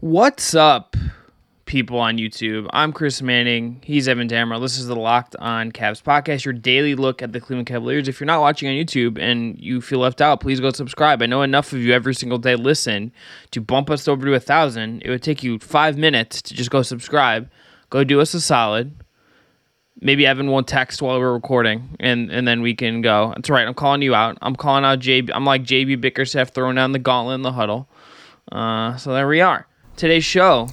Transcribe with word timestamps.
What's 0.00 0.54
up, 0.54 0.96
people 1.66 1.98
on 1.98 2.16
YouTube? 2.16 2.68
I'm 2.72 2.90
Chris 2.90 3.20
Manning. 3.20 3.82
He's 3.84 4.08
Evan 4.08 4.28
Dammer. 4.28 4.58
This 4.58 4.78
is 4.78 4.86
the 4.86 4.96
Locked 4.96 5.36
On 5.36 5.70
Cavs 5.70 6.02
podcast, 6.02 6.46
your 6.46 6.54
daily 6.54 6.94
look 6.94 7.20
at 7.20 7.34
the 7.34 7.38
Cleveland 7.38 7.66
Cavaliers. 7.66 8.08
If 8.08 8.18
you're 8.18 8.26
not 8.26 8.40
watching 8.40 8.70
on 8.70 8.74
YouTube 8.74 9.18
and 9.18 9.60
you 9.60 9.82
feel 9.82 9.98
left 9.98 10.22
out, 10.22 10.40
please 10.40 10.58
go 10.58 10.70
subscribe. 10.70 11.20
I 11.20 11.26
know 11.26 11.42
enough 11.42 11.74
of 11.74 11.80
you 11.80 11.92
every 11.92 12.14
single 12.14 12.38
day 12.38 12.56
listen 12.56 13.12
to 13.50 13.60
bump 13.60 13.90
us 13.90 14.08
over 14.08 14.24
to 14.24 14.32
a 14.32 14.40
thousand. 14.40 15.02
It 15.02 15.10
would 15.10 15.22
take 15.22 15.42
you 15.42 15.58
five 15.58 15.98
minutes 15.98 16.40
to 16.40 16.54
just 16.54 16.70
go 16.70 16.80
subscribe. 16.80 17.50
Go 17.90 18.02
do 18.02 18.22
us 18.22 18.32
a 18.32 18.40
solid. 18.40 18.94
Maybe 20.00 20.26
Evan 20.26 20.50
won't 20.50 20.66
text 20.66 21.02
while 21.02 21.20
we're 21.20 21.34
recording, 21.34 21.94
and, 22.00 22.30
and 22.30 22.48
then 22.48 22.62
we 22.62 22.74
can 22.74 23.02
go. 23.02 23.34
That's 23.36 23.50
right. 23.50 23.68
I'm 23.68 23.74
calling 23.74 24.00
you 24.00 24.14
out. 24.14 24.38
I'm 24.40 24.56
calling 24.56 24.82
out 24.82 25.00
JB. 25.00 25.30
I'm 25.34 25.44
like 25.44 25.62
JB 25.62 26.00
Bickerstaff 26.00 26.54
throwing 26.54 26.76
down 26.76 26.92
the 26.92 26.98
gauntlet 26.98 27.34
in 27.34 27.42
the 27.42 27.52
huddle. 27.52 27.86
Uh, 28.50 28.96
so 28.96 29.12
there 29.12 29.28
we 29.28 29.42
are 29.42 29.66
today's 30.00 30.24
show. 30.24 30.68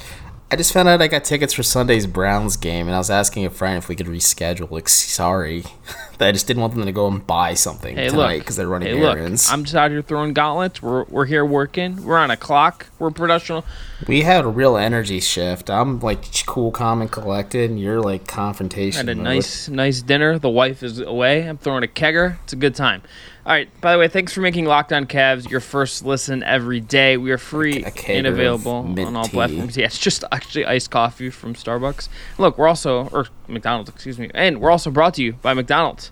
I 0.50 0.56
just 0.56 0.72
found 0.72 0.88
out 0.88 1.02
I 1.02 1.08
got 1.10 1.26
tickets 1.26 1.54
for 1.54 1.62
Sunday's 1.62 2.08
Browns 2.08 2.56
game, 2.56 2.88
and 2.88 2.96
I 2.96 3.00
was 3.00 3.10
asking 3.10 3.46
a 3.46 3.50
friend 3.50 3.78
if 3.78 3.90
we 3.90 3.98
could 3.98 4.06
reschedule. 4.06 4.72
Like, 4.72 4.88
sorry, 4.88 5.66
I 6.22 6.32
just 6.32 6.48
didn't 6.48 6.62
want 6.62 6.74
them 6.74 6.86
to 6.86 6.94
go 6.94 7.06
and 7.10 7.28
buy 7.28 7.54
something 7.54 7.98
Hey, 7.98 8.08
tonight 8.08 8.40
because 8.40 8.56
they're 8.56 8.68
running 8.70 8.96
Hey, 8.96 9.02
look. 9.02 9.18
errands. 9.18 9.52
I'm 9.52 9.66
just 9.66 9.76
out 9.76 9.92
here 9.92 10.02
throwing 10.02 10.32
gauntlets. 10.32 10.82
We're, 10.82 11.04
we're 11.04 11.26
here 11.26 11.44
working. 11.46 12.02
We're 12.06 12.18
on 12.18 12.32
a 12.32 12.38
clock. 12.38 12.88
We're 12.98 13.12
professional. 13.12 13.66
we 14.08 14.22
had 14.22 14.46
a 14.46 14.48
real 14.48 14.78
energy 14.78 15.20
shift. 15.20 15.70
I'm 15.70 16.00
like 16.00 16.20
cool, 16.46 16.72
calm, 16.72 17.02
and 17.02 17.12
collected, 17.12 17.70
and 17.70 17.78
you're 17.78 18.00
like 18.00 18.26
confrontation. 18.26 19.08
Had 19.08 19.10
a 19.10 19.16
mode. 19.16 19.24
nice, 19.26 19.68
nice 19.68 20.02
dinner. 20.02 20.40
The 20.40 20.50
wife 20.50 20.82
is 20.82 21.02
away. 21.02 21.42
I'm 21.42 21.58
throwing 21.58 21.84
a 21.84 21.88
kegger. 21.88 22.38
It's 22.46 22.54
a 22.54 22.56
good 22.56 22.74
time. 22.74 23.02
All 23.48 23.54
right. 23.54 23.70
By 23.80 23.94
the 23.94 24.00
way, 24.00 24.10
thanks 24.10 24.34
for 24.34 24.42
making 24.42 24.66
Locked 24.66 24.92
On 24.92 25.06
Cavs 25.06 25.50
your 25.50 25.62
first 25.62 26.04
listen 26.04 26.44
every 26.44 26.82
day. 26.82 27.16
We 27.16 27.32
are 27.32 27.38
free 27.38 27.82
and 28.06 28.28
available 28.28 28.74
on 28.74 29.16
all 29.16 29.30
platforms. 29.30 29.78
Yeah, 29.78 29.86
it's 29.86 29.98
just 29.98 30.26
actually 30.34 30.66
iced 30.66 30.92
coffee 30.92 31.30
from 31.30 31.54
Starbucks. 31.54 32.10
Look, 32.38 32.58
we're 32.58 32.68
also 32.68 33.08
or 33.08 33.28
McDonald's, 33.48 33.90
excuse 33.90 34.20
me, 34.20 34.30
and 34.34 34.60
we're 34.60 34.70
also 34.70 34.92
brought 34.92 35.14
to 35.14 35.24
you 35.24 35.32
by 35.32 35.54
McDonald's, 35.54 36.12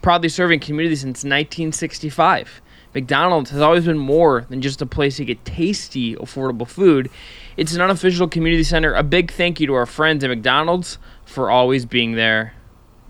proudly 0.00 0.28
serving 0.28 0.60
community 0.60 0.94
since 0.94 1.24
1965. 1.24 2.62
McDonald's 2.94 3.50
has 3.50 3.60
always 3.60 3.84
been 3.84 3.98
more 3.98 4.46
than 4.48 4.62
just 4.62 4.80
a 4.80 4.86
place 4.86 5.16
to 5.16 5.24
get 5.24 5.44
tasty, 5.44 6.14
affordable 6.14 6.68
food. 6.68 7.10
It's 7.56 7.74
an 7.74 7.80
unofficial 7.80 8.28
community 8.28 8.62
center. 8.62 8.94
A 8.94 9.02
big 9.02 9.32
thank 9.32 9.58
you 9.58 9.66
to 9.66 9.74
our 9.74 9.86
friends 9.86 10.22
at 10.22 10.30
McDonald's 10.30 10.98
for 11.24 11.50
always 11.50 11.84
being 11.84 12.12
there. 12.12 12.54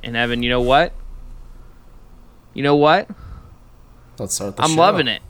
And 0.02 0.16
Evan, 0.16 0.42
you 0.42 0.48
know 0.48 0.62
what? 0.62 0.94
You 2.54 2.62
know 2.62 2.76
what? 2.76 3.10
Let's 4.18 4.34
start 4.34 4.56
the 4.56 4.62
I'm 4.62 4.70
show. 4.70 4.76
loving 4.76 5.08
it. 5.08 5.22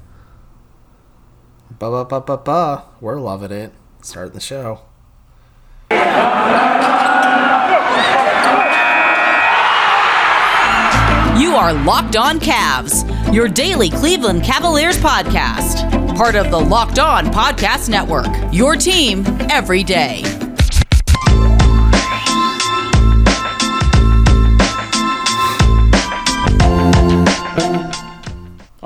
Ba 1.78 1.90
ba 1.90 2.04
ba 2.04 2.20
ba 2.20 2.36
ba. 2.36 2.84
We're 3.00 3.20
loving 3.20 3.50
it. 3.52 3.72
Starting 4.02 4.32
the 4.34 4.40
show. 4.40 4.80
You 11.38 11.54
are 11.54 11.74
Locked 11.74 12.16
On 12.16 12.40
Cavs, 12.40 13.04
your 13.32 13.46
daily 13.46 13.90
Cleveland 13.90 14.42
Cavaliers 14.42 14.96
podcast. 14.96 15.84
Part 16.16 16.34
of 16.34 16.50
the 16.50 16.58
Locked 16.58 16.98
On 16.98 17.26
Podcast 17.26 17.90
Network, 17.90 18.26
your 18.52 18.74
team 18.74 19.22
every 19.50 19.84
day. 19.84 20.22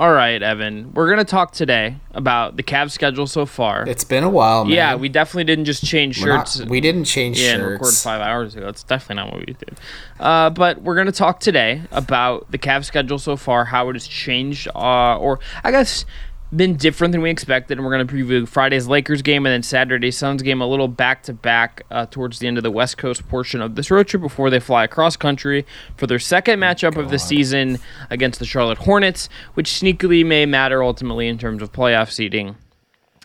All 0.00 0.10
right, 0.14 0.42
Evan. 0.42 0.94
We're 0.94 1.10
gonna 1.10 1.26
talk 1.26 1.52
today 1.52 1.96
about 2.12 2.56
the 2.56 2.62
Cavs 2.62 2.92
schedule 2.92 3.26
so 3.26 3.44
far. 3.44 3.86
It's 3.86 4.02
been 4.02 4.24
a 4.24 4.30
while, 4.30 4.64
man. 4.64 4.72
yeah, 4.72 4.94
we 4.94 5.10
definitely 5.10 5.44
didn't 5.44 5.66
just 5.66 5.84
change 5.84 6.22
We're 6.22 6.34
not- 6.36 6.48
shirts. 6.48 6.70
we 6.70 6.80
didn't 6.80 7.04
change 7.04 7.38
yeah, 7.38 7.50
and 7.56 7.62
record 7.62 7.84
shirts. 7.88 8.02
five 8.02 8.22
hours 8.22 8.54
ago. 8.56 8.64
That's 8.64 8.82
definitely 8.82 9.16
not 9.24 9.32
what 9.34 9.46
we 9.46 9.52
did. 9.52 9.78
Uh, 10.18 10.48
but 10.48 10.80
we're 10.80 10.94
gonna 10.96 11.12
talk 11.12 11.38
today 11.40 11.82
about 11.92 12.50
the 12.50 12.56
Cavs 12.56 12.86
schedule 12.86 13.18
so 13.18 13.36
far, 13.36 13.66
how 13.66 13.90
it 13.90 13.92
has 13.92 14.06
changed, 14.06 14.68
uh, 14.74 15.18
or 15.18 15.38
I 15.62 15.70
guess 15.70 16.06
been 16.54 16.76
different 16.76 17.12
than 17.12 17.22
we 17.22 17.30
expected. 17.30 17.78
And 17.78 17.84
we're 17.84 17.92
gonna 17.92 18.06
preview 18.06 18.46
Friday's 18.46 18.88
Lakers 18.88 19.22
game 19.22 19.46
and 19.46 19.52
then 19.52 19.62
Saturday's 19.62 20.16
Suns 20.16 20.42
game, 20.42 20.60
a 20.60 20.66
little 20.66 20.88
back 20.88 21.22
to 21.24 21.32
back 21.32 21.82
towards 22.10 22.38
the 22.38 22.46
end 22.46 22.56
of 22.56 22.62
the 22.62 22.70
West 22.70 22.98
Coast 22.98 23.28
portion 23.28 23.60
of 23.60 23.74
this 23.74 23.90
road 23.90 24.08
trip 24.08 24.22
before 24.22 24.50
they 24.50 24.60
fly 24.60 24.84
across 24.84 25.16
country 25.16 25.64
for 25.96 26.06
their 26.06 26.18
second 26.18 26.62
oh, 26.62 26.66
matchup 26.66 26.96
of 26.96 27.10
the 27.10 27.18
season 27.18 27.78
against 28.10 28.38
the 28.38 28.46
Charlotte 28.46 28.78
Hornets, 28.78 29.28
which 29.54 29.70
sneakily 29.70 30.24
may 30.24 30.46
matter 30.46 30.82
ultimately 30.82 31.28
in 31.28 31.38
terms 31.38 31.62
of 31.62 31.72
playoff 31.72 32.10
seeding 32.10 32.56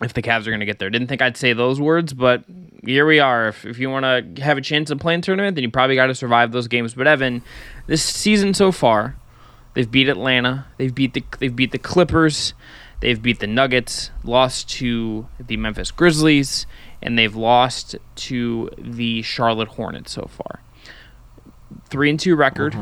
if 0.02 0.12
the 0.12 0.22
Cavs 0.22 0.46
are 0.46 0.50
going 0.50 0.60
to 0.60 0.66
get 0.66 0.78
there. 0.78 0.90
Didn't 0.90 1.08
think 1.08 1.22
I'd 1.22 1.36
say 1.36 1.52
those 1.52 1.80
words, 1.80 2.12
but 2.12 2.44
here 2.84 3.06
we 3.06 3.18
are. 3.18 3.48
If, 3.48 3.64
if 3.64 3.78
you 3.78 3.90
want 3.90 4.04
to 4.36 4.42
have 4.42 4.58
a 4.58 4.60
chance 4.60 4.88
to 4.90 4.96
play 4.96 5.14
in 5.14 5.22
tournament, 5.22 5.54
then 5.54 5.64
you 5.64 5.70
probably 5.70 5.96
got 5.96 6.06
to 6.06 6.14
survive 6.14 6.52
those 6.52 6.68
games. 6.68 6.94
But 6.94 7.06
Evan, 7.06 7.42
this 7.86 8.02
season 8.02 8.52
so 8.54 8.72
far, 8.72 9.16
they've 9.74 9.90
beat 9.90 10.08
Atlanta, 10.08 10.66
they've 10.76 10.94
beat 10.94 11.14
the 11.14 11.24
they've 11.38 11.54
beat 11.54 11.72
the 11.72 11.78
Clippers, 11.78 12.54
they've 13.00 13.20
beat 13.20 13.40
the 13.40 13.46
Nuggets, 13.46 14.10
lost 14.24 14.68
to 14.70 15.26
the 15.38 15.56
Memphis 15.56 15.90
Grizzlies, 15.90 16.66
and 17.02 17.18
they've 17.18 17.34
lost 17.36 17.96
to 18.16 18.70
the 18.78 19.22
Charlotte 19.22 19.68
Hornets 19.68 20.12
so 20.12 20.28
far. 20.30 20.60
Three 21.88 22.10
and 22.10 22.18
two 22.18 22.36
record. 22.36 22.76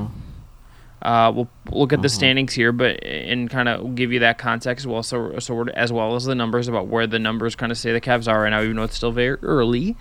Uh, 1.03 1.31
we'll 1.35 1.49
look 1.71 1.93
at 1.93 2.01
the 2.01 2.09
standings 2.09 2.55
here, 2.55 2.73
but 2.73 3.05
and 3.05 3.51
kind 3.51 3.69
of 3.69 3.95
give 3.95 4.11
you 4.11 4.21
that 4.21 4.39
context. 4.39 4.87
Well, 4.87 5.03
so 5.03 5.39
so 5.39 5.69
as 5.69 5.93
well 5.93 6.17
as 6.17 6.25
the 6.25 6.35
numbers 6.35 6.67
about 6.67 6.87
where 6.87 7.07
the 7.07 7.19
numbers 7.19 7.55
kind 7.55 7.71
of 7.71 7.77
say 7.77 7.93
the 7.93 8.01
Cavs 8.01 8.27
are 8.27 8.43
right 8.43 8.51
now, 8.51 8.63
even 8.63 8.77
though 8.77 8.85
it's 8.85 8.97
still 8.97 9.13
very 9.13 9.37
early. 9.43 9.97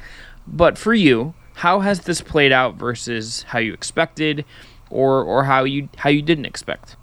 But 0.48 0.78
for 0.78 0.94
you, 0.94 1.34
how 1.56 1.82
has 1.82 2.02
this 2.02 2.22
played 2.22 2.54
out 2.54 2.76
versus 2.76 3.44
how 3.44 3.60
you 3.60 3.74
expected, 3.74 4.46
or 4.90 5.22
or 5.24 5.44
how 5.44 5.66
you 5.66 5.90
how 5.98 6.10
you 6.10 6.22
didn't 6.22 6.46
expect? 6.46 6.96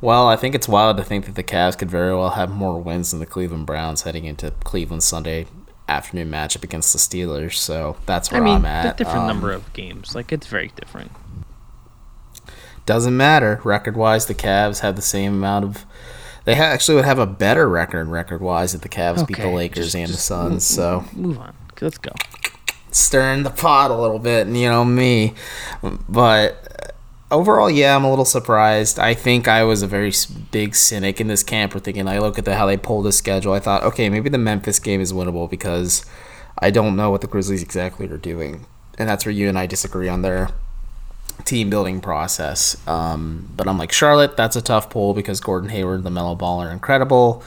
Well, 0.00 0.28
I 0.28 0.36
think 0.36 0.54
it's 0.54 0.68
wild 0.68 0.96
to 0.98 1.04
think 1.04 1.26
that 1.26 1.34
the 1.34 1.42
Cavs 1.42 1.76
could 1.76 1.90
very 1.90 2.14
well 2.14 2.30
have 2.30 2.50
more 2.50 2.78
wins 2.80 3.10
than 3.10 3.20
the 3.20 3.26
Cleveland 3.26 3.66
Browns 3.66 4.02
heading 4.02 4.24
into 4.26 4.52
Cleveland 4.62 5.02
Sunday 5.02 5.46
afternoon 5.88 6.30
matchup 6.30 6.62
against 6.62 6.92
the 6.92 6.98
Steelers. 6.98 7.54
So 7.54 7.96
that's 8.06 8.30
where 8.30 8.40
I 8.40 8.44
mean, 8.44 8.56
am 8.56 8.64
at. 8.66 8.94
a 8.94 8.96
different 8.96 9.22
Um, 9.22 9.26
number 9.26 9.50
of 9.52 9.72
games. 9.72 10.14
Like 10.14 10.30
it's 10.32 10.46
very 10.46 10.70
different. 10.76 11.10
Doesn't 12.86 13.16
matter. 13.16 13.60
Record 13.64 13.96
wise, 13.96 14.26
the 14.26 14.34
Cavs 14.34 14.80
have 14.80 14.96
the 14.96 15.02
same 15.02 15.34
amount 15.34 15.64
of. 15.64 15.84
They 16.44 16.54
ha- 16.54 16.62
actually 16.62 16.94
would 16.94 17.04
have 17.04 17.18
a 17.18 17.26
better 17.26 17.68
record 17.68 18.08
record 18.08 18.40
wise 18.40 18.74
if 18.74 18.80
the 18.80 18.88
Cavs 18.88 19.26
beat 19.26 19.36
the 19.38 19.48
Lakers 19.48 19.86
just- 19.92 19.94
and 19.96 20.08
the 20.08 20.16
Suns. 20.16 20.64
So 20.64 21.04
Move 21.12 21.38
on. 21.38 21.54
Let's 21.80 21.98
go. 21.98 22.12
stirring 22.90 23.42
the 23.42 23.50
pot 23.50 23.90
a 23.90 23.94
little 23.94 24.18
bit, 24.18 24.46
and 24.46 24.56
you 24.56 24.68
know 24.70 24.84
me. 24.84 25.34
But 26.08 26.67
overall, 27.30 27.70
yeah, 27.70 27.94
I'm 27.94 28.04
a 28.04 28.10
little 28.10 28.24
surprised. 28.24 28.98
I 28.98 29.14
think 29.14 29.48
I 29.48 29.64
was 29.64 29.82
a 29.82 29.86
very 29.86 30.12
big 30.50 30.74
cynic 30.74 31.20
in 31.20 31.28
this 31.28 31.42
camp 31.42 31.72
for 31.72 31.78
thinking. 31.78 32.08
I 32.08 32.18
look 32.18 32.38
at 32.38 32.44
the, 32.44 32.56
how 32.56 32.66
they 32.66 32.76
pulled 32.76 33.04
the 33.04 33.12
schedule. 33.12 33.52
I 33.52 33.60
thought, 33.60 33.82
okay, 33.84 34.08
maybe 34.08 34.28
the 34.28 34.38
Memphis 34.38 34.78
game 34.78 35.00
is 35.00 35.12
winnable 35.12 35.48
because 35.48 36.04
I 36.60 36.70
don't 36.70 36.96
know 36.96 37.10
what 37.10 37.20
the 37.20 37.26
Grizzlies 37.26 37.62
exactly 37.62 38.08
are 38.08 38.16
doing, 38.18 38.66
and 38.98 39.08
that's 39.08 39.24
where 39.24 39.32
you 39.32 39.48
and 39.48 39.58
I 39.58 39.66
disagree 39.66 40.08
on 40.08 40.22
their 40.22 40.48
team 41.44 41.70
building 41.70 42.00
process. 42.00 42.76
Um, 42.86 43.50
but 43.56 43.68
I'm 43.68 43.78
like 43.78 43.92
Charlotte, 43.92 44.36
that's 44.36 44.56
a 44.56 44.62
tough 44.62 44.90
pull 44.90 45.14
because 45.14 45.40
Gordon 45.40 45.70
Hayward, 45.70 46.04
and 46.04 46.16
LaMelo 46.16 46.36
Ball 46.36 46.62
are 46.62 46.70
incredible. 46.70 47.42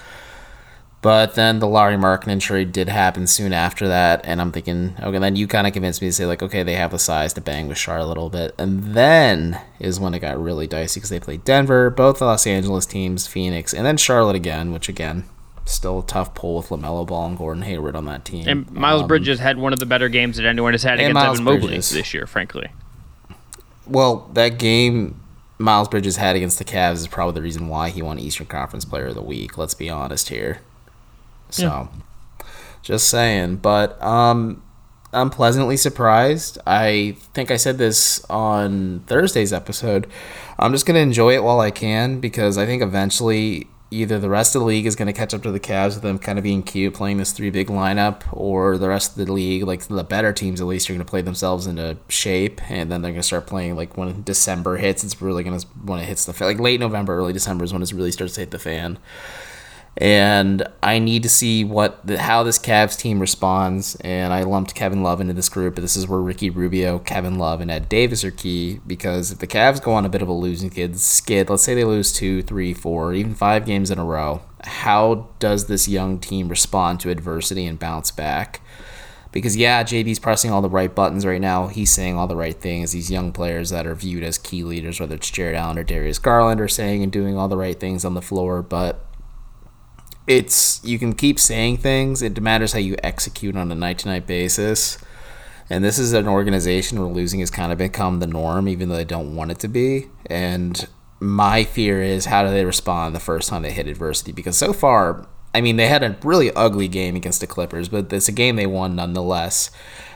But 1.02 1.34
then 1.34 1.58
the 1.58 1.68
Lauri 1.68 1.96
Markkanen 1.96 2.40
trade 2.40 2.72
did 2.72 2.88
happen 2.88 3.26
soon 3.26 3.54
after 3.54 3.88
that, 3.88 4.22
and 4.24 4.40
I'm 4.40 4.52
thinking, 4.52 4.96
okay, 5.02 5.18
then 5.18 5.36
you 5.36 5.48
kind 5.48 5.66
of 5.66 5.74
convinced 5.74 6.00
me 6.00 6.10
to 6.10 6.14
say 6.14 6.28
like, 6.28 6.44
okay, 6.44 6.62
they 6.62 6.76
have 6.76 6.92
the 6.92 7.00
size 7.00 7.34
to 7.34 7.42
bang 7.42 7.68
with 7.68 7.80
Charlotte 7.80 8.06
a 8.06 8.08
little 8.08 8.30
bit, 8.30 8.54
and 8.60 8.84
then 8.94 9.60
is 9.80 10.00
when 10.00 10.14
it 10.14 10.20
got 10.20 10.40
really 10.42 10.68
dicey 10.68 11.00
because 11.00 11.10
they 11.10 11.20
played 11.20 11.44
Denver, 11.44 11.90
both 11.90 12.20
the 12.20 12.26
Los 12.26 12.46
Angeles 12.46 12.86
teams, 12.86 13.26
Phoenix, 13.26 13.74
and 13.74 13.84
then 13.84 13.98
Charlotte 13.98 14.36
again, 14.36 14.72
which 14.72 14.90
again, 14.90 15.24
still 15.66 16.00
a 16.00 16.06
tough 16.06 16.36
pull 16.36 16.58
with 16.58 16.70
LaMelo 16.70 17.08
Ball 17.08 17.26
and 17.30 17.38
Gordon 17.38 17.64
Hayward 17.64 17.96
on 17.96 18.06
that 18.06 18.24
team. 18.24 18.48
And 18.48 18.72
Miles 18.72 19.02
Um, 19.02 19.08
Bridges 19.08 19.40
had 19.40 19.58
one 19.58 19.74
of 19.74 19.80
the 19.80 19.88
better 19.88 20.08
games 20.08 20.38
that 20.38 20.46
anyone 20.46 20.74
has 20.74 20.84
had 20.84 21.00
against 21.00 21.16
Miles 21.16 21.40
Evan 21.40 21.46
Mobley 21.46 21.68
Bridges. 21.70 21.90
this 21.90 22.14
year, 22.14 22.28
frankly. 22.28 22.68
Well, 23.88 24.30
that 24.34 24.60
game 24.60 25.20
Miles 25.58 25.88
Bridges 25.88 26.18
had 26.18 26.36
against 26.36 26.60
the 26.60 26.64
Cavs 26.66 26.96
is 26.96 27.08
probably 27.08 27.34
the 27.36 27.42
reason 27.42 27.68
why 27.68 27.90
he 27.90 28.02
won 28.04 28.20
Eastern 28.20 28.46
Conference 28.48 28.86
Player 28.86 29.08
of 29.08 29.16
the 29.16 29.22
Week. 29.24 29.58
Let's 29.58 29.74
be 29.74 29.90
honest 29.90 30.30
here. 30.30 30.60
So, 31.52 31.90
just 32.82 33.10
saying. 33.10 33.58
But 33.58 34.02
um, 34.02 34.64
I'm 35.14 35.30
pleasantly 35.30 35.78
surprised. 35.78 36.58
I 36.66 37.16
think 37.34 37.52
I 37.52 37.58
said 37.58 37.78
this 37.78 38.24
on 38.30 39.02
Thursday's 39.08 39.54
episode. 39.54 40.08
I'm 40.58 40.72
just 40.72 40.86
gonna 40.86 41.00
enjoy 41.00 41.36
it 41.36 41.44
while 41.44 41.60
I 41.60 41.72
can 41.72 42.20
because 42.20 42.58
I 42.58 42.66
think 42.66 42.82
eventually 42.82 43.68
either 43.92 44.18
the 44.18 44.30
rest 44.30 44.56
of 44.56 44.62
the 44.62 44.66
league 44.66 44.86
is 44.86 44.96
going 44.96 45.08
to 45.08 45.14
catch 45.14 45.34
up 45.34 45.44
to 45.44 45.52
the 45.52 45.60
Cavs 45.60 45.96
with 45.96 46.02
them 46.02 46.18
kind 46.18 46.40
of 46.40 46.44
being 46.44 46.64
cute 46.64 46.94
playing 46.94 47.18
this 47.18 47.34
three 47.34 47.50
big 47.50 47.68
lineup, 47.68 48.22
or 48.32 48.78
the 48.78 48.88
rest 48.88 49.12
of 49.12 49.26
the 49.26 49.32
league, 49.32 49.64
like 49.64 49.82
the 49.84 50.04
better 50.04 50.32
teams 50.32 50.62
at 50.62 50.68
least, 50.68 50.90
are 50.90 50.94
going 50.94 51.06
to 51.06 51.10
play 51.10 51.22
themselves 51.22 51.68
into 51.68 51.98
shape, 52.08 52.62
and 52.72 52.90
then 52.90 53.02
they're 53.02 53.12
going 53.12 53.22
to 53.22 53.28
start 53.28 53.46
playing 53.46 53.76
like 53.76 53.98
when 53.98 54.24
December 54.24 54.78
hits. 54.78 55.04
It's 55.04 55.22
really 55.22 55.44
going 55.44 55.60
to 55.60 55.68
when 55.84 56.00
it 56.00 56.06
hits 56.06 56.24
the 56.26 56.34
fan. 56.34 56.48
Like 56.48 56.60
late 56.60 56.80
November, 56.80 57.18
early 57.18 57.34
December 57.34 57.66
is 57.66 57.74
when 57.74 57.82
it 57.82 57.92
really 57.92 58.14
starts 58.14 58.36
to 58.36 58.40
hit 58.40 58.52
the 58.52 58.60
fan. 58.60 58.98
And 59.98 60.66
I 60.82 61.00
need 61.00 61.24
to 61.24 61.30
see 61.30 61.66
what 61.66 62.06
the, 62.06 62.18
how 62.18 62.44
this 62.44 62.58
Cavs 62.58 62.98
team 62.98 63.20
responds. 63.20 63.96
And 63.98 64.32
I 64.32 64.44
lumped 64.44 64.74
Kevin 64.74 65.04
Love 65.04 65.20
into 65.20 65.34
this 65.34 65.50
group, 65.50 65.76
this 65.76 65.98
is 65.98 66.08
where 66.08 66.22
Ricky 66.22 66.50
Rubio, 66.50 67.00
Kevin 67.00 67.38
Love, 67.38 67.60
and 67.60 67.70
Ed 67.70 67.90
Davis 67.90 68.24
are 68.24 68.32
key 68.32 68.80
because 68.88 69.32
if 69.32 69.40
the 69.40 69.48
Cavs 69.48 69.82
go 69.82 69.92
on 69.92 70.06
a 70.06 70.10
bit 70.10 70.22
of 70.22 70.30
a 70.30 70.34
losing 70.34 70.70
kids 70.70 71.04
skid, 71.04 71.50
let's 71.50 71.64
say 71.64 71.76
they 71.76 71.84
lose 71.84 72.14
two, 72.14 72.42
three, 72.42 72.74
four, 72.74 73.14
even 73.14 73.36
five 73.36 73.66
games 73.66 73.92
in 73.92 74.00
a 74.00 74.06
row, 74.06 74.42
how 74.64 75.30
does 75.40 75.68
this 75.68 75.88
young 75.88 76.20
team 76.20 76.48
respond 76.48 77.00
to 77.02 77.10
adversity 77.10 77.66
and 77.66 77.78
bounce 77.78 78.12
back? 78.12 78.62
Because 79.32 79.56
yeah, 79.56 79.84
JB's 79.84 80.20
pressing 80.20 80.52
all 80.52 80.62
the 80.62 80.70
right 80.70 80.94
buttons 80.94 81.26
right 81.26 81.40
now. 81.40 81.68
He's 81.68 81.92
saying 81.92 82.18
all 82.18 82.28
the 82.28 82.36
right 82.36 82.60
things. 82.60 82.92
These 82.92 83.10
young 83.10 83.32
players 83.32 83.70
that 83.70 83.88
are 83.88 83.96
viewed 83.96 84.24
as 84.24 84.38
key 84.38 84.64
leaders, 84.64 85.00
whether 85.00 85.16
it's 85.16 85.32
Jarrett 85.32 85.56
Allen 85.56 85.80
or 85.80 85.84
Darius 85.84 86.20
Garland, 86.20 86.60
are 86.60 86.68
saying 86.68 87.02
and 87.02 87.12
doing 87.12 87.38
all 87.38 87.48
the 87.48 87.58
right 87.58 87.80
things 87.80 88.04
on 88.04 88.14
the 88.14 88.22
floor. 88.22 88.62
But 88.62 89.06
it's 90.32 90.82
you 90.84 90.98
can 90.98 91.14
keep 91.14 91.40
saying 91.40 91.78
things. 91.78 92.22
It 92.22 92.40
matters 92.42 92.74
how 92.74 92.80
you 92.80 92.96
execute 93.04 93.58
on 93.58 93.72
a 93.72 93.76
night 93.76 94.00
to 94.00 94.08
night 94.08 94.26
basis. 94.26 94.98
And 95.70 95.84
this 95.84 96.00
is 96.00 96.14
an 96.14 96.28
organization 96.28 97.00
where 97.00 97.10
losing 97.10 97.40
has 97.42 97.50
kind 97.50 97.72
of 97.72 97.78
become 97.78 98.20
the 98.20 98.28
norm, 98.28 98.68
even 98.68 98.90
though 98.90 98.96
they 98.96 99.06
don't 99.06 99.36
want 99.36 99.52
it 99.52 99.60
to 99.60 99.68
be. 99.68 100.08
And 100.26 100.88
my 101.20 101.64
fear 101.64 102.02
is 102.02 102.26
how 102.26 102.44
do 102.44 102.50
they 102.50 102.66
respond 102.66 103.16
the 103.16 103.20
first 103.20 103.50
time 103.50 103.62
they 103.62 103.72
hit 103.72 103.88
adversity? 103.88 104.32
Because 104.32 104.58
so 104.58 104.74
far, 104.74 105.28
I 105.54 105.62
mean, 105.62 105.76
they 105.76 105.88
had 105.88 106.04
a 106.04 106.18
really 106.24 106.52
ugly 106.54 106.88
game 106.88 107.16
against 107.16 107.42
the 107.42 107.48
Clippers, 107.48 107.90
but 107.90 108.12
it's 108.12 108.28
a 108.28 108.34
game 108.34 108.56
they 108.56 108.66
won 108.66 108.96
nonetheless. 108.96 109.70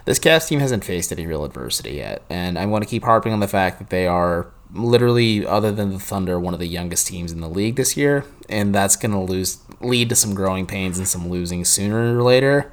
This 0.05 0.19
Cavs 0.19 0.47
team 0.47 0.59
hasn't 0.59 0.85
faced 0.85 1.11
any 1.11 1.25
real 1.25 1.43
adversity 1.43 1.93
yet, 1.93 2.21
and 2.29 2.57
I 2.57 2.65
want 2.65 2.83
to 2.83 2.89
keep 2.89 3.03
harping 3.03 3.33
on 3.33 3.39
the 3.39 3.47
fact 3.47 3.79
that 3.79 3.89
they 3.89 4.07
are 4.07 4.51
literally, 4.75 5.45
other 5.45 5.71
than 5.71 5.91
the 5.91 5.99
Thunder, 5.99 6.39
one 6.39 6.53
of 6.53 6.59
the 6.59 6.67
youngest 6.67 7.07
teams 7.07 7.31
in 7.31 7.41
the 7.41 7.49
league 7.49 7.75
this 7.75 7.95
year, 7.97 8.25
and 8.49 8.73
that's 8.73 8.95
going 8.95 9.11
to 9.11 9.19
lose 9.19 9.59
lead 9.81 10.09
to 10.09 10.15
some 10.15 10.33
growing 10.33 10.65
pains 10.65 10.97
and 10.97 11.07
some 11.07 11.29
losing 11.29 11.65
sooner 11.65 12.17
or 12.17 12.23
later. 12.23 12.71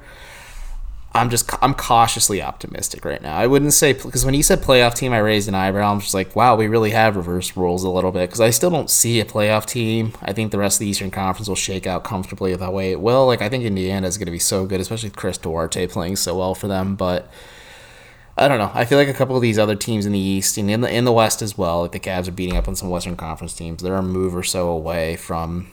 I'm 1.15 1.29
just 1.29 1.51
I'm 1.61 1.75
cautiously 1.75 2.41
optimistic 2.41 3.05
right 3.05 3.21
now. 3.21 3.37
I 3.37 3.45
wouldn't 3.45 3.73
say 3.73 3.93
because 3.93 4.25
when 4.25 4.33
you 4.33 4.41
said 4.41 4.63
playoff 4.63 4.95
team, 4.95 5.13
I 5.13 5.19
raised 5.19 5.47
an 5.47 5.53
eyebrow. 5.53 5.91
I'm 5.91 5.99
just 5.99 6.15
like, 6.15 6.35
wow, 6.35 6.55
we 6.55 6.67
really 6.67 6.89
have 6.89 7.15
reversed 7.15 7.55
roles 7.55 7.83
a 7.83 7.89
little 7.89 8.11
bit 8.11 8.29
because 8.29 8.41
I 8.41 8.49
still 8.49 8.71
don't 8.71 8.89
see 8.89 9.19
a 9.19 9.25
playoff 9.25 9.67
team. 9.67 10.13
I 10.23 10.33
think 10.33 10.51
the 10.51 10.57
rest 10.57 10.77
of 10.77 10.79
the 10.79 10.87
Eastern 10.87 11.11
Conference 11.11 11.47
will 11.47 11.55
shake 11.55 11.85
out 11.85 12.03
comfortably 12.03 12.55
that 12.55 12.73
way 12.73 12.91
it 12.91 12.99
will. 12.99 13.27
Like 13.27 13.43
I 13.43 13.49
think 13.49 13.63
Indiana 13.63 14.07
is 14.07 14.17
going 14.17 14.25
to 14.25 14.31
be 14.31 14.39
so 14.39 14.65
good, 14.65 14.81
especially 14.81 15.09
with 15.09 15.15
Chris 15.15 15.37
Duarte 15.37 15.85
playing 15.85 16.15
so 16.15 16.35
well 16.35 16.55
for 16.55 16.67
them. 16.67 16.95
But 16.95 17.29
I 18.37 18.47
don't 18.47 18.57
know. 18.57 18.71
I 18.73 18.85
feel 18.85 18.97
like 18.97 19.07
a 19.07 19.13
couple 19.13 19.35
of 19.35 19.41
these 19.41 19.59
other 19.59 19.75
teams 19.75 20.05
in 20.05 20.11
the 20.11 20.19
East 20.19 20.57
and 20.57 20.69
in 20.69 20.81
the 20.81 20.91
in 20.91 21.05
the 21.05 21.11
West 21.11 21.41
as 21.41 21.57
well, 21.57 21.81
like 21.81 21.91
the 21.91 21.99
Cavs 21.99 22.27
are 22.27 22.31
beating 22.31 22.57
up 22.57 22.67
on 22.67 22.75
some 22.75 22.89
Western 22.89 23.15
Conference 23.15 23.53
teams. 23.53 23.83
They're 23.83 23.95
a 23.95 24.01
move 24.01 24.35
or 24.35 24.43
so 24.43 24.69
away 24.69 25.15
from 25.15 25.67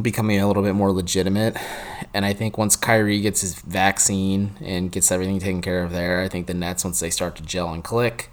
becoming 0.00 0.40
a 0.40 0.46
little 0.46 0.62
bit 0.62 0.74
more 0.74 0.92
legitimate. 0.92 1.56
And 2.14 2.24
I 2.24 2.32
think 2.32 2.56
once 2.56 2.76
Kyrie 2.76 3.20
gets 3.20 3.40
his 3.40 3.54
vaccine 3.60 4.52
and 4.60 4.90
gets 4.90 5.10
everything 5.10 5.38
taken 5.38 5.60
care 5.60 5.82
of 5.82 5.92
there, 5.92 6.20
I 6.20 6.28
think 6.28 6.46
the 6.46 6.54
Nets, 6.54 6.84
once 6.84 7.00
they 7.00 7.10
start 7.10 7.36
to 7.36 7.42
gel 7.42 7.72
and 7.72 7.84
click, 7.84 8.30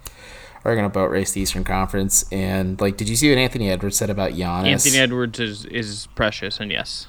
are 0.63 0.75
going 0.75 0.85
to 0.85 0.93
boat 0.93 1.09
race 1.09 1.31
the 1.31 1.41
Eastern 1.41 1.63
Conference. 1.63 2.25
And 2.31 2.79
like, 2.79 2.97
did 2.97 3.09
you 3.09 3.15
see 3.15 3.29
what 3.29 3.37
Anthony 3.37 3.69
Edwards 3.69 3.97
said 3.97 4.09
about 4.09 4.31
Giannis? 4.31 4.67
Anthony 4.67 4.97
Edwards 4.97 5.39
is 5.39 5.65
is 5.65 6.07
precious, 6.15 6.59
and 6.59 6.71
yes, 6.71 7.07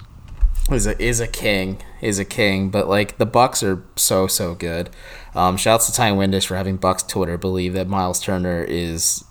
is 0.71 0.87
a 0.87 1.01
is 1.03 1.21
a 1.21 1.27
king, 1.27 1.83
is 2.01 2.19
a 2.19 2.25
king. 2.25 2.71
But 2.71 2.89
like 2.89 3.19
the 3.19 3.27
Bucks 3.27 3.63
are 3.63 3.85
so 3.97 4.27
so 4.27 4.55
good. 4.55 4.91
Um, 5.35 5.57
shouts 5.57 5.87
to 5.87 5.93
Ty 5.93 6.13
Windish 6.13 6.47
for 6.47 6.57
having 6.57 6.77
Bucks 6.77 7.03
Twitter 7.03 7.37
believe 7.37 7.75
that 7.75 7.89
Miles 7.89 8.21
Turner 8.21 8.63
is 8.63 9.25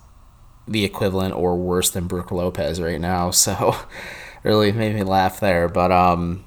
the 0.66 0.84
equivalent 0.84 1.34
or 1.34 1.56
worse 1.56 1.90
than 1.90 2.06
Brook 2.06 2.30
Lopez 2.30 2.80
right 2.80 3.00
now. 3.00 3.30
So 3.38 3.76
really 4.44 4.72
made 4.72 4.94
me 4.94 5.02
laugh 5.02 5.40
there. 5.40 5.68
But 5.68 5.90
um, 5.90 6.44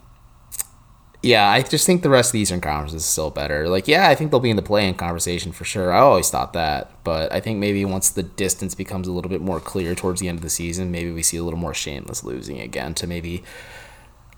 yeah, 1.21 1.47
I 1.47 1.61
just 1.61 1.85
think 1.85 2.01
the 2.01 2.09
rest 2.09 2.29
of 2.29 2.33
the 2.33 2.39
Eastern 2.39 2.61
Conference 2.61 2.93
is 2.93 3.05
still 3.05 3.29
better. 3.29 3.69
Like, 3.69 3.87
yeah, 3.87 4.09
I 4.09 4.15
think 4.15 4.31
they'll 4.31 4.39
be 4.39 4.49
in 4.49 4.55
the 4.55 4.63
play-in 4.63 4.95
conversation 4.95 5.51
for 5.51 5.65
sure. 5.65 5.91
I 5.93 5.99
always 5.99 6.29
thought 6.29 6.53
that, 6.53 7.03
but 7.03 7.31
I 7.31 7.39
think 7.39 7.59
maybe 7.59 7.85
once 7.85 8.09
the 8.09 8.23
distance 8.23 8.73
becomes 8.73 9.07
a 9.07 9.11
little 9.11 9.29
bit 9.29 9.41
more 9.41 9.59
clear 9.59 9.93
towards 9.93 10.19
the 10.19 10.27
end 10.27 10.39
of 10.39 10.41
the 10.43 10.49
season, 10.49 10.91
maybe 10.91 11.11
we 11.11 11.21
see 11.21 11.37
a 11.37 11.43
little 11.43 11.59
more 11.59 11.75
shameless 11.75 12.23
losing 12.23 12.59
again 12.59 12.95
to 12.95 13.07
maybe 13.07 13.43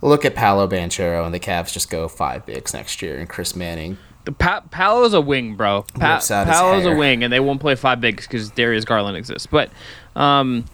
look 0.10 0.26
at 0.26 0.36
Paolo 0.36 0.68
Banchero 0.68 1.26
and 1.26 1.34
the 1.34 1.40
Cavs 1.40 1.74
just 1.74 1.90
go 1.90 2.08
five 2.08 2.46
bigs 2.46 2.74
next 2.74 3.02
year 3.02 3.18
and 3.18 3.28
Chris 3.28 3.56
Manning. 3.56 3.98
The 4.26 4.32
pa- 4.32 4.64
Paolo's 4.72 5.14
a 5.14 5.22
wing, 5.22 5.56
bro. 5.56 5.84
Pa- 6.00 6.22
Paolo's 6.28 6.86
a 6.86 6.96
wing, 6.96 7.24
and 7.24 7.34
they 7.34 7.40
won't 7.40 7.60
play 7.60 7.76
five 7.76 8.00
bigs 8.00 8.26
because 8.26 8.50
Darius 8.52 8.86
Garland 8.86 9.18
exists. 9.18 9.48
But 9.48 9.70
um, 10.16 10.66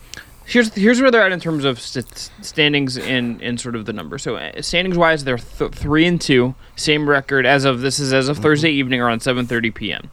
here's 0.46 0.74
here's 0.74 1.02
where 1.02 1.10
they're 1.10 1.24
at 1.24 1.32
in 1.32 1.40
terms 1.40 1.66
of 1.66 1.80
st- 1.80 2.30
standings 2.42 2.98
in 2.98 3.40
in 3.42 3.58
sort 3.58 3.76
of 3.76 3.86
the 3.86 3.94
number. 3.94 4.18
So 4.18 4.36
uh, 4.36 4.62
standings 4.62 4.98
wise, 4.98 5.24
they're 5.24 5.38
th- 5.38 5.72
three 5.72 6.06
and 6.06 6.22
two, 6.22 6.54
same 6.76 7.10
record 7.10 7.46
as 7.46 7.66
of 7.66 7.82
this 7.82 8.00
is 8.00 8.14
as 8.14 8.30
of 8.30 8.36
mm-hmm. 8.36 8.44
Thursday 8.44 8.72
evening 8.72 9.02
around 9.02 9.22
7:30 9.22 9.74
p.m. 9.74 10.10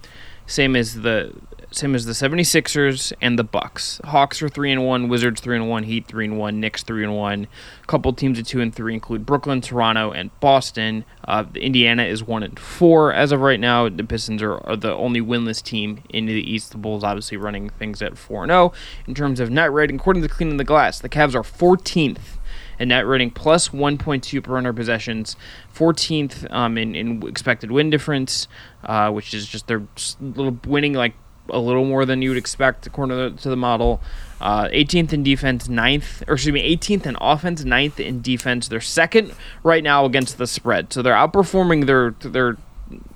Same 0.47 0.77
as 0.77 0.95
the 0.95 1.35
same 1.71 1.95
as 1.95 2.05
the 2.07 2.13
76ers 2.13 3.13
and 3.21 3.39
the 3.39 3.45
Bucks. 3.45 4.01
Hawks 4.05 4.41
are 4.43 4.49
3 4.49 4.73
and 4.73 4.87
1, 4.87 5.09
Wizards 5.09 5.41
3 5.41 5.57
and 5.57 5.69
1, 5.69 5.83
Heat 5.83 6.07
3 6.07 6.27
and 6.27 6.39
1, 6.39 6.61
Knicks 6.61 6.83
3 6.83 7.05
and 7.05 7.17
1. 7.17 7.47
A 7.83 7.87
couple 7.87 8.13
teams 8.13 8.39
at 8.39 8.47
2 8.47 8.61
and 8.61 8.75
3 8.75 8.95
include 8.95 9.27
Brooklyn, 9.27 9.61
Toronto, 9.61 10.13
and 10.13 10.31
Boston. 10.41 11.05
Uh, 11.25 11.45
Indiana 11.55 12.05
is 12.05 12.23
1 12.23 12.43
and 12.43 12.59
4 12.59 13.13
as 13.13 13.33
of 13.33 13.41
right 13.41 13.61
now. 13.61 13.89
The 13.89 14.05
Pistons 14.05 14.43
are, 14.43 14.59
are 14.67 14.77
the 14.77 14.93
only 14.93 15.21
winless 15.21 15.63
team 15.63 16.03
in 16.11 16.27
the 16.27 16.33
East. 16.33 16.71
The 16.71 16.79
Bulls 16.79 17.05
obviously 17.05 17.37
running 17.37 17.71
things 17.71 18.01
at 18.01 18.17
4 18.17 18.45
and 18.45 18.51
0. 18.51 18.73
In 19.07 19.15
terms 19.15 19.41
of 19.41 19.51
net 19.51 19.73
rating, 19.73 19.97
according 19.97 20.23
to 20.23 20.29
Cleaning 20.29 20.57
the 20.57 20.65
Glass, 20.65 21.01
the 21.01 21.09
Cavs 21.09 21.35
are 21.35 21.43
14th 21.43 22.39
in 22.79 22.89
net 22.89 23.07
rating 23.07 23.31
plus 23.31 23.71
1.2 23.71 24.43
per 24.43 24.53
100 24.53 24.75
possessions, 24.75 25.37
14th 25.75 26.51
um, 26.53 26.79
in, 26.79 26.95
in 26.95 27.27
expected 27.27 27.71
win 27.71 27.91
difference, 27.91 28.49
uh, 28.85 29.11
which 29.11 29.35
is 29.35 29.47
just 29.47 29.67
they're 29.67 29.87
little 30.21 30.59
winning 30.67 30.93
like 30.93 31.15
a 31.49 31.59
little 31.59 31.85
more 31.85 32.05
than 32.05 32.23
you 32.23 32.31
would 32.31 32.39
expect 32.39 32.87
according 32.87 33.37
to 33.37 33.49
the, 33.49 33.57
model. 33.57 34.01
Uh, 34.41 34.69
18th 34.69 35.13
in 35.13 35.23
defense, 35.23 35.67
9th, 35.67 36.23
or 36.29 36.35
excuse 36.35 36.53
me, 36.53 36.77
18th 36.77 37.07
in 37.07 37.17
offense, 37.21 37.65
9th 37.65 37.99
in 37.99 38.21
defense. 38.21 38.69
They're 38.69 38.81
second 38.81 39.33
right 39.63 39.83
now 39.83 40.05
against 40.05 40.37
the 40.37 40.47
spread, 40.47 40.93
so 40.93 41.01
they're 41.01 41.15
outperforming 41.15 41.87
their 41.87 42.11
their 42.31 42.59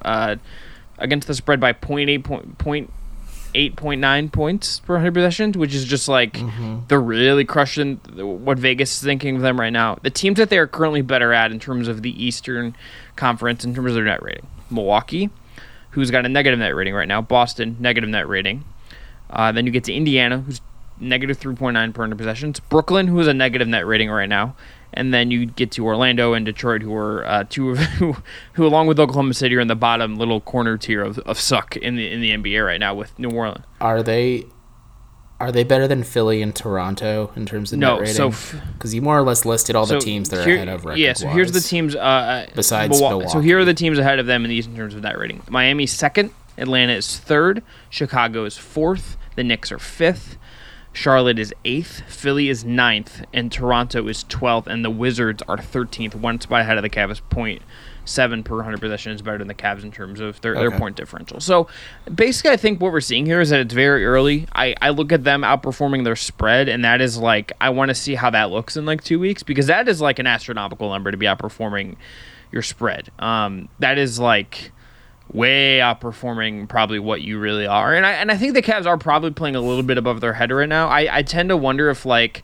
uh, 0.03 0.37
against 0.99 1.29
the 1.29 1.35
spread 1.35 1.61
by 1.61 1.73
0.8 1.73 2.25
point, 2.25 2.59
point 2.59 2.91
8.9 3.55 4.31
points 4.31 4.81
per 4.81 4.94
100 4.94 5.12
possessions, 5.12 5.56
which 5.56 5.75
is 5.75 5.85
just 5.85 6.09
like 6.09 6.35
mm-hmm. 6.35 6.81
they're 6.88 7.00
really 7.00 7.44
crushing 7.44 7.97
what 8.17 8.59
Vegas 8.59 8.97
is 8.97 9.03
thinking 9.03 9.37
of 9.37 9.43
them 9.43 9.59
right 9.59 9.73
now. 9.73 9.99
The 10.03 10.11
teams 10.11 10.38
that 10.38 10.50
they 10.50 10.59
are 10.59 10.67
currently 10.67 11.03
better 11.03 11.33
at 11.33 11.50
in 11.50 11.59
terms 11.59 11.88
of 11.88 12.03
the 12.03 12.25
Eastern 12.25 12.76
Conference, 13.17 13.65
in 13.65 13.75
terms 13.75 13.88
of 13.88 13.94
their 13.94 14.04
net 14.04 14.23
rating 14.23 14.47
Milwaukee, 14.71 15.31
who's 15.90 16.11
got 16.11 16.25
a 16.25 16.28
negative 16.28 16.59
net 16.59 16.75
rating 16.75 16.94
right 16.94 17.09
now. 17.09 17.20
Boston, 17.20 17.76
negative 17.80 18.09
net 18.09 18.28
rating. 18.28 18.64
Uh, 19.28 19.52
then 19.52 19.66
you 19.66 19.73
get 19.73 19.85
to 19.85 19.92
Indiana, 19.92 20.40
who's 20.40 20.61
negative 20.99 21.38
3.9 21.38 21.94
per 21.94 22.02
100 22.02 22.16
possessions. 22.16 22.61
Brooklyn, 22.61 23.06
who 23.06 23.18
has 23.18 23.26
a 23.26 23.35
negative 23.35 23.68
net 23.68 23.87
rating 23.87 24.11
right 24.11 24.28
now. 24.28 24.54
And 24.92 25.14
then 25.14 25.30
you 25.30 25.47
get 25.47 25.70
to 25.73 25.87
Orlando 25.87 26.32
and 26.32 26.44
Detroit, 26.44 26.82
who 26.82 26.94
are 26.94 27.25
uh, 27.25 27.44
two 27.49 27.70
of 27.70 27.78
who, 27.99 28.16
who, 28.54 28.66
along 28.66 28.88
with 28.88 28.99
Oklahoma 28.99 29.35
City, 29.35 29.54
are 29.54 29.61
in 29.61 29.68
the 29.68 29.76
bottom 29.76 30.16
little 30.16 30.40
corner 30.40 30.76
tier 30.76 31.02
of, 31.02 31.18
of 31.20 31.38
suck 31.38 31.76
in 31.76 31.94
the 31.94 32.11
in 32.11 32.20
the 32.20 32.30
NBA 32.30 32.66
right 32.66 32.80
now 32.80 32.94
with 32.94 33.16
New 33.16 33.30
Orleans. 33.30 33.64
Are 33.80 34.02
they 34.02 34.47
are 35.40 35.50
they 35.50 35.64
better 35.64 35.88
than 35.88 36.04
Philly 36.04 36.42
and 36.42 36.54
Toronto 36.54 37.32
in 37.35 37.47
terms 37.47 37.73
of 37.73 37.78
no, 37.78 37.94
net 37.94 38.00
rating? 38.00 38.32
so 38.32 38.54
because 38.75 38.94
you 38.94 39.00
more 39.00 39.18
or 39.18 39.23
less 39.23 39.47
listed 39.47 39.75
all 39.75 39.87
so 39.87 39.94
the 39.94 40.00
teams 40.00 40.28
that 40.28 40.47
are 40.47 40.50
ahead 40.52 40.68
of 40.68 40.85
record. 40.85 40.99
Yeah, 40.99 41.14
so 41.14 41.28
here's 41.28 41.52
the 41.52 41.61
teams. 41.61 41.97
Uh, 41.97 41.99
uh, 41.99 42.47
besides 42.54 42.90
Milwaukee. 42.90 43.12
Milwaukee. 43.14 43.32
So 43.32 43.40
here 43.40 43.59
are 43.59 43.64
the 43.64 43.75
teams 43.75 43.99
ahead 43.99 44.18
of 44.18 44.26
them 44.26 44.44
in 44.44 44.50
the 44.50 44.56
East 44.56 44.68
in 44.68 44.76
terms 44.76 44.94
of 44.94 45.02
net 45.02 45.18
rating. 45.18 45.42
Miami's 45.49 45.92
second, 45.92 46.32
Atlanta 46.59 46.92
is 46.92 47.18
third, 47.18 47.62
Chicago 47.88 48.44
is 48.44 48.59
fourth, 48.59 49.16
the 49.35 49.42
Knicks 49.42 49.73
are 49.73 49.78
fifth, 49.78 50.37
Charlotte 50.92 51.38
is 51.38 51.54
eighth, 51.64 52.02
Philly 52.06 52.50
is 52.50 52.64
ninth, 52.64 53.25
and 53.32 53.50
Toronto 53.50 54.06
is 54.09 54.25
twelfth, 54.25 54.68
and 54.68 54.85
the 54.85 54.90
Wizards 54.90 55.42
are 55.49 55.59
thirteenth, 55.59 56.14
one 56.14 56.40
spot 56.40 56.61
ahead 56.61 56.76
of 56.76 56.82
the 56.82 56.90
Cavs. 56.90 57.23
Point 57.30 57.62
seven 58.11 58.43
per 58.43 58.57
100 58.57 58.81
possession 58.81 59.12
is 59.12 59.23
better 59.23 59.38
than 59.38 59.49
the 59.49 59.55
Cavs 59.55 59.83
in 59.83 59.93
terms 59.93 60.21
of 60.21 60.40
their, 60.40 60.57
okay. 60.57 60.69
their 60.69 60.79
point 60.79 60.97
differential. 60.97 61.40
So 61.40 61.69
basically, 62.12 62.50
I 62.50 62.57
think 62.57 62.81
what 62.81 62.93
we're 62.93 63.00
seeing 63.00 63.25
here 63.25 63.40
is 63.40 63.50
that 63.50 63.61
it's 63.61 63.75
very 63.75 64.05
early. 64.05 64.47
I, 64.52 64.75
I 64.83 64.90
look 64.90 65.12
at 65.12 65.25
them 65.25 65.43
outperforming 65.43 66.05
their 66.05 66.17
spread, 66.17 66.69
and 66.69 66.85
that 66.85 67.00
is 67.00 67.17
like, 67.17 67.52
I 67.61 67.71
want 67.71 67.90
to 67.90 67.95
see 67.95 68.14
how 68.14 68.31
that 68.31 68.50
looks 68.50 68.76
in 68.76 68.85
like 68.85 69.02
two 69.05 69.19
weeks 69.19 69.43
because 69.43 69.67
that 69.67 69.88
is 69.88 70.00
like 70.00 70.19
an 70.19 70.26
astronomical 70.26 70.90
number 70.90 71.11
to 71.11 71.17
be 71.17 71.26
outperforming 71.26 71.97
your 72.52 72.62
spread. 72.62 73.11
Um, 73.19 73.69
that 73.79 73.99
is 73.99 74.19
like 74.19 74.73
way 75.33 75.79
outperforming 75.79 76.69
probably 76.69 76.99
what 76.99 77.23
you 77.23 77.38
really 77.38 77.67
are. 77.67 77.95
And 77.95 78.05
I 78.05 78.12
and 78.12 78.31
I 78.31 78.37
think 78.37 78.55
the 78.55 78.62
Cavs 78.62 78.87
are 78.87 78.99
probably 78.99 79.31
playing 79.31 79.57
a 79.57 79.61
little 79.61 79.83
bit 79.85 79.99
above 79.99 80.21
their 80.21 80.33
head 80.33 80.50
right 80.50 80.69
now. 80.69 80.88
I, 80.88 81.19
I 81.19 81.23
tend 81.23 81.50
to 81.50 81.57
wonder 81.57 81.90
if 81.90 82.05
like 82.05 82.43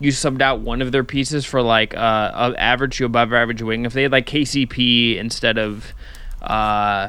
you 0.00 0.10
subbed 0.10 0.42
out 0.42 0.60
one 0.60 0.82
of 0.82 0.92
their 0.92 1.04
pieces 1.04 1.44
for 1.46 1.62
like 1.62 1.94
uh, 1.96 2.52
a 2.54 2.60
average 2.60 2.98
to 2.98 3.04
above 3.06 3.32
average 3.32 3.62
wing. 3.62 3.84
If 3.86 3.92
they 3.92 4.02
had 4.02 4.12
like 4.12 4.26
KCP 4.26 5.16
instead 5.16 5.56
of 5.58 5.92
uh, 6.42 7.08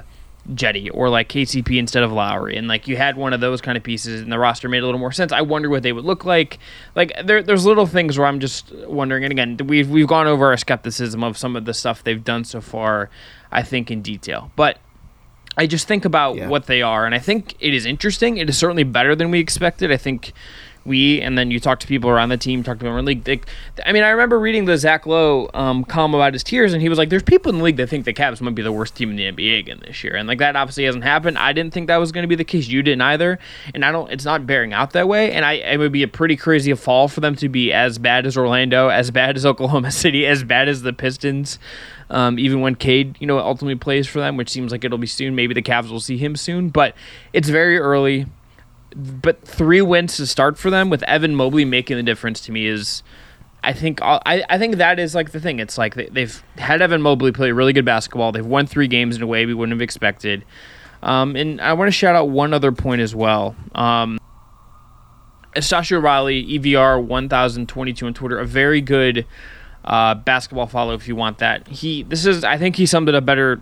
Cedi 0.49 0.89
or 0.93 1.09
like 1.09 1.27
KCP 1.27 1.77
instead 1.77 2.03
of 2.03 2.11
Lauri, 2.13 2.55
and 2.55 2.67
like 2.69 2.87
you 2.87 2.95
had 2.95 3.17
one 3.17 3.33
of 3.33 3.41
those 3.41 3.59
kind 3.59 3.77
of 3.77 3.83
pieces, 3.83 4.21
and 4.21 4.31
the 4.31 4.39
roster 4.39 4.69
made 4.69 4.81
a 4.83 4.85
little 4.85 4.99
more 4.99 5.11
sense. 5.11 5.31
I 5.33 5.41
wonder 5.41 5.69
what 5.69 5.83
they 5.83 5.91
would 5.91 6.05
look 6.05 6.23
like. 6.23 6.59
Like 6.95 7.11
there, 7.25 7.43
there's 7.43 7.65
little 7.65 7.85
things 7.85 8.17
where 8.17 8.25
I'm 8.27 8.39
just 8.39 8.71
wondering. 8.85 9.25
And 9.25 9.31
again, 9.33 9.57
we've 9.67 9.89
we've 9.89 10.07
gone 10.07 10.27
over 10.27 10.47
our 10.47 10.57
skepticism 10.57 11.23
of 11.23 11.37
some 11.37 11.55
of 11.57 11.65
the 11.65 11.73
stuff 11.73 12.03
they've 12.03 12.23
done 12.23 12.45
so 12.45 12.61
far. 12.61 13.09
I 13.51 13.63
think 13.63 13.91
in 13.91 14.01
detail, 14.01 14.51
but 14.55 14.77
I 15.57 15.67
just 15.67 15.87
think 15.87 16.05
about 16.05 16.35
Yeah. 16.35 16.47
what 16.47 16.67
they 16.67 16.81
are, 16.81 17.05
and 17.05 17.13
I 17.15 17.19
think 17.19 17.55
it 17.59 17.73
is 17.73 17.85
interesting. 17.85 18.37
It 18.37 18.47
is 18.49 18.57
certainly 18.57 18.83
better 18.83 19.15
than 19.15 19.31
we 19.31 19.39
expected. 19.39 19.91
I 19.91 19.97
think 19.97 20.31
we, 20.87 21.21
and 21.21 21.37
then 21.37 21.51
you 21.51 21.59
talk 21.59 21.79
to 21.81 21.87
people 21.87 22.09
around 22.09 22.29
the 22.29 22.37
team, 22.37 22.63
talk 22.63 22.77
to 22.77 22.85
people 22.85 22.97
in 22.97 23.05
the 23.05 23.09
league. 23.09 23.23
They, 23.23 23.41
I 23.85 23.91
mean, 23.91 24.03
I 24.03 24.09
remember 24.09 24.39
reading 24.39 24.65
the 24.65 24.77
Zach 24.77 25.05
Lowe 25.05 25.49
um, 25.53 25.83
column 25.83 26.15
about 26.15 26.33
his 26.33 26.43
tiers, 26.43 26.73
and 26.73 26.81
he 26.81 26.89
was 26.89 26.97
like, 26.97 27.09
"There's 27.09 27.23
people 27.23 27.51
in 27.51 27.59
the 27.59 27.63
league 27.63 27.77
that 27.77 27.87
think 27.87 28.05
the 28.05 28.13
Cavs 28.13 28.41
might 28.41 28.55
be 28.55 28.61
the 28.61 28.71
worst 28.71 28.95
team 28.95 29.11
in 29.11 29.15
the 29.15 29.25
NBA 29.31 29.59
again 29.59 29.81
this 29.85 30.03
year," 30.03 30.15
and 30.15 30.27
like 30.27 30.39
that 30.39 30.55
obviously 30.55 30.85
hasn't 30.85 31.03
happened. 31.03 31.37
I 31.37 31.53
didn't 31.53 31.73
think 31.73 31.87
that 31.87 31.97
was 31.97 32.11
going 32.11 32.23
to 32.23 32.27
be 32.27 32.35
the 32.35 32.45
case. 32.45 32.67
You 32.67 32.81
didn't 32.81 33.01
either, 33.01 33.37
and 33.75 33.85
I 33.85 33.91
don't. 33.91 34.11
It's 34.11 34.25
not 34.25 34.47
bearing 34.47 34.73
out 34.73 34.93
that 34.93 35.07
way, 35.07 35.31
and 35.33 35.45
I 35.45 35.53
it 35.53 35.77
would 35.77 35.91
be 35.91 36.03
a 36.03 36.07
pretty 36.07 36.35
crazy 36.35 36.73
fall 36.73 37.07
for 37.07 37.19
them 37.19 37.35
to 37.35 37.49
be 37.49 37.73
as 37.73 37.97
bad 37.97 38.25
as 38.25 38.37
Orlando, 38.37 38.87
as 38.87 39.11
bad 39.11 39.35
as 39.35 39.45
Oklahoma 39.45 39.91
City, 39.91 40.25
as 40.25 40.43
bad 40.43 40.67
as 40.69 40.81
the 40.81 40.93
Pistons. 40.93 41.59
Um, 42.09 42.39
even 42.39 42.61
when 42.61 42.75
Cade, 42.75 43.17
you 43.19 43.27
know, 43.27 43.37
ultimately 43.39 43.75
plays 43.75 44.07
for 44.07 44.19
them, 44.19 44.37
which 44.37 44.49
seems 44.49 44.71
like 44.71 44.83
it'll 44.83 44.97
be 44.97 45.07
soon. 45.07 45.35
Maybe 45.35 45.53
the 45.53 45.61
Cavs 45.61 45.89
will 45.89 45.99
see 45.99 46.17
him 46.17 46.35
soon, 46.35 46.69
but 46.69 46.95
it's 47.33 47.49
very 47.49 47.77
early. 47.77 48.27
But 48.97 49.47
three 49.47 49.81
wins 49.81 50.17
to 50.17 50.25
start 50.25 50.57
for 50.57 50.71
them 50.71 50.89
with 50.89 51.03
Evan 51.03 51.35
Mobley 51.35 51.65
making 51.65 51.97
the 51.97 52.03
difference 52.03 52.41
to 52.41 52.51
me 52.51 52.65
is, 52.65 53.03
I 53.63 53.71
think, 53.71 54.01
I, 54.01 54.43
I 54.49 54.57
think 54.57 54.77
that 54.77 54.97
is 54.97 55.13
like 55.13 55.31
the 55.31 55.39
thing. 55.39 55.59
It's 55.59 55.77
like 55.77 55.93
they, 55.93 56.07
they've 56.07 56.43
had 56.57 56.81
Evan 56.81 57.03
Mobley 57.03 57.31
play 57.31 57.51
really 57.51 57.73
good 57.73 57.85
basketball. 57.85 58.31
They've 58.31 58.45
won 58.45 58.65
three 58.65 58.87
games 58.87 59.15
in 59.15 59.21
a 59.21 59.27
way 59.27 59.45
we 59.45 59.53
wouldn't 59.53 59.75
have 59.75 59.83
expected. 59.83 60.43
Um, 61.03 61.35
and 61.35 61.61
I 61.61 61.73
want 61.73 61.89
to 61.89 61.91
shout 61.91 62.15
out 62.15 62.29
one 62.29 62.53
other 62.53 62.71
point 62.71 63.01
as 63.01 63.13
well. 63.13 63.55
Um, 63.75 64.17
Riley, 65.55 66.43
EVR 66.45 67.03
1022 67.03 68.07
on 68.07 68.13
Twitter, 68.15 68.39
a 68.39 68.45
very 68.45 68.81
good 68.81 69.25
uh, 69.85 70.15
basketball 70.15 70.67
follow 70.67 70.93
if 70.93 71.07
you 71.07 71.15
want 71.15 71.37
that. 71.39 71.67
He 71.67 72.03
this 72.03 72.25
is 72.25 72.43
I 72.43 72.57
think 72.57 72.75
he 72.75 72.85
summed 72.85 73.09
it 73.09 73.15
up 73.15 73.25
better 73.25 73.61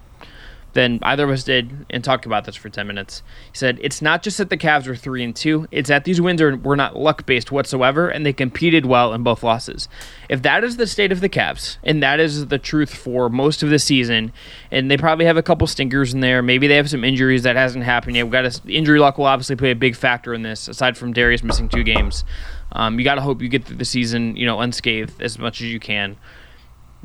than 0.75 0.99
either 1.03 1.23
of 1.23 1.29
us 1.29 1.45
did 1.45 1.85
and 1.89 2.03
talked 2.03 2.25
about 2.25 2.43
this 2.43 2.55
for 2.55 2.69
10 2.69 2.85
minutes. 2.85 3.23
He 3.51 3.57
said, 3.57 3.79
It's 3.81 4.01
not 4.01 4.21
just 4.21 4.37
that 4.37 4.49
the 4.49 4.57
Cavs 4.57 4.87
are 4.87 4.95
3 4.95 5.23
and 5.23 5.35
2, 5.35 5.69
it's 5.71 5.87
that 5.87 6.03
these 6.03 6.19
wins 6.19 6.41
are, 6.41 6.55
were 6.57 6.75
not 6.75 6.97
luck 6.97 7.25
based 7.25 7.49
whatsoever, 7.49 8.09
and 8.09 8.25
they 8.25 8.33
competed 8.33 8.85
well 8.85 9.13
in 9.13 9.23
both 9.23 9.41
losses. 9.41 9.87
If 10.29 10.41
that 10.41 10.65
is 10.65 10.75
the 10.75 10.85
state 10.85 11.13
of 11.13 11.21
the 11.21 11.29
Cavs, 11.29 11.77
and 11.81 12.03
that 12.03 12.19
is 12.19 12.47
the 12.47 12.59
truth 12.59 12.93
for 12.93 13.29
most 13.29 13.63
of 13.63 13.69
the 13.69 13.79
season, 13.79 14.33
and 14.69 14.91
they 14.91 14.97
probably 14.97 15.25
have 15.25 15.37
a 15.37 15.43
couple 15.43 15.65
stinkers 15.65 16.13
in 16.13 16.19
there, 16.19 16.41
maybe 16.41 16.67
they 16.67 16.75
have 16.75 16.89
some 16.89 17.05
injuries 17.05 17.43
that 17.43 17.55
hasn't 17.55 17.85
happened 17.85 18.17
yet. 18.17 18.23
We've 18.23 18.33
got 18.33 18.45
a, 18.45 18.61
injury 18.67 18.99
luck 18.99 19.17
will 19.17 19.25
obviously 19.25 19.55
play 19.55 19.71
a 19.71 19.75
big 19.75 19.95
factor 19.95 20.33
in 20.33 20.41
this, 20.41 20.67
aside 20.67 20.97
from 20.97 21.13
Darius 21.13 21.41
missing 21.41 21.69
two 21.69 21.83
games. 21.83 22.25
Um, 22.73 22.99
you 22.99 23.05
got 23.05 23.15
to 23.15 23.21
hope 23.21 23.41
you 23.41 23.47
get 23.47 23.63
through 23.63 23.77
the 23.77 23.85
season, 23.85 24.35
you 24.35 24.45
know, 24.45 24.59
unscathed 24.59 25.21
as 25.21 25.39
much 25.39 25.61
as 25.61 25.67
you 25.67 25.79
can 25.79 26.17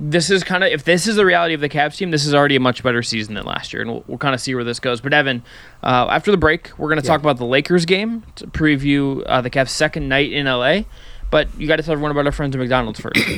this 0.03 0.31
is 0.31 0.43
kind 0.43 0.65
of 0.65 0.73
if 0.73 0.85
this 0.85 1.07
is 1.07 1.17
the 1.17 1.27
reality 1.27 1.53
of 1.53 1.61
the 1.61 1.69
Cavs 1.69 1.97
team, 1.97 2.11
this 2.11 2.25
is 2.25 2.35
already 2.35 2.57
a 2.57 2.61
much 2.61 2.83
better 2.83 3.03
season 3.03 3.35
than 3.35 3.45
last 3.45 3.73
year, 3.73 3.83
and 3.83 3.91
we'll, 3.91 4.05
we'll 4.07 4.19
kind 4.19 4.35
of 4.35 4.41
see 4.41 4.55
where 4.55 4.65
this 4.65 4.81
goes. 4.81 5.03
But 5.03 5.13
Evan, 5.13 5.43
uh, 5.83 6.09
after 6.11 6.31
the 6.31 6.39
break, 6.39 6.71
we're 6.79 6.89
going 6.89 7.01
to 7.01 7.07
talk 7.07 7.21
about 7.21 7.37
the 7.37 7.45
Lakers 7.45 7.85
game 7.85 8.25
to 8.37 8.47
preview 8.47 9.23
uh, 9.27 9.43
the 9.43 9.51
Cavs' 9.51 9.69
second 9.69 10.09
night 10.09 10.33
in 10.33 10.47
LA. 10.47 10.83
But 11.31 11.49
you 11.61 11.69
got 11.69 11.77
to 11.77 11.83
tell 11.83 11.93
everyone 11.93 12.11
about 12.11 12.27
our 12.27 12.33
friends 12.33 12.57
at 12.57 12.59
McDonald's 12.59 12.99
first. 12.99 13.21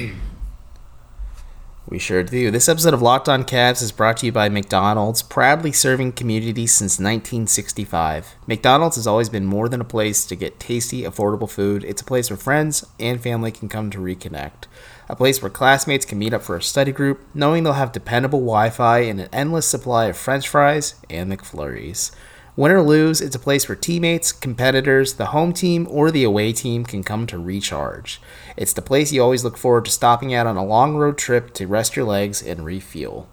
We 1.89 1.99
sure 1.99 2.23
do. 2.23 2.51
This 2.51 2.71
episode 2.71 2.95
of 2.95 3.03
Locked 3.03 3.29
On 3.29 3.45
Cavs 3.45 3.83
is 3.83 3.93
brought 3.93 4.17
to 4.19 4.27
you 4.27 4.33
by 4.33 4.49
McDonald's, 4.49 5.21
proudly 5.21 5.73
serving 5.73 6.13
communities 6.13 6.73
since 6.73 6.93
1965. 6.93 8.37
McDonald's 8.47 8.97
has 8.97 9.07
always 9.07 9.29
been 9.29 9.45
more 9.45 9.69
than 9.69 9.83
a 9.83 9.85
place 9.85 10.25
to 10.25 10.35
get 10.37 10.59
tasty, 10.59 11.03
affordable 11.03 11.51
food. 11.51 11.85
It's 11.85 12.01
a 12.01 12.05
place 12.07 12.31
where 12.31 12.39
friends 12.39 12.87
and 12.99 13.21
family 13.21 13.51
can 13.51 13.69
come 13.69 13.91
to 13.91 13.99
reconnect. 13.99 14.69
A 15.13 15.15
place 15.15 15.43
where 15.43 15.51
classmates 15.51 16.07
can 16.07 16.19
meet 16.19 16.33
up 16.33 16.41
for 16.41 16.57
a 16.57 16.63
study 16.63 16.91
group, 16.91 17.21
knowing 17.35 17.65
they'll 17.65 17.75
have 17.75 17.93
dependable 17.93 18.39
Wi 18.39 18.71
Fi 18.71 19.01
and 19.01 19.21
an 19.21 19.29
endless 19.31 19.67
supply 19.67 20.07
of 20.07 20.17
french 20.17 20.49
fries 20.49 20.95
and 21.11 21.31
McFlurries. 21.31 22.13
Win 22.57 22.73
or 22.73 22.81
lose, 22.81 23.21
it's 23.21 23.37
a 23.37 23.39
place 23.39 23.69
where 23.69 23.77
teammates, 23.77 24.33
competitors, 24.33 25.13
the 25.13 25.27
home 25.27 25.53
team, 25.53 25.87
or 25.91 26.11
the 26.11 26.25
away 26.25 26.55
team 26.55 26.83
can 26.87 27.05
come 27.05 27.27
to 27.27 27.39
recharge. 27.39 28.23
It's 28.57 28.73
the 28.73 28.81
place 28.81 29.13
you 29.13 29.23
always 29.23 29.45
look 29.45 29.59
forward 29.59 29.85
to 29.85 29.91
stopping 29.91 30.33
at 30.33 30.47
on 30.47 30.57
a 30.57 30.65
long 30.65 30.97
road 30.97 31.19
trip 31.19 31.53
to 31.55 31.67
rest 31.67 31.95
your 31.95 32.07
legs 32.07 32.43
and 32.43 32.65
refuel. 32.65 33.29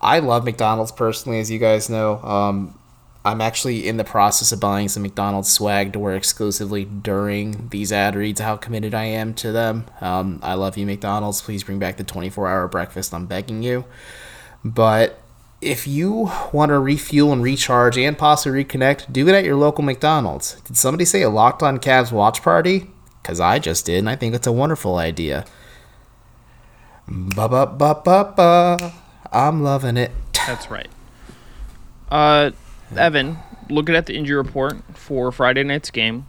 I 0.00 0.18
love 0.20 0.46
McDonald's 0.46 0.92
personally, 0.92 1.40
as 1.40 1.50
you 1.50 1.58
guys 1.58 1.90
know. 1.90 2.22
Um, 2.22 2.78
I'm 3.26 3.40
actually 3.40 3.88
in 3.88 3.96
the 3.96 4.04
process 4.04 4.52
of 4.52 4.60
buying 4.60 4.88
some 4.88 5.02
McDonald's 5.02 5.50
swag 5.50 5.92
to 5.94 5.98
wear 5.98 6.14
exclusively 6.14 6.84
during 6.84 7.70
these 7.70 7.90
ad 7.90 8.14
reads. 8.14 8.40
How 8.40 8.56
committed 8.56 8.94
I 8.94 9.06
am 9.06 9.34
to 9.34 9.50
them. 9.50 9.86
Um, 10.00 10.38
I 10.44 10.54
love 10.54 10.76
you, 10.76 10.86
McDonald's. 10.86 11.42
Please 11.42 11.64
bring 11.64 11.80
back 11.80 11.96
the 11.96 12.04
24 12.04 12.46
hour 12.46 12.68
breakfast. 12.68 13.12
I'm 13.12 13.26
begging 13.26 13.64
you. 13.64 13.84
But 14.64 15.18
if 15.60 15.88
you 15.88 16.30
want 16.52 16.68
to 16.68 16.78
refuel 16.78 17.32
and 17.32 17.42
recharge 17.42 17.98
and 17.98 18.16
possibly 18.16 18.64
reconnect, 18.64 19.12
do 19.12 19.26
it 19.26 19.34
at 19.34 19.42
your 19.42 19.56
local 19.56 19.82
McDonald's. 19.82 20.60
Did 20.60 20.76
somebody 20.76 21.04
say 21.04 21.22
a 21.22 21.28
locked 21.28 21.64
on 21.64 21.80
Cavs 21.80 22.12
watch 22.12 22.42
party? 22.42 22.92
Because 23.22 23.40
I 23.40 23.58
just 23.58 23.86
did, 23.86 23.98
and 23.98 24.08
I 24.08 24.14
think 24.14 24.36
it's 24.36 24.46
a 24.46 24.52
wonderful 24.52 24.98
idea. 24.98 25.46
Ba 27.08 27.48
ba 27.48 27.66
ba 27.66 28.00
ba 28.04 28.32
ba. 28.36 28.92
I'm 29.32 29.64
loving 29.64 29.96
it. 29.96 30.12
That's 30.46 30.70
right. 30.70 30.88
Uh, 32.08 32.52
Evan, 32.94 33.38
looking 33.68 33.94
at 33.94 34.06
the 34.06 34.14
injury 34.14 34.36
report 34.36 34.76
for 34.94 35.32
Friday 35.32 35.64
night's 35.64 35.90
game, 35.90 36.26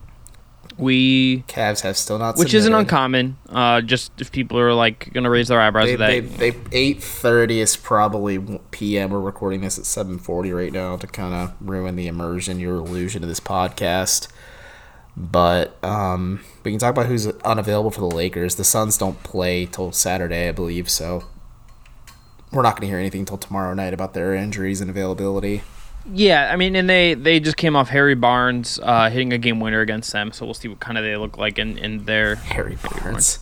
we 0.77 1.43
Cavs 1.47 1.81
have 1.81 1.97
still 1.97 2.19
not 2.19 2.37
which 2.37 2.53
isn't 2.53 2.73
uncommon. 2.73 3.37
Uh, 3.49 3.81
just 3.81 4.11
if 4.19 4.31
people 4.31 4.59
are 4.59 4.73
like 4.73 5.11
gonna 5.13 5.29
raise 5.29 5.47
their 5.47 5.59
eyebrows 5.59 5.87
They, 5.87 5.93
at 5.93 5.99
that. 5.99 6.37
they, 6.37 6.51
they, 6.51 6.57
eight 6.71 7.03
thirty 7.03 7.59
is 7.59 7.75
probably 7.75 8.59
p.m. 8.71 9.11
We're 9.11 9.19
recording 9.19 9.61
this 9.61 9.79
at 9.79 9.85
seven 9.85 10.19
forty 10.19 10.51
right 10.51 10.71
now 10.71 10.97
to 10.97 11.07
kind 11.07 11.33
of 11.33 11.53
ruin 11.59 11.95
the 11.95 12.07
immersion, 12.07 12.59
your 12.59 12.75
illusion 12.75 13.23
of 13.23 13.29
this 13.29 13.39
podcast. 13.39 14.27
But 15.15 15.83
um, 15.83 16.43
we 16.63 16.71
can 16.71 16.79
talk 16.79 16.91
about 16.91 17.07
who's 17.07 17.25
unavailable 17.25 17.89
for 17.89 18.01
the 18.01 18.15
Lakers. 18.15 18.53
The 18.53 18.63
Suns 18.63 18.99
don't 18.99 19.23
play 19.23 19.65
till 19.65 19.91
Saturday, 19.91 20.47
I 20.47 20.51
believe. 20.51 20.91
So 20.91 21.23
we're 22.51 22.61
not 22.61 22.75
going 22.75 22.81
to 22.81 22.87
hear 22.87 22.99
anything 22.99 23.25
till 23.25 23.39
tomorrow 23.39 23.73
night 23.73 23.95
about 23.95 24.13
their 24.13 24.35
injuries 24.35 24.79
and 24.79 24.91
availability. 24.91 25.63
Yeah, 26.13 26.49
I 26.51 26.55
mean, 26.55 26.75
and 26.75 26.89
they 26.89 27.13
they 27.13 27.39
just 27.39 27.57
came 27.57 27.75
off 27.75 27.89
Harry 27.89 28.15
Barnes 28.15 28.79
uh, 28.81 29.09
hitting 29.09 29.33
a 29.33 29.37
game 29.37 29.59
winner 29.59 29.81
against 29.81 30.11
them, 30.13 30.31
so 30.31 30.45
we'll 30.45 30.53
see 30.53 30.67
what 30.67 30.79
kind 30.79 30.97
of 30.97 31.03
they 31.03 31.15
look 31.17 31.37
like 31.37 31.59
in 31.59 31.77
in 31.77 32.05
their. 32.05 32.35
Harry 32.35 32.77
Barnes. 32.81 33.39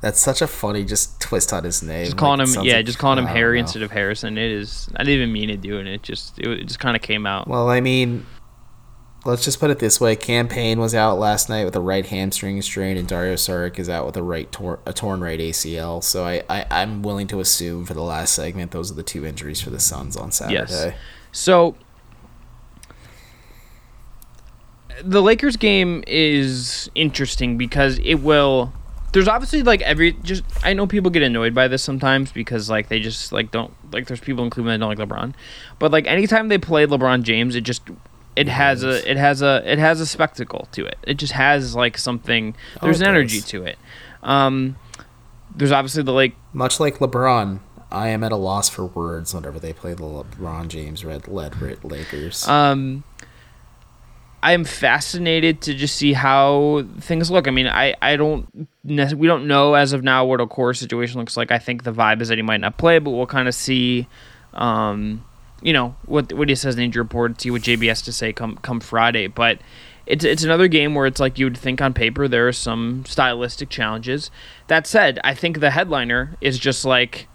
That's 0.00 0.20
such 0.20 0.42
a 0.42 0.46
funny 0.46 0.84
just 0.84 1.18
twist 1.20 1.52
on 1.52 1.64
his 1.64 1.82
name. 1.82 2.04
Just 2.04 2.18
calling 2.18 2.40
Like, 2.40 2.48
him, 2.56 2.64
yeah, 2.64 2.76
like- 2.76 2.86
just 2.86 2.98
calling 2.98 3.18
him 3.18 3.24
Harry 3.26 3.56
know. 3.58 3.60
instead 3.64 3.82
of 3.82 3.90
Harrison. 3.90 4.36
It 4.36 4.50
is. 4.50 4.88
I 4.96 4.98
didn't 5.04 5.14
even 5.14 5.32
mean 5.32 5.48
to 5.48 5.56
do 5.56 5.78
it. 5.78 5.86
It 5.86 6.02
just 6.02 6.38
it, 6.38 6.46
it 6.46 6.64
just 6.66 6.78
kind 6.80 6.94
of 6.94 7.00
came 7.00 7.26
out. 7.26 7.48
Well, 7.48 7.70
I 7.70 7.80
mean, 7.80 8.26
let's 9.24 9.44
just 9.44 9.60
put 9.60 9.70
it 9.70 9.78
this 9.78 10.00
way: 10.00 10.14
Cam 10.16 10.46
Payne 10.48 10.78
was 10.80 10.94
out 10.94 11.18
last 11.18 11.48
night 11.48 11.64
with 11.64 11.74
a 11.76 11.80
right 11.80 12.04
hamstring 12.04 12.60
strain, 12.60 12.96
and 12.98 13.08
Dario 13.08 13.34
Saric 13.34 13.78
is 13.78 13.88
out 13.88 14.04
with 14.04 14.16
a 14.18 14.22
right 14.22 14.50
tor- 14.52 14.80
a 14.84 14.92
torn 14.92 15.20
right 15.20 15.40
ACL. 15.40 16.02
So 16.02 16.24
I, 16.26 16.42
I 16.50 16.66
I'm 16.70 17.02
willing 17.02 17.26
to 17.28 17.40
assume 17.40 17.86
for 17.86 17.94
the 17.94 18.02
last 18.02 18.34
segment 18.34 18.72
those 18.72 18.90
are 18.90 18.94
the 18.94 19.02
two 19.02 19.24
injuries 19.24 19.60
for 19.62 19.70
the 19.70 19.80
Suns 19.80 20.16
on 20.18 20.32
Saturday. 20.32 20.54
Yes. 20.56 20.92
So 21.32 21.76
the 25.02 25.22
Lakers 25.22 25.56
game 25.56 26.04
is 26.06 26.90
interesting 26.94 27.56
because 27.58 27.98
it 28.00 28.16
will 28.16 28.72
there's 29.12 29.28
obviously 29.28 29.62
like 29.62 29.80
every 29.82 30.12
just 30.24 30.42
I 30.64 30.72
know 30.72 30.86
people 30.86 31.10
get 31.10 31.22
annoyed 31.22 31.54
by 31.54 31.68
this 31.68 31.82
sometimes 31.82 32.32
because 32.32 32.68
like 32.68 32.88
they 32.88 33.00
just 33.00 33.32
like 33.32 33.50
don't 33.50 33.72
like 33.92 34.06
there's 34.06 34.20
people 34.20 34.44
in 34.44 34.50
Cleveland 34.50 34.82
that 34.82 34.86
don't 34.86 34.98
like 34.98 35.08
LeBron. 35.08 35.34
But 35.78 35.92
like 35.92 36.06
anytime 36.06 36.48
they 36.48 36.58
play 36.58 36.86
LeBron 36.86 37.22
James, 37.22 37.54
it 37.54 37.62
just 37.62 37.82
it 38.34 38.48
has 38.48 38.82
a 38.82 39.08
it 39.08 39.16
has 39.16 39.40
a 39.40 39.62
it 39.64 39.78
has 39.78 40.00
a 40.00 40.06
spectacle 40.06 40.68
to 40.72 40.84
it. 40.84 40.98
It 41.04 41.14
just 41.14 41.32
has 41.32 41.76
like 41.76 41.96
something 41.96 42.56
there's 42.82 43.00
it 43.00 43.04
an 43.04 43.10
energy 43.10 43.40
to 43.40 43.64
it. 43.64 43.78
Um 44.22 44.76
there's 45.54 45.72
obviously 45.72 46.02
the 46.02 46.12
like 46.12 46.34
Much 46.52 46.80
like 46.80 46.98
LeBron, 46.98 47.60
I 47.94 48.08
am 48.08 48.24
at 48.24 48.32
a 48.32 48.36
loss 48.36 48.68
for 48.68 48.86
words 48.86 49.32
whenever 49.32 49.60
they 49.60 49.72
play 49.72 49.94
the 49.94 50.02
LeBron 50.02 50.66
James 50.66 51.04
red 51.04 51.28
led 51.28 51.84
Lakers. 51.84 52.46
Um, 52.48 53.04
I 54.44 54.52
am 54.52 54.64
fascinated 54.64 55.62
to 55.62 55.72
just 55.72 55.96
see 55.96 56.12
how 56.12 56.84
things 57.00 57.30
look. 57.30 57.48
I 57.48 57.50
mean, 57.50 57.66
I 57.66 57.94
I 58.02 58.16
don't 58.16 58.68
we 58.84 59.26
don't 59.26 59.46
know 59.46 59.72
as 59.72 59.94
of 59.94 60.02
now 60.02 60.26
what 60.26 60.38
a 60.38 60.46
core 60.46 60.74
situation 60.74 61.18
looks 61.18 61.34
like. 61.34 61.50
I 61.50 61.58
think 61.58 61.82
the 61.82 61.92
vibe 61.92 62.20
is 62.20 62.28
that 62.28 62.36
he 62.36 62.42
might 62.42 62.60
not 62.60 62.76
play, 62.76 62.98
but 62.98 63.12
we'll 63.12 63.26
kind 63.26 63.48
of 63.48 63.54
see. 63.54 64.06
Um, 64.52 65.24
you 65.62 65.72
know 65.72 65.96
what 66.04 66.30
what 66.34 66.50
he 66.50 66.54
says 66.54 66.74
in 66.74 66.80
the 66.80 66.84
injury 66.84 67.00
report, 67.00 67.40
see 67.40 67.50
what 67.50 67.62
JB 67.62 67.88
has 67.88 68.02
to 68.02 68.12
say 68.12 68.34
come 68.34 68.56
come 68.58 68.80
Friday. 68.80 69.28
But 69.28 69.60
it's 70.04 70.26
it's 70.26 70.44
another 70.44 70.68
game 70.68 70.94
where 70.94 71.06
it's 71.06 71.20
like 71.20 71.38
you 71.38 71.46
would 71.46 71.56
think 71.56 71.80
on 71.80 71.94
paper 71.94 72.28
there 72.28 72.46
are 72.46 72.52
some 72.52 73.04
stylistic 73.06 73.70
challenges. 73.70 74.30
That 74.66 74.86
said, 74.86 75.18
I 75.24 75.32
think 75.32 75.60
the 75.60 75.70
headliner 75.70 76.36
is 76.42 76.58
just 76.58 76.84
like 76.84 77.28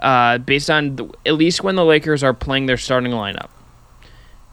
uh, 0.00 0.36
based 0.38 0.68
on 0.68 0.96
the, 0.96 1.08
at 1.24 1.34
least 1.36 1.64
when 1.64 1.74
the 1.74 1.86
Lakers 1.86 2.22
are 2.22 2.34
playing 2.34 2.66
their 2.66 2.76
starting 2.76 3.12
lineup. 3.12 3.48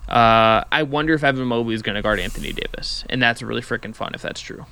Uh, 0.10 0.64
I 0.72 0.84
wonder 0.84 1.14
if 1.14 1.24
Evan 1.24 1.46
Mobley 1.46 1.76
is 1.76 1.84
going 1.84 1.96
to 1.96 2.02
guard 2.02 2.20
Anthony 2.20 2.52
Davis, 2.52 3.06
and 3.10 3.22
that's 3.22 3.44
really 3.44 3.62
freaking 3.62 3.96
fun 3.96 4.12
if 4.16 4.22
that's 4.24 4.42
true. 4.42 4.66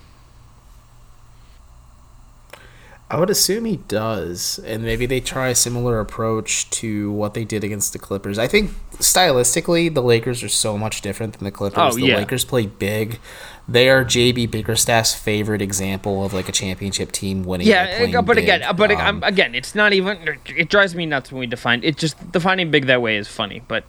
I 3.09 3.17
would 3.19 3.29
assume 3.29 3.63
he 3.63 3.77
does, 3.77 4.59
and 4.65 4.83
maybe 4.83 5.05
they 5.05 5.21
try 5.21 5.47
a 5.47 5.55
similar 5.55 6.01
approach 6.01 6.69
to 6.71 7.09
what 7.11 7.35
they 7.35 7.45
did 7.45 7.63
against 7.63 7.93
the 7.93 7.99
Clippers. 7.99 8.37
I 8.37 8.47
think 8.47 8.71
stylistically, 8.95 9.93
the 9.93 10.01
Lakers 10.01 10.43
are 10.43 10.49
so 10.49 10.77
much 10.77 11.01
different 11.01 11.37
than 11.37 11.45
the 11.45 11.51
Clippers. 11.51 11.93
Oh, 11.93 11.95
the 11.95 12.07
yeah. 12.07 12.17
Lakers 12.17 12.43
play 12.43 12.65
big. 12.65 13.19
They 13.65 13.89
are 13.89 14.03
JB 14.03 14.51
Bickerstaff's 14.51 15.13
favorite 15.15 15.61
example 15.61 16.25
of 16.25 16.33
like 16.33 16.49
a 16.49 16.51
championship 16.51 17.13
team 17.13 17.43
winning. 17.43 17.67
Yeah, 17.67 18.09
uh, 18.13 18.21
but 18.21 18.35
big. 18.35 18.43
again, 18.43 18.75
but 18.75 18.91
Um, 18.91 18.99
um, 18.99 19.23
again, 19.23 19.55
it's 19.55 19.73
not 19.73 19.93
even. 19.93 20.39
It 20.47 20.69
drives 20.69 20.93
me 20.93 21.05
nuts 21.05 21.31
when 21.31 21.39
we 21.39 21.47
define 21.47 21.83
it. 21.83 21.95
Just 21.95 22.31
defining 22.33 22.71
big 22.71 22.87
that 22.87 23.01
way 23.01 23.15
is 23.15 23.29
funny, 23.29 23.61
but 23.69 23.85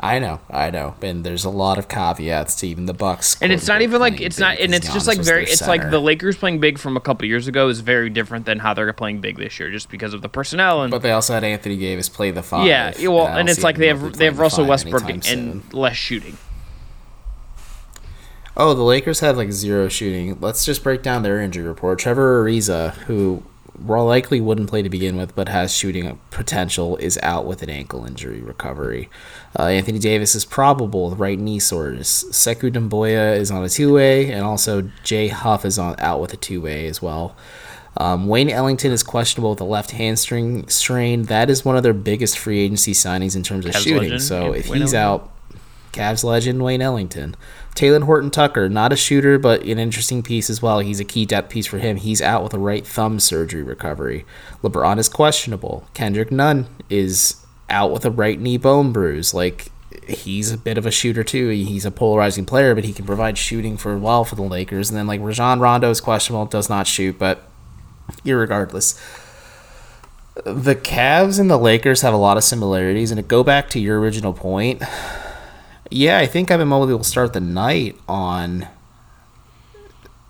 I 0.00 0.20
know, 0.20 0.40
I 0.48 0.70
know, 0.70 0.94
and 1.02 1.24
there's 1.24 1.44
a 1.44 1.50
lot 1.50 1.76
of 1.76 1.88
caveats 1.88 2.54
to 2.56 2.68
even 2.68 2.86
the 2.86 2.94
Bucks. 2.94 3.36
and 3.42 3.50
it's 3.52 3.66
not 3.66 3.82
even 3.82 4.00
like 4.00 4.20
it's 4.20 4.38
not, 4.38 4.58
and 4.60 4.72
it's 4.72 4.92
just 4.92 5.08
like 5.08 5.18
very. 5.18 5.42
It's 5.42 5.66
like 5.66 5.90
the 5.90 5.98
Lakers 6.00 6.36
playing 6.36 6.60
big 6.60 6.78
from 6.78 6.96
a 6.96 7.00
couple 7.00 7.26
years 7.26 7.48
ago 7.48 7.68
is 7.68 7.80
very 7.80 8.08
different 8.08 8.46
than 8.46 8.60
how 8.60 8.74
they're 8.74 8.92
playing 8.92 9.20
big 9.20 9.38
this 9.38 9.58
year, 9.58 9.70
just 9.72 9.90
because 9.90 10.14
of 10.14 10.22
the 10.22 10.28
personnel 10.28 10.82
and 10.82 10.92
But 10.92 11.02
they 11.02 11.10
also 11.10 11.34
had 11.34 11.42
Anthony 11.42 11.76
Davis 11.76 12.08
play 12.08 12.30
the 12.30 12.44
five. 12.44 12.66
yeah, 12.68 12.92
well, 13.08 13.26
don't 13.26 13.38
and 13.38 13.48
it's 13.48 13.64
like 13.64 13.76
they 13.76 13.88
have 13.88 14.16
they 14.16 14.26
have 14.26 14.38
Russell 14.38 14.66
Westbrook 14.66 15.08
and 15.08 15.24
soon. 15.24 15.62
less 15.72 15.96
shooting. 15.96 16.38
Oh, 18.56 18.74
the 18.74 18.82
Lakers 18.82 19.20
had 19.20 19.36
like 19.36 19.52
zero 19.52 19.88
shooting. 19.88 20.38
Let's 20.40 20.64
just 20.64 20.82
break 20.82 21.02
down 21.02 21.22
their 21.22 21.40
injury 21.40 21.64
report. 21.66 21.98
Trevor 21.98 22.44
Ariza, 22.44 22.92
who 23.06 23.42
likely 23.86 24.40
wouldn't 24.40 24.68
play 24.68 24.82
to 24.82 24.88
begin 24.88 25.16
with, 25.16 25.34
but 25.34 25.48
has 25.48 25.74
shooting 25.74 26.18
potential, 26.30 26.96
is 26.96 27.18
out 27.22 27.46
with 27.46 27.62
an 27.62 27.70
ankle 27.70 28.04
injury 28.04 28.40
recovery. 28.40 29.08
Uh, 29.58 29.64
Anthony 29.64 29.98
Davis 29.98 30.34
is 30.34 30.44
probable 30.44 31.10
with 31.10 31.18
right 31.18 31.38
knee 31.38 31.58
soreness. 31.58 32.24
Sekou 32.30 32.72
Doumbouya 32.72 33.36
is 33.36 33.50
on 33.50 33.64
a 33.64 33.68
two 33.68 33.92
way, 33.94 34.30
and 34.32 34.42
also 34.44 34.90
Jay 35.04 35.28
Huff 35.28 35.64
is 35.64 35.78
on 35.78 35.94
out 35.98 36.20
with 36.20 36.32
a 36.32 36.36
two 36.36 36.60
way 36.60 36.86
as 36.86 37.00
well. 37.02 37.36
Um, 37.96 38.28
Wayne 38.28 38.48
Ellington 38.50 38.92
is 38.92 39.02
questionable 39.02 39.50
with 39.50 39.60
a 39.60 39.64
left 39.64 39.90
hamstring 39.92 40.68
strain. 40.68 41.24
That 41.24 41.50
is 41.50 41.64
one 41.64 41.76
of 41.76 41.82
their 41.82 41.94
biggest 41.94 42.38
free 42.38 42.60
agency 42.60 42.92
signings 42.92 43.34
in 43.34 43.42
terms 43.42 43.66
of 43.66 43.72
Cavs 43.72 43.78
shooting. 43.82 44.02
legend, 44.02 44.22
So 44.22 44.52
yeah, 44.52 44.58
if 44.60 44.68
Wayne 44.68 44.82
he's 44.82 44.94
Ellington. 44.94 45.26
out, 45.28 45.37
Cavs 45.92 46.24
legend 46.24 46.62
Wayne 46.62 46.82
Ellington. 46.82 47.36
Talen 47.74 48.04
Horton 48.04 48.30
Tucker, 48.30 48.68
not 48.68 48.92
a 48.92 48.96
shooter, 48.96 49.38
but 49.38 49.62
an 49.62 49.78
interesting 49.78 50.22
piece 50.22 50.50
as 50.50 50.60
well. 50.60 50.80
He's 50.80 51.00
a 51.00 51.04
key 51.04 51.26
depth 51.26 51.50
piece 51.50 51.66
for 51.66 51.78
him. 51.78 51.96
He's 51.96 52.20
out 52.20 52.42
with 52.42 52.54
a 52.54 52.58
right 52.58 52.86
thumb 52.86 53.20
surgery 53.20 53.62
recovery. 53.62 54.24
LeBron 54.62 54.98
is 54.98 55.08
questionable. 55.08 55.86
Kendrick 55.94 56.30
Nunn 56.30 56.66
is 56.90 57.36
out 57.70 57.92
with 57.92 58.04
a 58.04 58.10
right 58.10 58.40
knee 58.40 58.56
bone 58.56 58.92
bruise. 58.92 59.32
Like, 59.32 59.70
he's 60.08 60.50
a 60.50 60.58
bit 60.58 60.76
of 60.76 60.86
a 60.86 60.90
shooter, 60.90 61.22
too. 61.22 61.50
He's 61.50 61.84
a 61.84 61.90
polarizing 61.90 62.46
player, 62.46 62.74
but 62.74 62.84
he 62.84 62.92
can 62.92 63.06
provide 63.06 63.38
shooting 63.38 63.76
for 63.76 63.94
a 63.94 63.98
while 63.98 64.24
for 64.24 64.34
the 64.34 64.42
Lakers. 64.42 64.90
And 64.90 64.98
then, 64.98 65.06
like, 65.06 65.20
Rajon 65.20 65.60
Rondo 65.60 65.90
is 65.90 66.00
questionable, 66.00 66.46
does 66.46 66.68
not 66.68 66.86
shoot, 66.86 67.18
but 67.18 67.44
irregardless 68.24 69.00
the 70.44 70.76
Cavs 70.76 71.40
and 71.40 71.50
the 71.50 71.58
Lakers 71.58 72.02
have 72.02 72.14
a 72.14 72.18
lot 72.18 72.36
of 72.36 72.44
similarities, 72.44 73.10
and 73.10 73.18
to 73.18 73.22
go 73.22 73.42
back 73.42 73.68
to 73.70 73.80
your 73.80 73.98
original 74.00 74.32
point, 74.32 74.82
yeah, 75.90 76.18
I 76.18 76.26
think 76.26 76.50
Evan 76.50 76.68
Mobley 76.68 76.94
will 76.94 77.04
start 77.04 77.32
the 77.32 77.40
night 77.40 77.96
on 78.08 78.68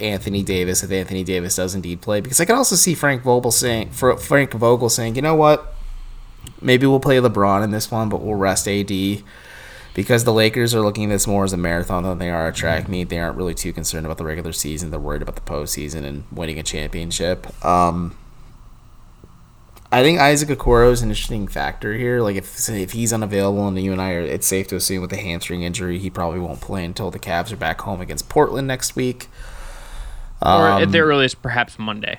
Anthony 0.00 0.42
Davis 0.42 0.82
if 0.82 0.90
Anthony 0.90 1.24
Davis 1.24 1.56
does 1.56 1.74
indeed 1.74 2.00
play, 2.00 2.20
because 2.20 2.40
I 2.40 2.44
can 2.44 2.56
also 2.56 2.76
see 2.76 2.94
Frank 2.94 3.22
Vogel 3.22 3.50
saying, 3.50 3.90
Fr- 3.90 4.12
Frank 4.12 4.52
Vogel 4.52 4.88
saying, 4.88 5.16
you 5.16 5.22
know 5.22 5.34
what, 5.34 5.74
maybe 6.60 6.86
we'll 6.86 7.00
play 7.00 7.16
LeBron 7.16 7.64
in 7.64 7.70
this 7.70 7.90
one, 7.90 8.08
but 8.08 8.22
we'll 8.22 8.36
rest 8.36 8.68
AD. 8.68 8.92
Because 9.94 10.22
the 10.22 10.32
Lakers 10.32 10.76
are 10.76 10.80
looking 10.80 11.04
at 11.04 11.08
this 11.08 11.26
more 11.26 11.42
as 11.42 11.52
a 11.52 11.56
marathon 11.56 12.04
than 12.04 12.18
they 12.18 12.30
are 12.30 12.46
a 12.46 12.52
track 12.52 12.88
meet. 12.88 13.08
They 13.08 13.18
aren't 13.18 13.36
really 13.36 13.54
too 13.54 13.72
concerned 13.72 14.06
about 14.06 14.16
the 14.16 14.24
regular 14.24 14.52
season. 14.52 14.90
They're 14.90 15.00
worried 15.00 15.22
about 15.22 15.34
the 15.34 15.40
postseason 15.40 16.04
and 16.04 16.22
winning 16.30 16.56
a 16.56 16.62
championship. 16.62 17.48
Um, 17.64 18.16
I 19.90 20.02
think 20.02 20.18
Isaac 20.20 20.50
Okoro 20.50 20.92
is 20.92 21.00
an 21.00 21.08
interesting 21.08 21.48
factor 21.48 21.94
here. 21.94 22.20
Like 22.20 22.36
if 22.36 22.68
if 22.68 22.92
he's 22.92 23.12
unavailable 23.12 23.66
and 23.68 23.78
you 23.82 23.90
and 23.92 24.02
I 24.02 24.12
are, 24.12 24.20
it's 24.20 24.46
safe 24.46 24.68
to 24.68 24.76
assume 24.76 25.00
with 25.00 25.10
the 25.10 25.16
hamstring 25.16 25.62
injury, 25.62 25.98
he 25.98 26.10
probably 26.10 26.40
won't 26.40 26.60
play 26.60 26.84
until 26.84 27.10
the 27.10 27.18
Cavs 27.18 27.52
are 27.52 27.56
back 27.56 27.80
home 27.80 28.00
against 28.02 28.28
Portland 28.28 28.68
next 28.68 28.96
week. 28.96 29.28
or 30.42 30.68
at 30.68 30.82
Um, 30.84 30.92
the 30.92 31.00
earliest, 31.00 31.40
perhaps 31.42 31.78
Monday. 31.78 32.18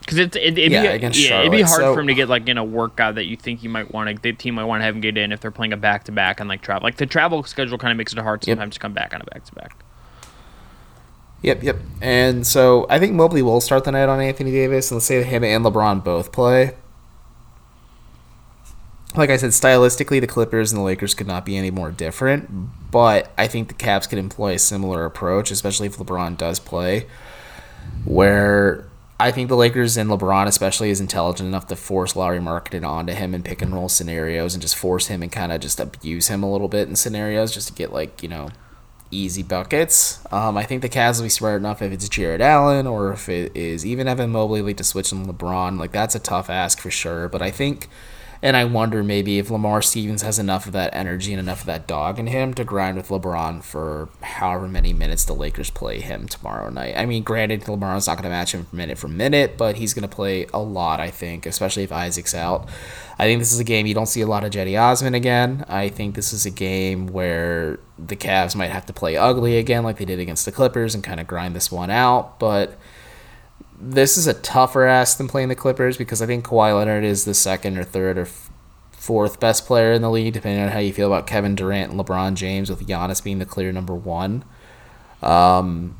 Because 0.00 0.18
it, 0.18 0.36
it, 0.36 0.56
it'd, 0.58 0.70
Yeah, 0.72 0.82
be, 0.82 0.86
yeah, 1.18 1.40
it'd 1.40 1.50
be 1.52 1.62
hard 1.62 1.80
So- 1.80 1.94
for 1.94 2.00
him 2.00 2.06
to 2.06 2.14
get 2.14 2.28
like 2.28 2.48
in 2.48 2.58
a 2.58 2.64
workout 2.64 3.16
that 3.16 3.24
you 3.24 3.36
think 3.36 3.62
you 3.62 3.68
might 3.70 3.92
want 3.92 4.08
to. 4.08 4.22
The 4.22 4.32
team 4.34 4.54
might 4.54 4.64
want 4.64 4.80
to 4.80 4.84
have 4.84 4.94
him 4.94 5.00
get 5.00 5.16
in 5.18 5.32
if 5.32 5.40
they're 5.40 5.50
playing 5.50 5.72
a 5.72 5.76
back 5.76 6.04
to 6.04 6.12
back 6.12 6.38
and 6.40 6.48
like 6.48 6.62
travel. 6.62 6.84
Like 6.84 6.96
the 6.96 7.06
travel 7.06 7.42
schedule 7.42 7.76
kind 7.76 7.90
of 7.90 7.96
makes 7.98 8.12
it 8.12 8.18
hard 8.20 8.46
Yep. 8.46 8.54
sometimes 8.56 8.74
to 8.74 8.80
come 8.80 8.92
back 8.92 9.12
on 9.14 9.20
a 9.20 9.24
back 9.24 9.44
to 9.46 9.54
back. 9.54 9.76
Yep, 11.44 11.62
yep. 11.62 11.76
And 12.00 12.46
so 12.46 12.86
I 12.88 12.98
think 12.98 13.12
Mobley 13.12 13.42
will 13.42 13.60
start 13.60 13.84
the 13.84 13.92
night 13.92 14.08
on 14.08 14.18
Anthony 14.18 14.50
Davis, 14.50 14.90
and 14.90 14.96
let's 14.96 15.04
say 15.04 15.18
that 15.18 15.26
him 15.26 15.44
and 15.44 15.62
LeBron 15.62 16.02
both 16.02 16.32
play. 16.32 16.74
Like 19.14 19.28
I 19.28 19.36
said, 19.36 19.50
stylistically, 19.50 20.22
the 20.22 20.26
Clippers 20.26 20.72
and 20.72 20.80
the 20.80 20.84
Lakers 20.84 21.12
could 21.12 21.26
not 21.26 21.44
be 21.44 21.58
any 21.58 21.70
more 21.70 21.90
different, 21.90 22.90
but 22.90 23.30
I 23.36 23.46
think 23.46 23.68
the 23.68 23.74
Cavs 23.74 24.08
could 24.08 24.18
employ 24.18 24.54
a 24.54 24.58
similar 24.58 25.04
approach, 25.04 25.50
especially 25.50 25.86
if 25.86 25.98
LeBron 25.98 26.38
does 26.38 26.58
play, 26.58 27.06
where 28.06 28.88
I 29.20 29.30
think 29.30 29.50
the 29.50 29.56
Lakers 29.56 29.98
and 29.98 30.08
LeBron, 30.08 30.46
especially, 30.46 30.88
is 30.88 30.98
intelligent 30.98 31.46
enough 31.46 31.66
to 31.66 31.76
force 31.76 32.16
Lauri 32.16 32.38
Markkanen 32.38 32.88
onto 32.88 33.12
him 33.12 33.34
in 33.34 33.42
pick 33.42 33.60
and 33.60 33.74
roll 33.74 33.90
scenarios 33.90 34.54
and 34.54 34.62
just 34.62 34.76
force 34.76 35.08
him 35.08 35.22
and 35.22 35.30
kind 35.30 35.52
of 35.52 35.60
just 35.60 35.78
abuse 35.78 36.28
him 36.28 36.42
a 36.42 36.50
little 36.50 36.68
bit 36.68 36.88
in 36.88 36.96
scenarios 36.96 37.52
just 37.52 37.68
to 37.68 37.74
get, 37.74 37.92
like, 37.92 38.22
you 38.22 38.30
know, 38.30 38.48
easy 39.14 39.42
buckets. 39.42 40.20
Um, 40.32 40.56
I 40.56 40.64
think 40.64 40.82
the 40.82 40.88
Cavs 40.88 41.18
will 41.18 41.24
be 41.24 41.30
smart 41.30 41.60
enough 41.60 41.80
if 41.82 41.92
it's 41.92 42.08
Jarrett 42.08 42.40
Allen 42.40 42.86
or 42.86 43.12
if 43.12 43.28
it 43.28 43.56
is 43.56 43.86
even 43.86 44.08
Evan 44.08 44.30
Mobley 44.30 44.62
like 44.62 44.76
to 44.78 44.84
switch 44.84 45.12
on 45.12 45.26
LeBron. 45.26 45.78
Like 45.78 45.92
that's 45.92 46.14
a 46.14 46.18
tough 46.18 46.50
ask 46.50 46.78
for 46.78 46.90
sure. 46.90 47.28
But 47.28 47.42
I 47.42 47.50
think, 47.50 47.88
and 48.42 48.56
I 48.56 48.64
wonder 48.64 49.02
maybe 49.02 49.38
if 49.38 49.50
Lamar 49.50 49.82
Stevens 49.82 50.22
has 50.22 50.38
enough 50.38 50.66
of 50.66 50.72
that 50.72 50.94
energy 50.94 51.32
and 51.32 51.40
enough 51.40 51.60
of 51.60 51.66
that 51.66 51.86
dog 51.86 52.18
in 52.18 52.26
him 52.26 52.54
to 52.54 52.64
grind 52.64 52.96
with 52.96 53.08
LeBron 53.08 53.62
for 53.62 54.08
however 54.22 54.68
many 54.68 54.92
minutes 54.92 55.24
the 55.24 55.32
Lakers 55.32 55.70
play 55.70 56.00
him 56.00 56.28
tomorrow 56.28 56.70
night. 56.70 56.94
I 56.96 57.06
mean, 57.06 57.22
granted, 57.22 57.62
LeBron's 57.62 58.06
not 58.06 58.14
going 58.14 58.24
to 58.24 58.30
match 58.30 58.52
him 58.52 58.66
minute 58.72 58.98
for 58.98 59.08
minute, 59.08 59.56
but 59.56 59.76
he's 59.76 59.94
going 59.94 60.08
to 60.08 60.14
play 60.14 60.46
a 60.52 60.60
lot. 60.60 61.00
I 61.00 61.10
think, 61.10 61.46
especially 61.46 61.82
if 61.84 61.92
Isaac's 61.92 62.34
out. 62.34 62.68
I 63.18 63.24
think 63.24 63.40
this 63.40 63.52
is 63.52 63.60
a 63.60 63.64
game 63.64 63.86
you 63.86 63.94
don't 63.94 64.06
see 64.06 64.20
a 64.20 64.26
lot 64.26 64.44
of 64.44 64.50
Cedi 64.50 64.80
Osman 64.80 65.14
again. 65.14 65.64
I 65.68 65.88
think 65.88 66.14
this 66.14 66.32
is 66.32 66.46
a 66.46 66.50
game 66.50 67.06
where 67.06 67.78
the 67.98 68.16
Cavs 68.16 68.56
might 68.56 68.70
have 68.70 68.86
to 68.86 68.92
play 68.92 69.16
ugly 69.16 69.56
again, 69.58 69.84
like 69.84 69.98
they 69.98 70.04
did 70.04 70.18
against 70.18 70.44
the 70.44 70.52
Clippers, 70.52 70.94
and 70.94 71.04
kind 71.04 71.20
of 71.20 71.26
grind 71.26 71.54
this 71.54 71.70
one 71.70 71.90
out. 71.90 72.38
But 72.38 72.76
this 73.86 74.16
is 74.16 74.26
a 74.26 74.34
tougher 74.34 74.86
ask 74.86 75.18
than 75.18 75.28
playing 75.28 75.48
the 75.48 75.54
Clippers 75.54 75.96
because 75.96 76.22
I 76.22 76.26
think 76.26 76.46
Kawhi 76.46 76.76
Leonard 76.76 77.04
is 77.04 77.24
the 77.24 77.34
second 77.34 77.76
or 77.76 77.84
third 77.84 78.16
or 78.16 78.22
f- 78.22 78.50
fourth 78.92 79.38
best 79.38 79.66
player 79.66 79.92
in 79.92 80.00
the 80.00 80.10
league, 80.10 80.32
depending 80.32 80.64
on 80.64 80.70
how 80.70 80.78
you 80.78 80.92
feel 80.92 81.12
about 81.12 81.26
Kevin 81.26 81.54
Durant 81.54 81.92
and 81.92 82.00
LeBron 82.00 82.34
James, 82.34 82.70
with 82.70 82.86
Giannis 82.86 83.22
being 83.22 83.38
the 83.38 83.46
clear 83.46 83.72
number 83.72 83.94
one. 83.94 84.44
Um, 85.22 85.96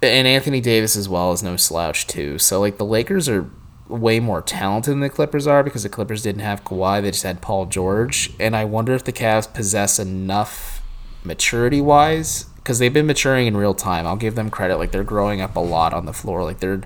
and 0.00 0.26
Anthony 0.26 0.60
Davis 0.60 0.96
as 0.96 1.08
well 1.08 1.32
is 1.32 1.42
no 1.42 1.56
slouch 1.56 2.06
too. 2.06 2.38
So 2.38 2.58
like 2.58 2.78
the 2.78 2.84
Lakers 2.84 3.28
are 3.28 3.50
way 3.88 4.20
more 4.20 4.40
talented 4.40 4.92
than 4.92 5.00
the 5.00 5.10
Clippers 5.10 5.46
are 5.46 5.62
because 5.62 5.82
the 5.82 5.88
Clippers 5.90 6.22
didn't 6.22 6.40
have 6.40 6.64
Kawhi; 6.64 7.02
they 7.02 7.10
just 7.10 7.24
had 7.24 7.42
Paul 7.42 7.66
George. 7.66 8.32
And 8.40 8.56
I 8.56 8.64
wonder 8.64 8.94
if 8.94 9.04
the 9.04 9.12
Cavs 9.12 9.52
possess 9.52 9.98
enough 9.98 10.82
maturity 11.24 11.80
wise 11.80 12.46
because 12.62 12.78
they've 12.78 12.92
been 12.92 13.06
maturing 13.06 13.46
in 13.46 13.56
real 13.56 13.74
time. 13.74 14.06
I'll 14.06 14.16
give 14.16 14.34
them 14.34 14.50
credit; 14.50 14.76
like 14.78 14.92
they're 14.92 15.04
growing 15.04 15.40
up 15.40 15.56
a 15.56 15.60
lot 15.60 15.92
on 15.92 16.06
the 16.06 16.12
floor. 16.12 16.44
Like 16.44 16.60
they're 16.60 16.82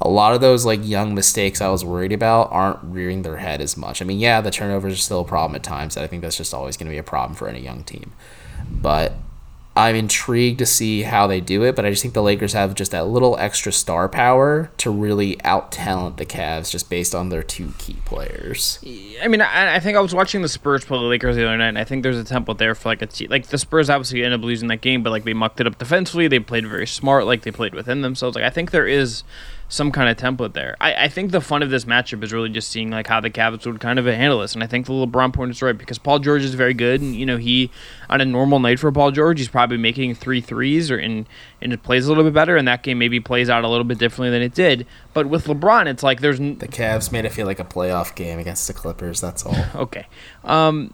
a 0.00 0.08
lot 0.08 0.34
of 0.34 0.40
those 0.40 0.64
like 0.64 0.80
young 0.82 1.14
mistakes 1.14 1.60
I 1.60 1.68
was 1.68 1.84
worried 1.84 2.12
about 2.12 2.50
aren't 2.50 2.78
rearing 2.82 3.22
their 3.22 3.36
head 3.36 3.60
as 3.60 3.76
much. 3.76 4.00
I 4.00 4.04
mean, 4.04 4.18
yeah, 4.18 4.40
the 4.40 4.50
turnovers 4.50 4.94
are 4.94 4.96
still 4.96 5.20
a 5.20 5.24
problem 5.24 5.54
at 5.56 5.62
times. 5.62 5.96
I 5.96 6.06
think 6.06 6.22
that's 6.22 6.36
just 6.36 6.54
always 6.54 6.76
going 6.76 6.86
to 6.86 6.94
be 6.94 6.98
a 6.98 7.02
problem 7.02 7.34
for 7.34 7.48
any 7.48 7.60
young 7.60 7.84
team. 7.84 8.12
But 8.70 9.12
I'm 9.76 9.94
intrigued 9.94 10.58
to 10.58 10.66
see 10.66 11.02
how 11.02 11.28
they 11.28 11.40
do 11.40 11.62
it, 11.62 11.76
but 11.76 11.86
I 11.86 11.90
just 11.90 12.02
think 12.02 12.12
the 12.12 12.22
Lakers 12.22 12.54
have 12.54 12.74
just 12.74 12.90
that 12.90 13.06
little 13.06 13.36
extra 13.38 13.72
star 13.72 14.08
power 14.08 14.70
to 14.78 14.90
really 14.90 15.40
out 15.42 15.70
talent 15.70 16.16
the 16.16 16.26
Cavs 16.26 16.70
just 16.70 16.90
based 16.90 17.14
on 17.14 17.28
their 17.28 17.44
two 17.44 17.72
key 17.78 17.96
players. 18.04 18.80
I 19.22 19.28
mean, 19.28 19.40
I, 19.40 19.76
I 19.76 19.80
think 19.80 19.96
I 19.96 20.00
was 20.00 20.14
watching 20.14 20.42
the 20.42 20.48
Spurs 20.48 20.84
play 20.84 20.98
the 20.98 21.04
Lakers 21.04 21.36
the 21.36 21.46
other 21.46 21.56
night, 21.56 21.68
and 21.68 21.78
I 21.78 21.84
think 21.84 22.02
there's 22.02 22.18
a 22.18 22.24
template 22.24 22.58
there 22.58 22.74
for 22.74 22.88
like 22.88 23.00
a 23.00 23.06
team. 23.06 23.30
Like 23.30 23.46
the 23.46 23.58
Spurs 23.58 23.88
obviously 23.88 24.24
ended 24.24 24.40
up 24.40 24.44
losing 24.44 24.68
that 24.68 24.80
game, 24.80 25.04
but 25.04 25.10
like 25.10 25.22
they 25.24 25.34
mucked 25.34 25.60
it 25.60 25.68
up 25.68 25.78
defensively. 25.78 26.26
They 26.26 26.40
played 26.40 26.66
very 26.66 26.86
smart, 26.86 27.26
like 27.26 27.42
they 27.42 27.52
played 27.52 27.72
within 27.72 28.02
themselves. 28.02 28.34
Like 28.34 28.44
I 28.44 28.50
think 28.50 28.72
there 28.72 28.88
is 28.88 29.22
some 29.70 29.92
kind 29.92 30.10
of 30.10 30.16
template 30.16 30.52
there. 30.52 30.76
I, 30.80 31.04
I 31.04 31.08
think 31.08 31.30
the 31.30 31.40
fun 31.40 31.62
of 31.62 31.70
this 31.70 31.84
matchup 31.84 32.24
is 32.24 32.32
really 32.32 32.48
just 32.48 32.70
seeing 32.70 32.90
like 32.90 33.06
how 33.06 33.20
the 33.20 33.30
Cavs 33.30 33.64
would 33.64 33.80
kind 33.80 34.00
of 34.00 34.04
handle 34.04 34.40
this, 34.40 34.54
and 34.54 34.64
I 34.64 34.66
think 34.66 34.86
the 34.86 34.92
LeBron 34.92 35.32
point 35.32 35.52
is 35.52 35.62
right 35.62 35.78
because 35.78 35.96
Paul 35.96 36.18
George 36.18 36.42
is 36.42 36.54
very 36.54 36.74
good, 36.74 37.00
and 37.00 37.14
you 37.14 37.24
know 37.24 37.36
he 37.36 37.70
on 38.10 38.20
a 38.20 38.24
normal 38.24 38.58
night 38.58 38.80
for 38.80 38.90
Paul 38.90 39.12
George, 39.12 39.38
he's 39.38 39.48
probably 39.48 39.76
making 39.76 40.16
three 40.16 40.40
threes 40.40 40.90
or 40.90 40.98
in 40.98 41.26
and 41.62 41.72
it 41.72 41.82
plays 41.84 42.06
a 42.06 42.08
little 42.08 42.24
bit 42.24 42.34
better, 42.34 42.56
and 42.56 42.66
that 42.66 42.82
game 42.82 42.98
maybe 42.98 43.20
plays 43.20 43.48
out 43.48 43.62
a 43.62 43.68
little 43.68 43.84
bit 43.84 43.98
differently 43.98 44.30
than 44.30 44.42
it 44.42 44.54
did. 44.54 44.86
But 45.14 45.26
with 45.26 45.46
LeBron, 45.46 45.86
it's 45.86 46.02
like 46.02 46.20
there's 46.20 46.38
the 46.38 46.68
Cavs 46.68 47.12
made 47.12 47.24
it 47.24 47.30
feel 47.30 47.46
like 47.46 47.60
a 47.60 47.64
playoff 47.64 48.14
game 48.16 48.40
against 48.40 48.66
the 48.66 48.74
Clippers. 48.74 49.20
That's 49.20 49.46
all. 49.46 49.56
okay. 49.76 50.06
Um, 50.44 50.92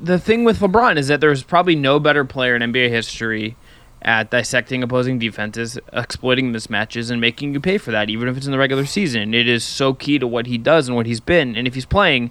the 0.00 0.20
thing 0.20 0.44
with 0.44 0.60
LeBron 0.60 0.98
is 0.98 1.08
that 1.08 1.20
there's 1.20 1.42
probably 1.42 1.74
no 1.74 1.98
better 1.98 2.24
player 2.24 2.54
in 2.54 2.62
NBA 2.62 2.90
history 2.90 3.56
at 4.04 4.30
dissecting 4.30 4.82
opposing 4.82 5.18
defenses, 5.18 5.78
exploiting 5.92 6.52
mismatches, 6.52 7.10
and 7.10 7.20
making 7.20 7.54
you 7.54 7.60
pay 7.60 7.78
for 7.78 7.90
that, 7.90 8.10
even 8.10 8.28
if 8.28 8.36
it's 8.36 8.46
in 8.46 8.52
the 8.52 8.58
regular 8.58 8.84
season. 8.84 9.32
It 9.32 9.48
is 9.48 9.64
so 9.64 9.94
key 9.94 10.18
to 10.18 10.26
what 10.26 10.46
he 10.46 10.58
does 10.58 10.88
and 10.88 10.96
what 10.96 11.06
he's 11.06 11.20
been. 11.20 11.56
And 11.56 11.66
if 11.66 11.74
he's 11.74 11.86
playing, 11.86 12.30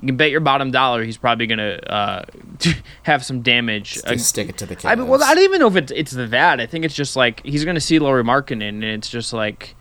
you 0.00 0.06
can 0.06 0.16
bet 0.16 0.30
your 0.30 0.40
bottom 0.40 0.70
dollar 0.70 1.04
he's 1.04 1.18
probably 1.18 1.46
going 1.46 1.58
to 1.58 1.92
uh, 1.92 2.24
have 3.02 3.24
some 3.24 3.42
damage. 3.42 3.96
Stick, 3.96 4.20
stick 4.20 4.48
it 4.48 4.58
to 4.58 4.66
the 4.66 4.74
Cavs. 4.74 4.90
I 4.90 4.94
mean, 4.94 5.06
well, 5.06 5.22
I 5.22 5.34
don't 5.34 5.44
even 5.44 5.60
know 5.60 5.68
if 5.68 5.76
it's, 5.76 5.92
it's 5.92 6.12
that. 6.12 6.60
I 6.60 6.66
think 6.66 6.84
it's 6.84 6.94
just 6.94 7.14
like 7.14 7.44
he's 7.44 7.64
going 7.64 7.74
to 7.74 7.80
see 7.80 7.98
Lauri 7.98 8.24
Markkanen, 8.24 8.68
and 8.68 8.84
it's 8.84 9.10
just 9.10 9.34
like 9.34 9.76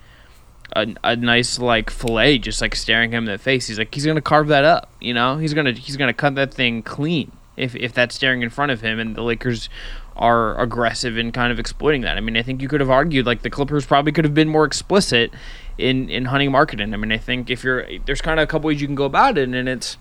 a, 0.75 0.93
a 1.03 1.15
nice 1.15 1.59
like 1.59 1.89
fillet, 1.89 2.39
just 2.39 2.61
like 2.61 2.75
staring 2.75 3.11
him 3.11 3.25
in 3.25 3.31
the 3.31 3.37
face. 3.37 3.67
He's 3.67 3.77
like 3.77 3.93
he's 3.93 4.05
going 4.05 4.15
to 4.15 4.21
carve 4.21 4.49
that 4.49 4.65
up. 4.65 4.91
You 4.99 5.13
know, 5.13 5.37
he's 5.37 5.53
gonna 5.53 5.71
he's 5.71 5.95
gonna 5.95 6.13
cut 6.13 6.35
that 6.35 6.53
thing 6.53 6.83
clean 6.83 7.31
if 7.57 7.75
if 7.75 7.93
that's 7.93 8.15
staring 8.15 8.41
in 8.41 8.49
front 8.49 8.71
of 8.71 8.81
him, 8.81 8.99
and 8.99 9.15
the 9.15 9.21
Lakers 9.21 9.69
are 10.15 10.59
aggressive 10.59 11.17
in 11.17 11.31
kind 11.31 11.51
of 11.51 11.59
exploiting 11.59 12.01
that. 12.01 12.17
I 12.17 12.21
mean, 12.21 12.37
I 12.37 12.43
think 12.43 12.61
you 12.61 12.67
could 12.67 12.81
have 12.81 12.89
argued 12.89 13.25
like 13.25 13.41
the 13.41 13.49
Clippers 13.49 13.85
probably 13.85 14.11
could 14.11 14.25
have 14.25 14.33
been 14.33 14.49
more 14.49 14.65
explicit 14.65 15.31
in 15.77 16.09
in 16.09 16.25
hunting 16.25 16.51
Markkanen. 16.51 16.93
I 16.93 16.97
mean, 16.97 17.11
I 17.11 17.17
think 17.17 17.49
if 17.49 17.63
you're 17.63 17.87
there's 18.05 18.21
kind 18.21 18.39
of 18.39 18.43
a 18.43 18.47
couple 18.47 18.67
ways 18.67 18.81
you 18.81 18.87
can 18.87 18.95
go 18.95 19.05
about 19.05 19.37
it, 19.37 19.49
and 19.49 19.69
it's 19.69 19.97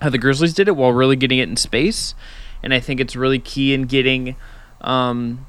how 0.00 0.10
the 0.10 0.18
Grizzlies 0.18 0.54
did 0.54 0.68
it 0.68 0.76
while 0.76 0.92
really 0.92 1.16
getting 1.16 1.38
it 1.38 1.48
in 1.48 1.56
space, 1.56 2.14
and 2.62 2.72
I 2.74 2.80
think 2.80 3.00
it's 3.00 3.16
really 3.16 3.38
key 3.38 3.74
in 3.74 3.82
getting. 3.82 4.36
Um, 4.80 5.46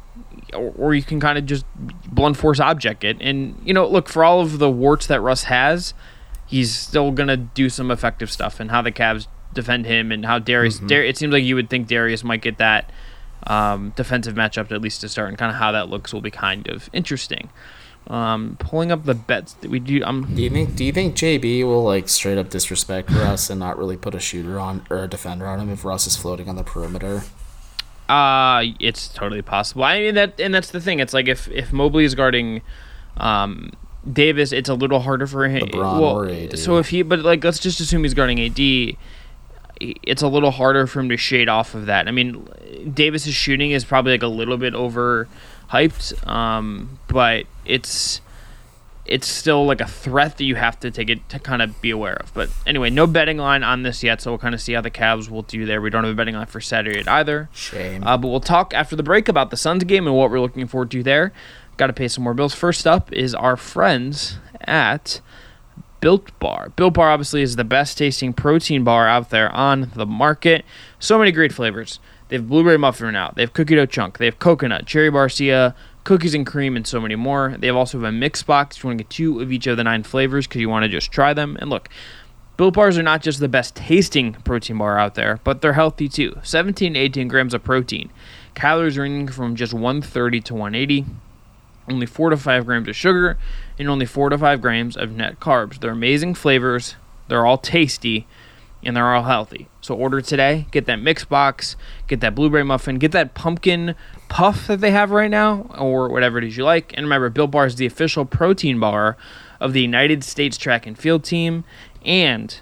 or, 0.54 0.74
or 0.78 0.94
you 0.94 1.04
can 1.04 1.22
kind 1.22 1.38
of 1.38 1.46
just 1.46 1.66
blunt 1.76 2.36
force 2.36 2.60
object 2.60 3.04
it, 3.04 3.18
and 3.22 3.62
you 3.64 3.74
know, 3.74 3.88
look 3.88 4.10
for 4.10 4.24
all 4.24 4.42
of 4.42 4.60
the 4.60 4.70
warts 4.70 5.08
that 5.08 5.22
Russ 5.22 5.44
has, 5.44 5.94
he's 6.46 6.76
still 6.76 7.12
gonna 7.12 7.38
do 7.38 7.70
some 7.70 7.92
effective 7.92 8.30
stuff, 8.30 8.60
and 8.60 8.72
how 8.72 8.82
the 8.82 8.92
Cavs 8.92 9.28
defend 9.54 9.86
him, 9.86 10.12
and 10.12 10.26
how 10.26 10.40
Darius. 10.40 10.78
Mm-hmm. 10.78 10.88
Dar- 10.88 11.04
it 11.04 11.18
seems 11.18 11.32
like 11.32 11.44
you 11.44 11.56
would 11.56 11.70
think 11.70 11.88
Darius 11.88 12.24
might 12.24 12.42
get 12.42 12.58
that 12.58 12.92
um, 13.48 13.94
defensive 13.96 14.36
matchup 14.36 14.72
at 14.72 14.82
least 14.82 15.02
to 15.02 15.10
start, 15.10 15.30
and 15.30 15.38
kind 15.38 15.52
of 15.52 15.58
how 15.58 15.72
that 15.72 15.90
looks 15.90 16.14
will 16.14 16.22
be 16.22 16.32
kind 16.32 16.68
of 16.68 16.90
interesting. 16.94 17.50
Um, 18.08 18.58
pulling 18.60 18.92
up 18.92 19.06
the 19.06 19.14
bets 19.14 19.54
that 19.54 19.70
we 19.70 19.80
do. 19.80 20.04
Um, 20.04 20.34
do 20.36 20.42
you 20.42 20.50
think 20.50 20.76
Do 20.76 20.84
you 20.84 20.92
think 20.92 21.16
JB 21.16 21.64
will 21.64 21.84
like 21.84 22.10
straight 22.10 22.38
up 22.38 22.50
disrespect 22.50 23.12
Russ 23.12 23.50
and 23.50 23.60
not 23.60 23.78
really 23.78 23.96
put 23.96 24.16
a 24.16 24.20
shooter 24.20 24.60
on 24.60 24.86
or 24.90 25.04
a 25.04 25.08
defender 25.08 25.46
on 25.46 25.60
him 25.60 25.70
if 25.70 25.86
Russ 25.86 26.08
is 26.08 26.16
floating 26.18 26.50
on 26.50 26.56
the 26.56 26.64
perimeter? 26.64 27.24
Uh 28.10 28.64
it's 28.80 29.08
totally 29.08 29.44
possible. 29.44 29.84
I 29.84 30.00
mean 30.00 30.16
that, 30.16 30.40
and 30.40 30.54
that's 30.54 30.72
the 30.72 30.82
thing. 30.82 31.00
It's 31.00 31.14
like 31.14 31.28
if 31.28 31.48
if 31.50 31.72
Mobley 31.72 32.04
is 32.04 32.16
guarding. 32.16 32.62
Um, 33.18 33.72
Davis, 34.12 34.52
it's 34.52 34.70
a 34.70 34.74
little 34.74 35.00
harder 35.02 35.28
for 35.28 35.48
him. 35.48 35.68
LeBron 35.68 36.02
well. 36.02 36.58
So 36.58 36.78
if 36.78 36.90
he, 36.90 37.04
but 37.04 37.20
like, 37.20 37.44
let's 37.44 37.60
just 37.60 37.80
assume 37.80 38.04
he's 38.04 38.16
guarding 38.16 38.40
AD 38.42 38.98
it's 40.04 40.22
a 40.22 40.28
little 40.28 40.52
harder 40.52 40.88
for 40.88 41.00
him 41.00 41.10
to 41.10 41.18
shade 41.18 41.50
off 41.50 41.74
of 41.74 41.88
that. 41.88 42.08
I 42.08 42.12
mean, 42.12 42.48
Davis's 42.94 43.34
shooting 43.34 43.72
is 43.72 43.86
probably 43.86 44.14
like 44.14 44.24
a 44.24 44.28
little 44.28 44.58
bit 44.58 44.74
over 44.74 45.28
hyped, 45.70 46.28
um, 46.28 47.00
but 47.08 47.46
it's 47.66 48.22
it's 49.06 49.28
still 49.28 49.66
like 49.66 49.82
a 49.82 49.88
threat 49.88 50.38
that 50.38 50.44
you 50.44 50.56
have 50.56 50.80
to 50.80 50.92
take 50.92 51.10
it 51.10 51.28
to 51.28 51.40
kind 51.40 51.62
of 51.62 51.82
be 51.82 51.90
aware 51.90 52.14
of. 52.14 52.34
But 52.34 52.50
anyway, 52.66 52.90
no 52.90 53.08
betting 53.08 53.38
line 53.38 53.64
on 53.64 53.84
this 53.84 54.04
yet, 54.04 54.22
so 54.22 54.32
we'll 54.32 54.38
kind 54.38 54.54
of 54.54 54.62
see 54.62 54.74
how 54.74 54.82
the 54.82 54.92
Cavs 54.92 55.30
will 55.30 55.42
do 55.42 55.66
there. 55.66 55.82
We 55.82 55.90
don't 55.90 56.04
have 56.04 56.14
a 56.14 56.16
betting 56.16 56.36
line 56.36 56.46
for 56.46 56.62
Saturday 56.62 57.06
either. 57.08 57.50
Shame. 57.52 58.04
Uh, 58.04 58.18
but 58.18 58.28
we'll 58.28 58.40
talk 58.40 58.74
after 58.74 58.96
the 58.96 59.04
break 59.04 59.28
about 59.28 59.50
the 59.50 59.58
Suns 59.58 59.84
game 59.84 60.06
and 60.08 60.16
what 60.16 60.30
we're 60.30 60.40
looking 60.40 60.68
forward 60.68 60.92
to 60.92 61.04
there. 61.04 61.34
Got 61.78 61.88
to 61.88 61.94
pay 61.94 62.08
some 62.08 62.24
more 62.24 62.34
bills. 62.34 62.54
First 62.54 62.86
up 62.86 63.12
is 63.12 63.34
our 63.34 63.58
friends 63.58 64.38
at 64.62 65.20
Built 66.02 66.38
Bar. 66.40 66.70
Built 66.76 66.96
Bar 66.96 67.12
obviously 67.12 67.44
is 67.44 67.56
the 67.56 67.64
best 67.64 67.98
tasting 67.98 68.34
protein 68.34 68.84
bar 68.84 69.08
out 69.08 69.30
there 69.30 69.52
on 69.52 69.92
the 69.96 70.06
market. 70.06 70.66
So 71.00 71.20
many 71.20 71.32
great 71.32 71.54
flavors. 71.54 72.00
They 72.28 72.38
have 72.38 72.50
blueberry 72.50 72.78
muffin 72.78 73.16
out. 73.16 73.36
They 73.36 73.44
have 73.44 73.54
cookie 73.54 73.76
dough 73.76 73.86
chunk. 73.86 74.18
They 74.18 74.26
have 74.26 74.40
coconut, 74.40 74.88
cherry 74.88 75.12
barcia, 75.12 75.76
cookies 76.04 76.34
and 76.34 76.46
cream, 76.46 76.76
and 76.76 76.88
so 76.88 77.00
many 77.00 77.16
more. 77.16 77.56
They 77.60 77.68
have 77.68 77.76
also 77.76 78.00
have 78.00 78.10
a 78.10 78.12
mix 78.12 78.42
box. 78.42 78.82
You 78.82 78.88
want 78.88 78.98
to 78.98 79.04
get 79.04 79.12
two 79.12 79.42
of 79.42 79.52
each 79.52 79.68
of 79.68 79.78
the 79.78 79.84
nine 79.84 80.02
flavors 80.02 80.48
because 80.48 80.60
you 80.60 80.70
want 80.70 80.84
to 80.84 80.90
just 80.90 81.12
try 81.12 81.36
them. 81.36 81.56
And 81.60 81.70
look, 81.70 81.88
Built 82.58 82.74
Bars 82.74 82.98
are 82.98 83.04
not 83.04 83.22
just 83.22 83.40
the 83.40 83.48
best 83.48 83.76
tasting 83.76 84.34
protein 84.34 84.80
bar 84.80 84.98
out 84.98 85.14
there, 85.14 85.40
but 85.44 85.62
they're 85.62 85.74
healthy 85.74 86.10
too. 86.10 86.36
17 86.42 86.96
to 86.96 87.00
18 87.00 87.28
grams 87.28 87.54
of 87.54 87.64
protein. 87.64 88.10
Calories 88.56 88.98
ranging 88.98 89.28
from 89.28 89.56
just 89.56 89.74
130 89.74 90.42
to 90.42 90.54
180 90.56 91.06
only 91.90 92.06
4 92.06 92.32
to 92.32 92.38
5 92.38 92.66
grams 92.66 92.88
of 92.88 92.96
sugar, 92.96 93.38
and 93.82 93.90
only 93.90 94.06
4 94.06 94.30
to 94.30 94.38
5 94.38 94.62
grams 94.62 94.96
of 94.96 95.12
net 95.12 95.40
carbs. 95.40 95.80
They're 95.80 95.92
amazing 95.92 96.36
flavors, 96.36 96.96
they're 97.28 97.46
all 97.46 97.58
tasty, 97.58 98.28
and 98.84 98.96
they're 98.96 99.14
all 99.14 99.24
healthy. 99.24 99.68
So 99.82 99.96
order 99.96 100.22
today, 100.22 100.68
get 100.72 100.86
that 100.86 101.02
mix 101.02 101.26
box, 101.26 101.76
get 102.08 102.22
that 102.22 102.36
blueberry 102.36 102.64
muffin, 102.64 102.98
get 102.98 103.12
that 103.12 103.34
pumpkin 103.34 103.96
puff 104.30 104.68
that 104.68 104.82
they 104.82 104.92
have 104.92 105.12
right 105.12 105.30
now, 105.30 105.70
or 105.78 106.10
whatever 106.10 106.38
it 106.38 106.44
is 106.44 106.58
you 106.58 106.64
like. 106.64 106.94
And 106.94 107.06
remember, 107.06 107.30
Built 107.30 107.52
Bar 107.52 107.66
is 107.66 107.76
the 107.76 107.86
official 107.86 108.26
protein 108.26 108.80
bar 108.80 109.18
of 109.60 109.74
the 109.74 109.82
United 109.82 110.24
States 110.24 110.58
track 110.58 110.88
and 110.88 110.98
field 110.98 111.24
team 111.24 111.64
and 112.04 112.62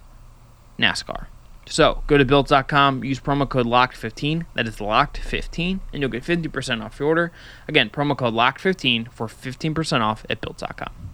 NASCAR. 0.78 1.28
So 1.68 2.04
go 2.08 2.18
to 2.18 2.26
built.com, 2.26 3.04
use 3.04 3.20
promo 3.20 3.48
code 3.48 3.68
LOCKED15, 3.68 4.46
that 4.56 4.68
is 4.68 4.78
LOCKED15, 4.78 5.80
and 5.94 6.02
you'll 6.02 6.10
get 6.10 6.24
50% 6.24 6.84
off 6.84 7.00
your 7.00 7.10
order. 7.10 7.32
Again, 7.68 7.90
promo 7.92 8.18
code 8.18 8.34
LOCKED15 8.34 9.12
for 9.12 9.28
15% 9.28 10.02
off 10.02 10.26
at 10.30 10.42
built.com. 10.42 11.09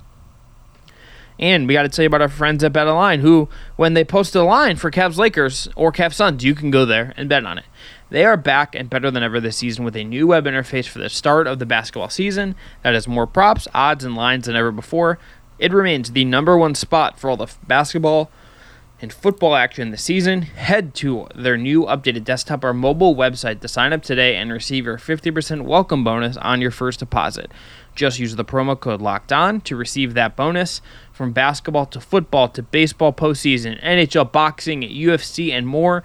And 1.38 1.68
we 1.68 1.74
got 1.74 1.84
to 1.84 1.90
tell 1.90 2.04
you 2.04 2.08
about 2.08 2.22
our 2.22 2.30
friends 2.30 2.64
at 2.64 2.72
BetOnline, 2.72 3.20
who, 3.20 3.50
when 3.76 3.94
they 3.94 4.04
post 4.04 4.36
a 4.36 4.44
line 4.44 4.78
for 4.78 4.90
Cavs 4.90 5.18
Lakers 5.18 5.68
or 5.76 5.92
Cavs 5.92 6.14
Suns, 6.14 6.44
you 6.44 6.56
can 6.56 6.72
go 6.72 6.86
there 6.86 7.14
and 7.18 7.28
bet 7.28 7.46
on 7.46 7.58
it. 7.58 7.66
They 8.10 8.24
are 8.24 8.38
back 8.38 8.76
and 8.76 8.90
better 8.90 9.12
than 9.12 9.24
ever 9.24 9.40
this 9.40 9.58
season 9.58 9.84
with 9.84 9.96
a 9.96 10.04
new 10.04 10.28
web 10.28 10.46
interface 10.46 10.88
for 10.88 11.00
the 11.00 11.10
start 11.10 11.48
of 11.48 11.60
the 11.60 11.66
basketball 11.66 12.10
season 12.10 12.56
that 12.84 12.94
has 12.94 13.08
more 13.08 13.28
props, 13.28 13.68
odds, 13.74 14.06
and 14.06 14.16
lines 14.16 14.46
than 14.46 14.56
ever 14.56 14.72
before. 14.72 15.20
It 15.60 15.74
remains 15.74 16.12
the 16.12 16.24
number 16.24 16.58
one 16.58 16.76
spot 16.76 17.20
for 17.20 17.30
all 17.30 17.38
the 17.38 17.54
basketball 17.68 18.32
and 19.02 19.12
football 19.12 19.56
action 19.56 19.92
this 19.92 20.04
season, 20.04 20.44
head 20.44 20.94
to 20.96 21.28
their 21.36 21.58
new 21.58 21.84
updated 21.84 22.24
desktop 22.24 22.64
or 22.64 22.74
mobile 22.74 23.16
website 23.16 23.60
to 23.60 23.68
sign 23.68 23.92
up 23.92 24.04
today 24.04 24.36
and 24.36 24.52
receive 24.52 24.86
your 24.86 24.98
50% 24.98 25.62
welcome 25.64 26.04
bonus 26.04 26.38
on 26.38 26.62
your 26.62 26.72
first 26.72 27.00
deposit. 27.00 27.52
Just 27.96 28.20
use 28.20 28.36
the 28.36 28.46
promo 28.46 28.80
code 28.80 29.02
locked 29.02 29.32
on 29.32 29.62
to 29.62 29.76
receive 29.76 30.14
that 30.14 30.36
bonus 30.36 30.82
from 31.12 31.32
basketball 31.32 31.86
to 31.88 32.02
football 32.02 32.50
to 32.50 32.62
baseball 32.62 33.14
postseason, 33.14 33.82
NHL 33.82 34.32
boxing, 34.32 34.82
UFC, 34.82 35.52
and 35.52 35.66
more. 35.66 36.04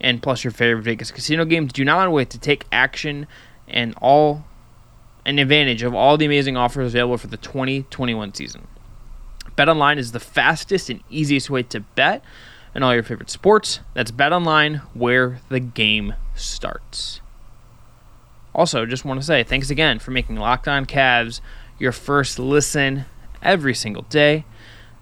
And 0.00 0.22
plus 0.22 0.44
your 0.44 0.52
favorite 0.52 0.82
Vegas 0.82 1.10
casino 1.10 1.44
games. 1.44 1.72
Do 1.72 1.84
not 1.84 2.10
wait 2.10 2.30
to 2.30 2.38
take 2.38 2.66
action 2.72 3.26
and 3.68 3.94
all 4.00 4.44
an 5.24 5.38
advantage 5.38 5.82
of 5.82 5.94
all 5.94 6.16
the 6.16 6.26
amazing 6.26 6.56
offers 6.56 6.92
available 6.92 7.18
for 7.18 7.28
the 7.28 7.36
2021 7.36 8.34
season. 8.34 8.66
BetOnline 9.56 9.98
is 9.98 10.12
the 10.12 10.20
fastest 10.20 10.90
and 10.90 11.00
easiest 11.10 11.50
way 11.50 11.62
to 11.64 11.80
bet 11.80 12.24
on 12.74 12.82
all 12.82 12.94
your 12.94 13.02
favorite 13.02 13.30
sports. 13.30 13.80
That's 13.94 14.10
BetOnline, 14.10 14.80
where 14.94 15.40
the 15.48 15.60
game 15.60 16.14
starts. 16.34 17.21
Also, 18.54 18.84
just 18.84 19.04
want 19.04 19.20
to 19.20 19.26
say 19.26 19.42
thanks 19.42 19.70
again 19.70 19.98
for 19.98 20.10
making 20.10 20.36
Locked 20.36 20.68
On 20.68 20.84
Cavs 20.84 21.40
your 21.78 21.92
first 21.92 22.38
listen 22.38 23.06
every 23.42 23.74
single 23.74 24.02
day. 24.02 24.44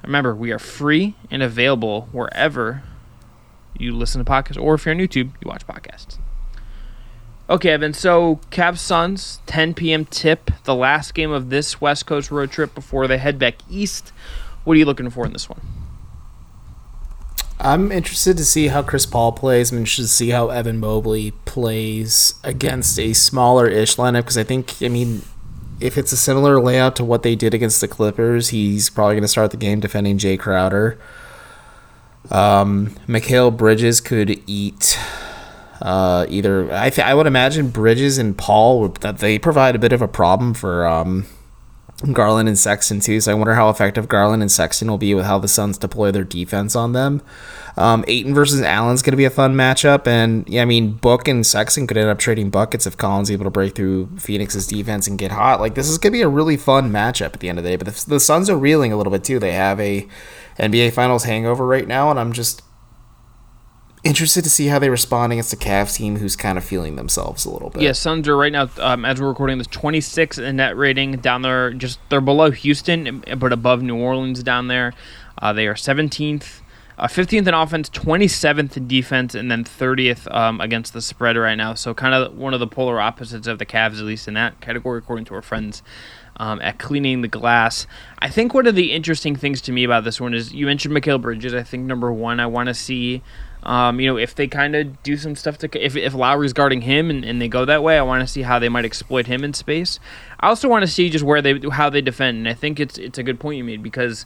Remember, 0.02 0.34
we 0.34 0.50
are 0.50 0.58
free 0.58 1.16
and 1.30 1.42
available 1.42 2.08
wherever 2.12 2.82
you 3.78 3.94
listen 3.94 4.24
to 4.24 4.30
podcasts, 4.30 4.60
or 4.60 4.74
if 4.74 4.84
you're 4.84 4.94
on 4.94 5.00
YouTube, 5.00 5.32
you 5.40 5.46
watch 5.46 5.66
podcasts. 5.66 6.18
Okay, 7.48 7.70
Evan. 7.70 7.92
So 7.92 8.38
Cavs 8.50 8.78
Suns, 8.78 9.40
10 9.46 9.74
p.m. 9.74 10.04
tip, 10.04 10.52
the 10.64 10.74
last 10.74 11.14
game 11.14 11.32
of 11.32 11.50
this 11.50 11.80
West 11.80 12.06
Coast 12.06 12.30
road 12.30 12.52
trip 12.52 12.74
before 12.74 13.08
they 13.08 13.18
head 13.18 13.38
back 13.38 13.56
east. 13.68 14.12
What 14.62 14.74
are 14.74 14.78
you 14.78 14.84
looking 14.84 15.10
for 15.10 15.26
in 15.26 15.32
this 15.32 15.48
one? 15.48 15.60
I'm 17.60 17.92
interested 17.92 18.36
to 18.38 18.44
see 18.44 18.68
how 18.68 18.82
Chris 18.82 19.04
Paul 19.04 19.32
plays. 19.32 19.70
I'm 19.70 19.78
interested 19.78 20.02
to 20.02 20.08
see 20.08 20.30
how 20.30 20.48
Evan 20.48 20.80
Mobley 20.80 21.32
plays 21.44 22.34
against 22.42 22.98
a 22.98 23.12
smaller 23.12 23.68
ish 23.68 23.96
lineup 23.96 24.22
because 24.22 24.38
I 24.38 24.44
think, 24.44 24.82
I 24.82 24.88
mean, 24.88 25.22
if 25.78 25.98
it's 25.98 26.10
a 26.12 26.16
similar 26.16 26.60
layout 26.60 26.96
to 26.96 27.04
what 27.04 27.22
they 27.22 27.36
did 27.36 27.52
against 27.52 27.80
the 27.80 27.88
Clippers, 27.88 28.48
he's 28.48 28.88
probably 28.88 29.14
going 29.14 29.22
to 29.22 29.28
start 29.28 29.50
the 29.50 29.56
game 29.58 29.80
defending 29.80 30.16
Jae 30.16 30.38
Crowder. 30.38 30.98
Um, 32.30 32.96
Mikal 33.06 33.54
Bridges 33.54 34.00
could 34.00 34.42
eat 34.46 34.98
uh, 35.82 36.26
either 36.28 36.72
I 36.72 36.90
th- 36.90 37.06
I 37.06 37.14
would 37.14 37.26
imagine 37.26 37.70
Bridges 37.70 38.18
and 38.18 38.36
Paul 38.36 38.80
would, 38.80 38.96
that 38.96 39.18
they 39.18 39.38
provide 39.38 39.74
a 39.74 39.78
bit 39.78 39.92
of 39.92 40.02
a 40.02 40.08
problem 40.08 40.52
for 40.52 40.86
um, 40.86 41.26
Garland 42.12 42.48
and 42.48 42.58
Sexton 42.58 43.00
too. 43.00 43.20
So 43.20 43.32
I 43.32 43.34
wonder 43.34 43.54
how 43.54 43.68
effective 43.68 44.08
Garland 44.08 44.42
and 44.42 44.50
Sexton 44.50 44.88
will 44.88 44.98
be 44.98 45.14
with 45.14 45.26
how 45.26 45.38
the 45.38 45.48
Suns 45.48 45.78
deploy 45.78 46.10
their 46.10 46.24
defense 46.24 46.74
on 46.74 46.92
them. 46.92 47.22
Um, 47.76 48.04
Ayton 48.08 48.34
versus 48.34 48.62
Allen's 48.62 49.02
going 49.02 49.12
to 49.12 49.16
be 49.16 49.24
a 49.24 49.30
fun 49.30 49.54
matchup, 49.54 50.06
and 50.06 50.48
yeah, 50.48 50.62
I 50.62 50.64
mean 50.64 50.92
Book 50.92 51.28
and 51.28 51.46
Sexton 51.46 51.86
could 51.86 51.96
end 51.96 52.08
up 52.08 52.18
trading 52.18 52.50
buckets 52.50 52.86
if 52.86 52.96
Collins 52.96 53.30
is 53.30 53.34
able 53.34 53.44
to 53.44 53.50
break 53.50 53.74
through 53.74 54.08
Phoenix's 54.18 54.66
defense 54.66 55.06
and 55.06 55.18
get 55.18 55.30
hot. 55.30 55.60
Like 55.60 55.74
this 55.74 55.88
is 55.88 55.98
going 55.98 56.12
to 56.12 56.18
be 56.18 56.22
a 56.22 56.28
really 56.28 56.56
fun 56.56 56.90
matchup 56.90 57.34
at 57.34 57.40
the 57.40 57.48
end 57.48 57.58
of 57.58 57.64
the 57.64 57.70
day. 57.70 57.76
But 57.76 57.88
the, 57.88 58.10
the 58.10 58.20
Suns 58.20 58.50
are 58.50 58.58
reeling 58.58 58.92
a 58.92 58.96
little 58.96 59.12
bit 59.12 59.24
too. 59.24 59.38
They 59.38 59.52
have 59.52 59.78
a 59.78 60.08
NBA 60.58 60.92
Finals 60.92 61.24
hangover 61.24 61.66
right 61.66 61.86
now, 61.86 62.10
and 62.10 62.18
I'm 62.18 62.32
just 62.32 62.62
interested 64.02 64.42
to 64.44 64.50
see 64.50 64.66
how 64.66 64.78
they 64.78 64.88
respond 64.88 65.32
against 65.32 65.50
the 65.50 65.56
Cavs 65.56 65.96
team 65.96 66.16
who's 66.16 66.36
kind 66.36 66.56
of 66.56 66.64
feeling 66.64 66.96
themselves 66.96 67.44
a 67.44 67.50
little 67.50 67.70
bit. 67.70 67.82
Yeah, 67.82 67.92
Suns 67.92 68.26
are 68.28 68.36
right 68.36 68.52
now, 68.52 68.68
um, 68.78 69.04
as 69.04 69.20
we're 69.20 69.28
recording 69.28 69.58
this, 69.58 69.66
26 69.66 70.38
in 70.38 70.56
net 70.56 70.76
rating 70.76 71.12
down 71.18 71.42
there. 71.42 71.72
Just 71.72 71.98
they're 72.08 72.20
below 72.20 72.50
Houston, 72.50 73.22
but 73.38 73.52
above 73.52 73.82
New 73.82 73.96
Orleans 73.96 74.42
down 74.42 74.68
there. 74.68 74.94
Uh, 75.40 75.52
they 75.52 75.66
are 75.66 75.74
17th, 75.74 76.60
uh, 76.98 77.06
15th 77.06 77.46
in 77.46 77.54
offense, 77.54 77.90
27th 77.90 78.76
in 78.76 78.86
defense, 78.88 79.34
and 79.34 79.50
then 79.50 79.64
30th 79.64 80.32
um, 80.34 80.60
against 80.60 80.92
the 80.92 81.00
spread 81.00 81.36
right 81.36 81.54
now. 81.54 81.74
So 81.74 81.94
kind 81.94 82.14
of 82.14 82.36
one 82.36 82.54
of 82.54 82.60
the 82.60 82.66
polar 82.66 83.00
opposites 83.00 83.46
of 83.46 83.58
the 83.58 83.66
Cavs, 83.66 83.98
at 83.98 84.04
least 84.04 84.28
in 84.28 84.34
that 84.34 84.60
category, 84.60 84.98
according 84.98 85.26
to 85.26 85.34
our 85.34 85.42
friends. 85.42 85.82
Um, 86.36 86.58
at 86.62 86.78
cleaning 86.78 87.20
the 87.20 87.28
glass. 87.28 87.86
I 88.18 88.30
think 88.30 88.54
one 88.54 88.66
of 88.66 88.74
the 88.74 88.92
interesting 88.92 89.36
things 89.36 89.60
to 89.62 89.72
me 89.72 89.84
about 89.84 90.04
this 90.04 90.22
one 90.22 90.32
is 90.32 90.54
you 90.54 90.64
mentioned 90.64 90.96
Mikal 90.96 91.20
Bridges. 91.20 91.52
I 91.52 91.62
think 91.62 91.84
number 91.84 92.10
one, 92.10 92.40
I 92.40 92.46
want 92.46 92.68
to 92.68 92.74
see 92.74 93.22
um, 93.62 94.00
you 94.00 94.06
know, 94.06 94.16
if 94.16 94.34
they 94.34 94.46
kind 94.46 94.74
of 94.74 95.02
do 95.02 95.16
some 95.16 95.36
stuff 95.36 95.58
to, 95.58 95.84
if, 95.84 95.96
if 95.96 96.14
Lauri's 96.14 96.52
guarding 96.52 96.82
him 96.82 97.10
and, 97.10 97.24
and 97.24 97.40
they 97.40 97.48
go 97.48 97.64
that 97.64 97.82
way, 97.82 97.98
I 97.98 98.02
want 98.02 98.22
to 98.22 98.26
see 98.26 98.42
how 98.42 98.58
they 98.58 98.68
might 98.68 98.84
exploit 98.84 99.26
him 99.26 99.44
in 99.44 99.52
space. 99.52 100.00
I 100.40 100.48
also 100.48 100.68
want 100.68 100.82
to 100.82 100.90
see 100.90 101.10
just 101.10 101.24
where 101.24 101.42
they, 101.42 101.58
how 101.72 101.90
they 101.90 102.00
defend. 102.00 102.38
And 102.38 102.48
I 102.48 102.54
think 102.54 102.80
it's, 102.80 102.96
it's 102.96 103.18
a 103.18 103.22
good 103.22 103.38
point 103.38 103.58
you 103.58 103.64
made 103.64 103.82
because, 103.82 104.24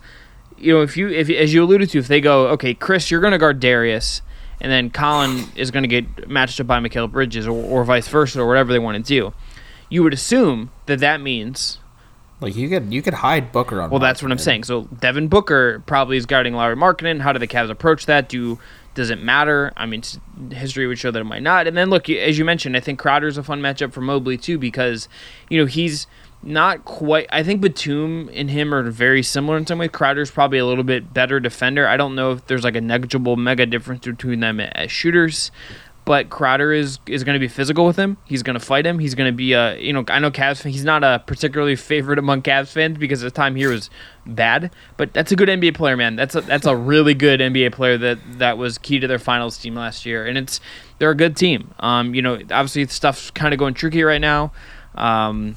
you 0.56 0.72
know, 0.72 0.82
if 0.82 0.96
you, 0.96 1.08
if, 1.08 1.28
as 1.30 1.52
you 1.52 1.64
alluded 1.64 1.90
to, 1.90 1.98
if 1.98 2.08
they 2.08 2.20
go, 2.20 2.48
okay, 2.48 2.74
Chris, 2.74 3.10
you're 3.10 3.20
going 3.20 3.32
to 3.32 3.38
guard 3.38 3.58
Darius 3.58 4.22
and 4.60 4.70
then 4.70 4.90
Collin 4.90 5.48
is 5.56 5.70
going 5.70 5.82
to 5.82 5.88
get 5.88 6.28
matched 6.28 6.60
up 6.60 6.66
by 6.66 6.78
Mikal 6.78 7.10
Bridges 7.10 7.46
or, 7.46 7.52
or 7.52 7.84
vice 7.84 8.08
versa 8.08 8.40
or 8.40 8.46
whatever 8.46 8.72
they 8.72 8.78
want 8.78 8.96
to 8.96 9.02
do, 9.02 9.34
you 9.88 10.02
would 10.02 10.14
assume 10.14 10.70
that 10.86 11.00
that 11.00 11.20
means 11.20 11.78
like 12.44 12.56
you 12.56 12.68
could 12.68 12.92
you 12.92 13.02
could 13.02 13.14
hide 13.14 13.52
Booker 13.52 13.80
on. 13.80 13.90
Well, 13.90 14.00
that's 14.00 14.22
what 14.22 14.30
I'm 14.30 14.38
saying. 14.38 14.64
So 14.64 14.82
Devin 14.82 15.28
Booker 15.28 15.82
probably 15.86 16.16
is 16.16 16.26
guarding 16.26 16.54
Lauri 16.54 16.76
Markkanen. 16.76 17.20
How 17.20 17.32
do 17.32 17.38
the 17.38 17.46
Cavs 17.48 17.70
approach 17.70 18.06
that? 18.06 18.28
Do 18.28 18.58
does 18.94 19.10
it 19.10 19.20
matter? 19.20 19.72
I 19.76 19.86
mean, 19.86 20.02
history 20.50 20.86
would 20.86 20.98
show 20.98 21.10
that 21.10 21.18
it 21.18 21.24
might 21.24 21.42
not. 21.42 21.66
And 21.66 21.76
then 21.76 21.90
look, 21.90 22.08
as 22.08 22.38
you 22.38 22.44
mentioned, 22.44 22.76
I 22.76 22.80
think 22.80 22.98
Crowder's 22.98 23.38
a 23.38 23.42
fun 23.42 23.60
matchup 23.60 23.92
for 23.92 24.00
Mobley 24.00 24.36
too 24.36 24.58
because 24.58 25.08
you 25.48 25.58
know 25.58 25.66
he's 25.66 26.06
not 26.42 26.84
quite. 26.84 27.26
I 27.32 27.42
think 27.42 27.62
Batum 27.62 28.30
and 28.34 28.50
him 28.50 28.74
are 28.74 28.82
very 28.90 29.22
similar 29.22 29.56
in 29.56 29.66
some 29.66 29.78
way. 29.78 29.88
Crowder's 29.88 30.30
probably 30.30 30.58
a 30.58 30.66
little 30.66 30.84
bit 30.84 31.14
better 31.14 31.40
defender. 31.40 31.88
I 31.88 31.96
don't 31.96 32.14
know 32.14 32.32
if 32.32 32.46
there's 32.46 32.64
like 32.64 32.76
a 32.76 32.80
negligible 32.80 33.36
mega 33.36 33.64
difference 33.64 34.04
between 34.04 34.40
them 34.40 34.60
eh, 34.60 34.70
as 34.74 34.92
shooters 34.92 35.50
but 36.04 36.28
Crowder 36.28 36.72
is 36.72 36.98
is 37.06 37.24
going 37.24 37.34
to 37.34 37.40
be 37.40 37.48
physical 37.48 37.86
with 37.86 37.96
him. 37.96 38.16
He's 38.24 38.42
going 38.42 38.58
to 38.58 38.64
fight 38.64 38.86
him. 38.86 38.98
He's 38.98 39.14
going 39.14 39.30
to 39.30 39.36
be 39.36 39.52
a 39.54 39.78
you 39.78 39.92
know 39.92 40.04
I 40.08 40.18
know 40.18 40.30
Cavs. 40.30 40.62
He's 40.62 40.84
not 40.84 41.02
a 41.02 41.22
particularly 41.26 41.76
favorite 41.76 42.18
among 42.18 42.42
Cavs 42.42 42.72
fans 42.72 42.98
because 42.98 43.22
the 43.22 43.30
time 43.30 43.56
here 43.56 43.70
was 43.70 43.88
bad. 44.26 44.70
But 44.96 45.14
that's 45.14 45.32
a 45.32 45.36
good 45.36 45.48
NBA 45.48 45.74
player, 45.74 45.96
man. 45.96 46.16
That's 46.16 46.34
a 46.34 46.42
that's 46.42 46.66
a 46.66 46.76
really 46.76 47.14
good 47.14 47.40
NBA 47.40 47.72
player 47.72 47.96
that 47.98 48.18
that 48.38 48.58
was 48.58 48.78
key 48.78 48.98
to 49.00 49.06
their 49.06 49.18
finals 49.18 49.58
team 49.58 49.74
last 49.74 50.04
year, 50.04 50.26
and 50.26 50.36
it's 50.36 50.60
they're 50.98 51.10
a 51.10 51.16
good 51.16 51.36
team. 51.36 51.72
Um, 51.80 52.14
you 52.14 52.22
know, 52.22 52.34
obviously 52.34 52.86
stuff's 52.86 53.30
kind 53.30 53.54
of 53.54 53.58
going 53.58 53.74
tricky 53.74 54.02
right 54.02 54.20
now. 54.20 54.52
Um, 54.94 55.56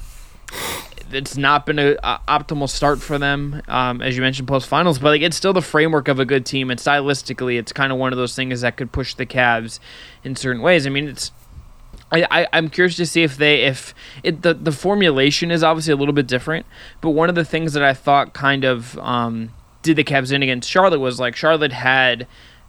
it's 1.12 1.36
not 1.36 1.66
been 1.66 1.78
an 1.78 1.96
optimal 2.02 2.68
start 2.68 3.00
for 3.00 3.18
them, 3.18 3.62
um, 3.68 4.02
as 4.02 4.16
you 4.16 4.22
mentioned, 4.22 4.48
post 4.48 4.68
finals. 4.68 4.98
But 4.98 5.08
like, 5.10 5.22
it's 5.22 5.36
still 5.36 5.52
the 5.52 5.62
framework 5.62 6.08
of 6.08 6.18
a 6.18 6.24
good 6.24 6.46
team, 6.46 6.70
and 6.70 6.78
stylistically, 6.78 7.58
it's 7.58 7.72
kind 7.72 7.92
of 7.92 7.98
one 7.98 8.12
of 8.12 8.18
those 8.18 8.34
things 8.34 8.60
that 8.60 8.76
could 8.76 8.92
push 8.92 9.14
the 9.14 9.26
Cavs 9.26 9.78
in 10.24 10.36
certain 10.36 10.62
ways. 10.62 10.86
I 10.86 10.90
mean, 10.90 11.08
it's. 11.08 11.32
I, 12.10 12.46
I 12.52 12.58
am 12.58 12.70
curious 12.70 12.96
to 12.96 13.04
see 13.04 13.22
if 13.22 13.36
they 13.36 13.64
if 13.64 13.94
it 14.22 14.40
the 14.40 14.54
the 14.54 14.72
formulation 14.72 15.50
is 15.50 15.62
obviously 15.62 15.92
a 15.92 15.96
little 15.96 16.14
bit 16.14 16.26
different, 16.26 16.64
but 17.02 17.10
one 17.10 17.28
of 17.28 17.34
the 17.34 17.44
things 17.44 17.74
that 17.74 17.82
I 17.82 17.92
thought 17.92 18.32
kind 18.32 18.64
of 18.64 18.98
um, 18.98 19.50
did 19.82 19.96
the 19.96 20.04
Cavs 20.04 20.32
in 20.32 20.42
against 20.42 20.70
Charlotte 20.70 21.00
was 21.00 21.20
like 21.20 21.36
Charlotte 21.36 21.72
had 21.72 22.26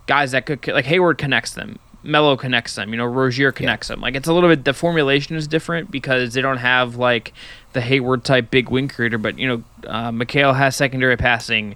guys 0.07 0.31
that 0.31 0.45
could 0.45 0.67
like 0.67 0.85
Hayward 0.85 1.17
connects 1.17 1.53
them. 1.53 1.79
Melo 2.03 2.37
connects 2.37 2.75
them, 2.75 2.91
you 2.91 2.97
know, 2.97 3.05
Rozier 3.05 3.51
connects 3.51 3.89
yeah. 3.89 3.95
them. 3.95 4.01
Like 4.01 4.15
it's 4.15 4.27
a 4.27 4.33
little 4.33 4.49
bit 4.49 4.65
the 4.65 4.73
formulation 4.73 5.35
is 5.35 5.47
different 5.47 5.91
because 5.91 6.33
they 6.33 6.41
don't 6.41 6.57
have 6.57 6.95
like 6.95 7.33
the 7.73 7.81
Hayward 7.81 8.23
type 8.23 8.49
big 8.49 8.69
wing 8.69 8.87
creator, 8.87 9.17
but 9.17 9.37
you 9.37 9.47
know, 9.47 9.63
uh, 9.87 10.11
Mikal 10.11 10.55
has 10.55 10.75
secondary 10.75 11.17
passing. 11.17 11.75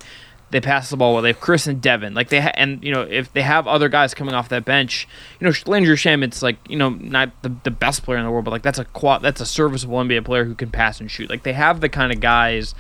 They 0.52 0.62
pass 0.62 0.90
the 0.90 0.98
ball 0.98 1.14
well. 1.14 1.24
They 1.24 1.30
have 1.30 1.40
Chris 1.40 1.66
and 1.66 1.82
Devin. 1.82 2.14
Like 2.14 2.30
they 2.30 2.40
ha- 2.40 2.52
and 2.54 2.84
you 2.84 2.94
know 2.94 3.02
if 3.02 3.34
they 3.34 3.42
have 3.42 3.68
other 3.68 3.90
guys 3.90 4.14
coming 4.14 4.36
off 4.36 4.50
that 4.50 4.66
bench, 4.66 5.08
you 5.40 5.48
know 5.48 5.54
Landry 5.66 5.96
Shamet, 5.96 6.26
it's 6.26 6.42
like 6.42 6.58
you 6.70 6.78
know 6.78 6.90
not 6.90 7.32
the, 7.42 7.54
the 7.64 7.72
best 7.72 8.04
player 8.04 8.18
in 8.18 8.24
the 8.24 8.32
world, 8.32 8.46
but 8.46 8.52
like 8.52 8.62
that's 8.62 8.80
a 8.80 8.86
quad, 8.86 9.24
that's 9.24 9.42
a 9.42 9.46
serviceable 9.46 9.98
NBA 9.98 10.26
player 10.26 10.46
who 10.46 10.56
can 10.56 10.70
pass 10.70 11.02
and 11.02 11.10
shoot. 11.10 11.30
Like 11.30 11.44
they 11.44 11.54
have 11.54 11.82
the 11.82 11.90
kind 11.90 12.14
of 12.14 12.20
guys 12.20 12.76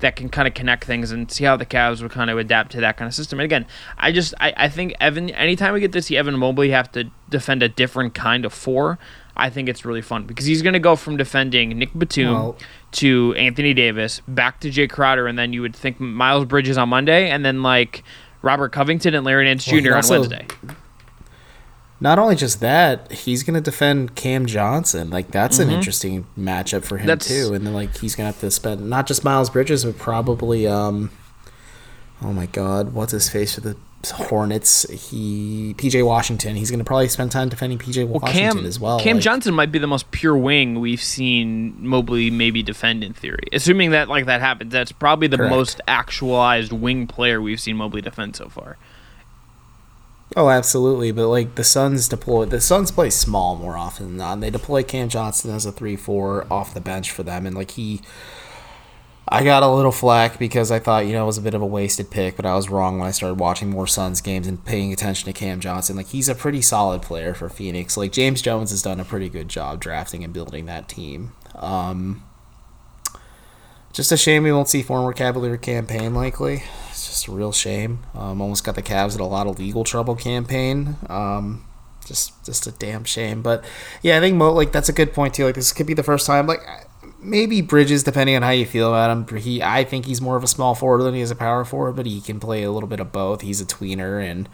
that 0.00 0.16
can 0.16 0.28
kind 0.28 0.46
of 0.46 0.54
connect 0.54 0.84
things 0.84 1.10
and 1.10 1.30
see 1.30 1.44
how 1.44 1.56
the 1.56 1.66
Cavs 1.66 2.02
would 2.02 2.10
kind 2.10 2.30
of 2.30 2.38
adapt 2.38 2.72
to 2.72 2.80
that 2.80 2.96
kind 2.96 3.08
of 3.08 3.14
system. 3.14 3.40
And 3.40 3.44
again, 3.44 3.66
I 3.96 4.12
just 4.12 4.34
I, 4.40 4.52
I 4.56 4.68
think 4.68 4.94
Evan 5.00 5.30
anytime 5.30 5.74
we 5.74 5.80
get 5.80 5.92
to 5.92 6.02
see 6.02 6.16
Evan 6.16 6.38
Mobley 6.38 6.70
have 6.70 6.90
to 6.92 7.10
defend 7.28 7.62
a 7.62 7.68
different 7.68 8.14
kind 8.14 8.44
of 8.44 8.52
four, 8.52 8.98
I 9.36 9.50
think 9.50 9.68
it's 9.68 9.84
really 9.84 10.02
fun 10.02 10.24
because 10.24 10.46
he's 10.46 10.62
going 10.62 10.74
to 10.74 10.78
go 10.78 10.96
from 10.96 11.16
defending 11.16 11.70
Nick 11.70 11.92
Batum 11.94 12.32
well, 12.32 12.56
to 12.92 13.34
Anthony 13.36 13.74
Davis, 13.74 14.20
back 14.28 14.60
to 14.60 14.70
Jae 14.70 14.88
Crowder, 14.90 15.26
and 15.26 15.38
then 15.38 15.52
you 15.52 15.62
would 15.62 15.74
think 15.74 16.00
Miles 16.00 16.44
Bridges 16.44 16.78
on 16.78 16.88
Monday, 16.88 17.30
and 17.30 17.44
then 17.44 17.62
like 17.62 18.02
Robert 18.42 18.70
Covington 18.70 19.14
and 19.14 19.24
Larry 19.24 19.44
Nance 19.44 19.66
well, 19.66 19.80
Jr. 19.80 19.94
On 19.94 20.02
Wednesday. 20.08 20.46
Not 22.00 22.18
only 22.18 22.36
just 22.36 22.60
that, 22.60 23.10
he's 23.10 23.42
going 23.42 23.54
to 23.54 23.60
defend 23.60 24.14
Cam 24.14 24.46
Johnson. 24.46 25.10
Like 25.10 25.30
that's 25.30 25.58
mm-hmm. 25.58 25.70
an 25.70 25.74
interesting 25.76 26.26
matchup 26.38 26.84
for 26.84 26.98
him 26.98 27.06
that's, 27.06 27.26
too. 27.26 27.54
And 27.54 27.66
then 27.66 27.74
like 27.74 27.96
he's 27.98 28.14
going 28.14 28.26
to 28.26 28.32
have 28.32 28.40
to 28.40 28.50
spend 28.50 28.88
not 28.88 29.06
just 29.06 29.24
Miles 29.24 29.50
Bridges, 29.50 29.84
but 29.84 29.98
probably 29.98 30.66
um, 30.66 31.10
oh 32.22 32.32
my 32.32 32.46
God, 32.46 32.94
what's 32.94 33.12
his 33.12 33.28
face 33.28 33.54
for 33.54 33.62
the 33.62 33.76
Hornets. 34.06 34.88
He 34.88 35.74
PJ 35.76 36.06
Washington. 36.06 36.54
He's 36.54 36.70
going 36.70 36.78
to 36.78 36.84
probably 36.84 37.08
spend 37.08 37.32
time 37.32 37.48
defending 37.48 37.78
PJ 37.78 38.06
well, 38.06 38.20
Washington 38.20 38.58
Cam, 38.58 38.66
as 38.66 38.78
well. 38.78 39.00
Cam 39.00 39.16
like, 39.16 39.24
Johnson 39.24 39.54
might 39.54 39.72
be 39.72 39.80
the 39.80 39.88
most 39.88 40.10
pure 40.12 40.36
wing 40.36 40.78
we've 40.78 41.02
seen 41.02 41.74
Mobley 41.84 42.30
maybe 42.30 42.62
defend 42.62 43.02
in 43.02 43.12
theory. 43.12 43.48
Assuming 43.52 43.90
that 43.90 44.08
like 44.08 44.26
that 44.26 44.40
happens, 44.40 44.72
that's 44.72 44.92
probably 44.92 45.26
the 45.26 45.36
correct. 45.36 45.50
most 45.50 45.80
actualized 45.88 46.72
wing 46.72 47.08
player 47.08 47.42
we've 47.42 47.60
seen 47.60 47.76
Mobley 47.76 48.00
defend 48.00 48.36
so 48.36 48.48
far. 48.48 48.78
Oh, 50.36 50.50
absolutely. 50.50 51.10
But 51.12 51.28
like 51.28 51.54
the 51.54 51.64
Suns 51.64 52.08
deploy, 52.08 52.44
the 52.44 52.60
Suns 52.60 52.90
play 52.90 53.10
small 53.10 53.56
more 53.56 53.76
often 53.76 54.08
than 54.08 54.16
not. 54.16 54.40
They 54.40 54.50
deploy 54.50 54.82
Cam 54.82 55.08
Johnson 55.08 55.50
as 55.50 55.66
a 55.66 55.72
three-four 55.72 56.46
off 56.52 56.74
the 56.74 56.80
bench 56.80 57.10
for 57.10 57.22
them, 57.22 57.46
and 57.46 57.56
like 57.56 57.72
he 57.72 58.02
I 59.30 59.44
got 59.44 59.62
a 59.62 59.68
little 59.68 59.92
flack 59.92 60.38
because 60.38 60.70
I 60.70 60.78
thought, 60.78 61.06
you 61.06 61.12
know, 61.12 61.24
it 61.24 61.26
was 61.26 61.36
a 61.36 61.42
bit 61.42 61.52
of 61.52 61.60
a 61.60 61.66
wasted 61.66 62.10
pick, 62.10 62.36
but 62.36 62.46
I 62.46 62.54
was 62.54 62.70
wrong 62.70 62.98
when 62.98 63.08
I 63.08 63.10
started 63.10 63.38
watching 63.38 63.68
more 63.68 63.86
Suns 63.86 64.22
games 64.22 64.46
and 64.46 64.64
paying 64.64 64.92
attention 64.92 65.26
to 65.26 65.38
Cam 65.38 65.60
Johnson. 65.60 65.96
Like, 65.96 66.08
he's 66.08 66.30
a 66.30 66.34
pretty 66.34 66.62
solid 66.62 67.02
player 67.02 67.34
for 67.34 67.50
Phoenix. 67.50 67.96
Like, 67.98 68.12
James 68.12 68.40
Jones 68.40 68.70
has 68.70 68.80
done 68.80 69.00
a 69.00 69.04
pretty 69.04 69.28
good 69.28 69.48
job 69.48 69.80
drafting 69.80 70.24
and 70.24 70.32
building 70.32 70.64
that 70.66 70.88
team. 70.88 71.32
Um, 71.54 72.24
just 73.98 74.12
a 74.12 74.16
shame 74.16 74.44
we 74.44 74.52
won't 74.52 74.68
see 74.68 74.80
former 74.80 75.12
Cavalier 75.12 75.56
Cam 75.56 75.84
Payne 75.84 76.14
likely. 76.14 76.62
It's 76.88 77.08
just 77.08 77.26
a 77.26 77.32
real 77.32 77.50
shame. 77.50 77.98
Um, 78.14 78.40
almost 78.40 78.62
got 78.62 78.76
the 78.76 78.82
Cavs 78.82 79.16
in 79.16 79.20
a 79.20 79.26
lot 79.26 79.48
of 79.48 79.58
legal 79.58 79.82
trouble 79.82 80.14
Cam 80.14 80.44
Payne. 80.44 80.94
Um, 81.08 81.66
just 82.06 82.44
just 82.46 82.68
a 82.68 82.70
damn 82.70 83.02
shame. 83.02 83.42
But 83.42 83.64
yeah, 84.00 84.16
I 84.16 84.20
think 84.20 84.36
Mo 84.36 84.52
like 84.52 84.70
that's 84.70 84.88
a 84.88 84.92
good 84.92 85.12
point 85.12 85.34
too. 85.34 85.46
Like 85.46 85.56
this 85.56 85.72
could 85.72 85.88
be 85.88 85.94
the 85.94 86.04
first 86.04 86.28
time. 86.28 86.46
Like 86.46 86.60
maybe 87.18 87.60
Bridges, 87.60 88.04
depending 88.04 88.36
on 88.36 88.42
how 88.42 88.50
you 88.50 88.66
feel 88.66 88.86
about 88.94 89.10
him. 89.10 89.36
He, 89.36 89.60
I 89.60 89.82
think 89.82 90.06
he's 90.06 90.20
more 90.20 90.36
of 90.36 90.44
a 90.44 90.48
small 90.48 90.76
forward 90.76 91.02
than 91.02 91.14
he 91.14 91.20
is 91.20 91.32
a 91.32 91.36
power 91.36 91.64
forward, 91.64 91.96
but 91.96 92.06
he 92.06 92.20
can 92.20 92.38
play 92.38 92.62
a 92.62 92.70
little 92.70 92.88
bit 92.88 93.00
of 93.00 93.10
both. 93.10 93.40
He's 93.40 93.60
a 93.60 93.66
tweener, 93.66 94.22
and 94.22 94.48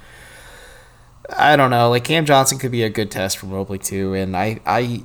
I 1.37 1.57
don't 1.57 1.68
know. 1.68 1.90
Like 1.90 2.04
Cam 2.04 2.24
Johnson 2.24 2.59
could 2.59 2.72
be 2.72 2.83
a 2.83 2.88
good 2.88 3.11
test 3.11 3.37
for 3.37 3.44
Mobley 3.44 3.78
too. 3.78 4.14
And 4.14 4.35
I, 4.35 4.61
I, 4.64 5.04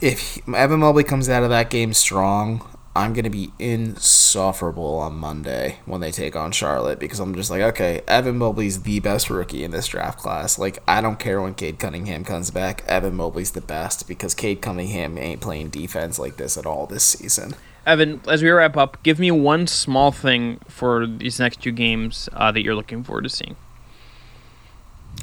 if 0.00 0.48
Evan 0.48 0.80
Mobley 0.80 1.04
comes 1.04 1.28
out 1.28 1.44
of 1.44 1.50
that 1.50 1.70
game 1.70 1.94
strong, 1.94 2.66
I'm 2.98 3.12
gonna 3.12 3.30
be 3.30 3.52
insufferable 3.60 4.98
on 4.98 5.14
Monday 5.14 5.78
when 5.86 6.00
they 6.00 6.10
take 6.10 6.34
on 6.34 6.50
Charlotte 6.50 6.98
because 6.98 7.20
I'm 7.20 7.32
just 7.32 7.48
like, 7.48 7.60
okay, 7.60 8.02
Evan 8.08 8.38
Mobley's 8.38 8.82
the 8.82 8.98
best 8.98 9.30
rookie 9.30 9.62
in 9.62 9.70
this 9.70 9.86
draft 9.86 10.18
class. 10.18 10.58
Like, 10.58 10.82
I 10.88 11.00
don't 11.00 11.20
care 11.20 11.40
when 11.40 11.54
Cade 11.54 11.78
Cunningham 11.78 12.24
comes 12.24 12.50
back. 12.50 12.82
Evan 12.88 13.14
Mobley's 13.14 13.52
the 13.52 13.60
best 13.60 14.08
because 14.08 14.34
Cade 14.34 14.60
Cunningham 14.60 15.16
ain't 15.16 15.40
playing 15.40 15.68
defense 15.68 16.18
like 16.18 16.38
this 16.38 16.58
at 16.58 16.66
all 16.66 16.86
this 16.86 17.04
season. 17.04 17.54
Evan, 17.86 18.20
as 18.26 18.42
we 18.42 18.50
wrap 18.50 18.76
up, 18.76 19.00
give 19.04 19.20
me 19.20 19.30
one 19.30 19.68
small 19.68 20.10
thing 20.10 20.58
for 20.66 21.06
these 21.06 21.38
next 21.38 21.62
two 21.62 21.70
games 21.70 22.28
uh, 22.32 22.50
that 22.50 22.62
you're 22.64 22.74
looking 22.74 23.04
forward 23.04 23.22
to 23.22 23.30
seeing. 23.30 23.54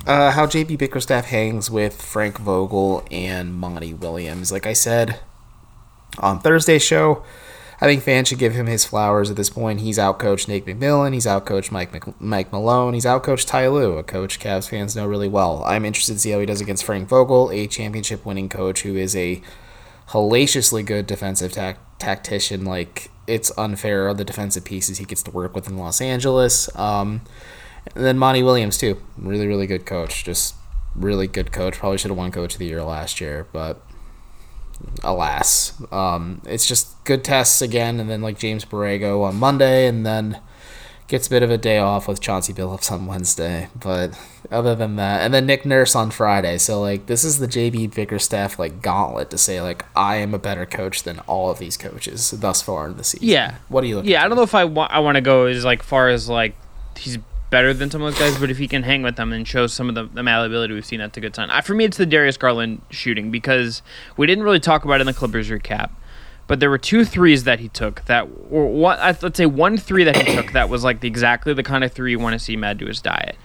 Uh, 0.07 0.31
how 0.31 0.45
JB 0.45 0.77
Bickerstaff 0.77 1.25
hangs 1.25 1.69
with 1.69 2.01
Frank 2.01 2.37
Vogel 2.37 3.05
and 3.11 3.53
Monty 3.53 3.93
Williams. 3.93 4.49
Like 4.49 4.65
I 4.65 4.71
said 4.71 5.19
on 6.19 6.39
Thursday's 6.39 6.81
show, 6.81 7.21
I 7.81 7.85
think 7.85 8.03
fans 8.03 8.29
should 8.29 8.39
give 8.39 8.53
him 8.53 8.67
his 8.67 8.85
flowers 8.85 9.29
at 9.29 9.35
this 9.35 9.49
point. 9.49 9.81
He's 9.81 9.97
outcoached 9.97 10.47
Nate 10.47 10.65
McMillan. 10.65 11.13
He's 11.13 11.25
outcoached 11.25 11.71
Mike 11.71 11.91
Mc, 11.91 12.21
Mike 12.21 12.51
Malone. 12.51 12.93
He's 12.93 13.05
outcoached 13.05 13.47
Ty 13.47 13.67
Lue, 13.67 13.97
a 13.97 14.03
coach 14.03 14.39
Cavs 14.39 14.69
fans 14.69 14.95
know 14.95 15.05
really 15.05 15.27
well. 15.27 15.63
I'm 15.65 15.83
interested 15.83 16.13
to 16.13 16.19
see 16.19 16.31
how 16.31 16.39
he 16.39 16.45
does 16.45 16.61
against 16.61 16.85
Frank 16.85 17.09
Vogel, 17.09 17.51
a 17.51 17.67
championship 17.67 18.25
winning 18.25 18.47
coach 18.47 18.83
who 18.83 18.95
is 18.95 19.15
a 19.15 19.41
hellaciously 20.09 20.83
good 20.83 21.05
defensive 21.05 21.51
tac- 21.51 21.99
tactician. 21.99 22.63
Like 22.63 23.11
it's 23.27 23.51
unfair 23.57 24.13
the 24.13 24.23
defensive 24.23 24.63
pieces 24.63 24.97
he 24.97 25.05
gets 25.05 25.23
to 25.23 25.31
work 25.31 25.53
with 25.53 25.67
in 25.67 25.77
Los 25.77 25.99
Angeles. 25.99 26.73
Um, 26.77 27.21
and 27.93 28.05
then 28.05 28.17
Monty 28.17 28.41
Williams 28.41 28.77
too, 28.77 29.01
really 29.17 29.47
really 29.47 29.67
good 29.67 29.85
coach. 29.85 30.23
Just 30.23 30.55
really 30.95 31.27
good 31.27 31.51
coach. 31.51 31.79
Probably 31.79 31.97
should 31.97 32.11
have 32.11 32.17
won 32.17 32.31
Coach 32.31 32.53
of 32.53 32.59
the 32.59 32.65
Year 32.65 32.83
last 32.83 33.19
year, 33.19 33.47
but 33.51 33.81
alas, 35.05 35.73
um, 35.91 36.41
it's 36.45 36.67
just 36.67 37.03
good 37.05 37.23
tests 37.23 37.61
again. 37.61 37.99
And 37.99 38.09
then 38.09 38.21
like 38.21 38.37
James 38.37 38.65
Borrego 38.65 39.23
on 39.23 39.35
Monday, 39.35 39.87
and 39.87 40.05
then 40.05 40.39
gets 41.07 41.27
a 41.27 41.29
bit 41.29 41.43
of 41.43 41.51
a 41.51 41.57
day 41.57 41.77
off 41.77 42.07
with 42.07 42.19
Chauncey 42.19 42.51
Billups 42.53 42.91
on 42.91 43.05
Wednesday. 43.05 43.69
But 43.75 44.19
other 44.51 44.75
than 44.75 44.95
that, 44.95 45.21
and 45.21 45.33
then 45.33 45.45
Nick 45.45 45.65
Nurse 45.65 45.95
on 45.95 46.11
Friday. 46.11 46.57
So 46.57 46.81
like 46.81 47.05
this 47.05 47.23
is 47.23 47.39
the 47.39 47.47
JB 47.47 47.93
Bickerstaff 47.93 48.57
like 48.59 48.81
gauntlet 48.81 49.29
to 49.29 49.37
say 49.37 49.61
like 49.61 49.85
I 49.95 50.17
am 50.17 50.33
a 50.33 50.39
better 50.39 50.65
coach 50.65 51.03
than 51.03 51.19
all 51.19 51.49
of 51.49 51.59
these 51.59 51.77
coaches 51.77 52.31
thus 52.31 52.61
far 52.61 52.87
in 52.87 52.97
the 52.97 53.03
season. 53.03 53.27
Yeah. 53.27 53.55
What 53.69 53.81
do 53.81 53.87
you? 53.87 54.01
Yeah, 54.01 54.23
I 54.23 54.27
don't 54.27 54.37
know 54.37 54.43
if 54.43 54.55
I 54.55 54.65
want 54.65 54.91
I 54.91 54.99
want 54.99 55.15
to 55.15 55.21
go 55.21 55.45
as 55.45 55.63
like 55.63 55.83
far 55.83 56.09
as 56.09 56.27
like 56.29 56.55
he's 56.97 57.17
better 57.49 57.73
than 57.73 57.91
some 57.91 58.01
of 58.01 58.13
those 58.13 58.19
guys, 58.19 58.39
but 58.39 58.49
if 58.49 58.57
he 58.57 58.67
can 58.67 58.83
hang 58.83 59.03
with 59.03 59.15
them 59.15 59.31
and 59.31 59.47
show 59.47 59.67
some 59.67 59.89
of 59.89 59.95
the, 59.95 60.05
the 60.05 60.23
malleability 60.23 60.73
we've 60.73 60.85
seen, 60.85 60.99
that's 60.99 61.17
a 61.17 61.21
good 61.21 61.35
sign. 61.35 61.49
I, 61.49 61.61
for 61.61 61.73
me, 61.73 61.85
it's 61.85 61.97
the 61.97 62.05
Darius 62.05 62.37
Garland 62.37 62.81
shooting 62.89 63.31
because 63.31 63.81
we 64.17 64.27
didn't 64.27 64.43
really 64.43 64.59
talk 64.59 64.83
about 64.83 64.95
it 64.95 65.01
in 65.01 65.07
the 65.07 65.13
Clippers 65.13 65.49
recap, 65.49 65.91
but 66.47 66.59
there 66.59 66.69
were 66.69 66.77
two 66.77 67.05
threes 67.05 67.43
that 67.43 67.59
he 67.59 67.69
took 67.69 68.03
that, 68.05 68.27
or 68.49 68.67
one, 68.67 68.99
let's 68.99 69.37
say 69.37 69.45
one 69.45 69.77
three 69.77 70.03
that 70.03 70.15
he 70.15 70.35
took 70.35 70.51
that 70.53 70.69
was 70.69 70.83
like 70.83 71.01
the, 71.01 71.07
exactly 71.07 71.53
the 71.53 71.63
kind 71.63 71.83
of 71.83 71.91
three 71.91 72.11
you 72.11 72.19
want 72.19 72.33
to 72.33 72.39
see 72.39 72.55
Mad 72.55 72.77
do 72.77 72.85
his 72.85 73.01
diet. 73.01 73.37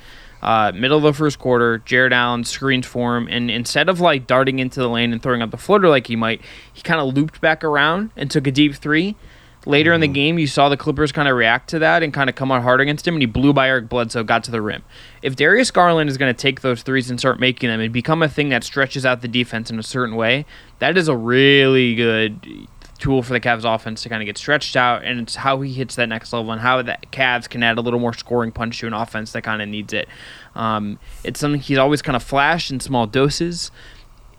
Uh, 0.43 0.73
middle 0.75 0.97
of 0.97 1.03
the 1.03 1.13
first 1.13 1.39
quarter, 1.39 1.79
Jarrett 1.79 2.15
Allen 2.15 2.45
screens 2.45 2.87
for 2.87 3.17
him, 3.17 3.29
and 3.29 3.51
instead 3.51 3.91
of 3.91 4.01
like 4.01 4.27
darting 4.27 4.59
into 4.59 4.81
the 4.81 4.89
lane 4.89 5.13
and 5.13 5.23
throwing 5.23 5.43
up 5.43 5.51
the 5.51 5.59
floater 5.59 5.89
like 5.91 6.07
he 6.07 6.17
might, 6.17 6.41
he 6.73 6.81
kind 6.81 6.99
of 6.99 7.15
looped 7.15 7.43
back 7.43 7.63
around 7.63 8.11
and 8.17 8.31
took 8.31 8.47
a 8.47 8.51
deep 8.51 8.75
three 8.75 9.17
Later 9.67 9.93
in 9.93 10.01
the 10.01 10.09
game, 10.09 10.39
you 10.39 10.47
saw 10.47 10.71
the 10.71 10.77
Clippers 10.77 11.13
kind 11.13 11.29
of 11.29 11.37
react 11.37 11.69
to 11.71 11.79
that 11.81 12.03
and 12.03 12.15
kind 12.15 12.31
of 12.31 12.37
come 12.37 12.51
out 12.51 12.63
hard 12.63 12.81
against 12.81 13.07
him, 13.07 13.15
and 13.15 13.23
he 13.23 13.27
blew 13.27 13.53
by 13.53 13.69
Eric 13.69 13.89
Bledsoe, 13.91 14.25
got 14.25 14.43
to 14.45 14.51
the 14.51 14.63
rim. 14.63 14.83
If 15.23 15.37
Darius 15.37 15.71
Garland 15.71 16.09
is 16.09 16.17
going 16.17 16.35
to 16.35 16.39
take 16.39 16.63
those 16.63 16.83
threes 16.83 17.11
and 17.11 17.19
start 17.19 17.39
making 17.39 17.69
them 17.69 17.81
and 17.81 17.93
become 17.93 18.23
a 18.23 18.29
thing 18.29 18.49
that 18.49 18.65
stretches 18.65 19.05
out 19.05 19.21
the 19.21 19.29
defense 19.29 19.71
in 19.71 19.79
a 19.79 19.83
certain 19.83 20.17
way, 20.17 20.47
that 20.79 20.97
is 20.97 21.09
a 21.09 21.17
really 21.17 21.95
good 21.95 22.69
tool 22.99 23.23
for 23.23 23.33
the 23.33 23.41
Cavs 23.41 23.65
offense 23.65 24.03
to 24.03 24.09
kind 24.09 24.23
of 24.23 24.27
get 24.27 24.39
stretched 24.39 24.77
out, 24.77 25.05
and 25.05 25.21
it's 25.21 25.37
how 25.37 25.61
he 25.61 25.73
hits 25.73 25.95
that 25.97 26.09
next 26.09 26.33
level 26.33 26.53
and 26.53 26.61
how 26.61 26.81
the 26.81 26.97
Cavs 27.13 27.49
can 27.49 27.63
add 27.63 27.77
a 27.77 27.81
little 27.81 28.01
more 28.01 28.15
scoring 28.15 28.53
punch 28.53 28.79
to 28.81 28.87
an 28.87 28.95
offense 28.95 29.33
that 29.33 29.43
kind 29.43 29.61
of 29.61 29.69
needs 29.69 29.93
it. 29.93 30.09
Um, 30.55 30.99
it's 31.23 31.41
something 31.41 31.61
he's 31.61 31.79
always 31.79 32.03
kind 32.03 32.17
of 32.17 32.23
flashed 32.23 32.71
in 32.71 32.81
small 32.81 33.07
doses 33.07 33.71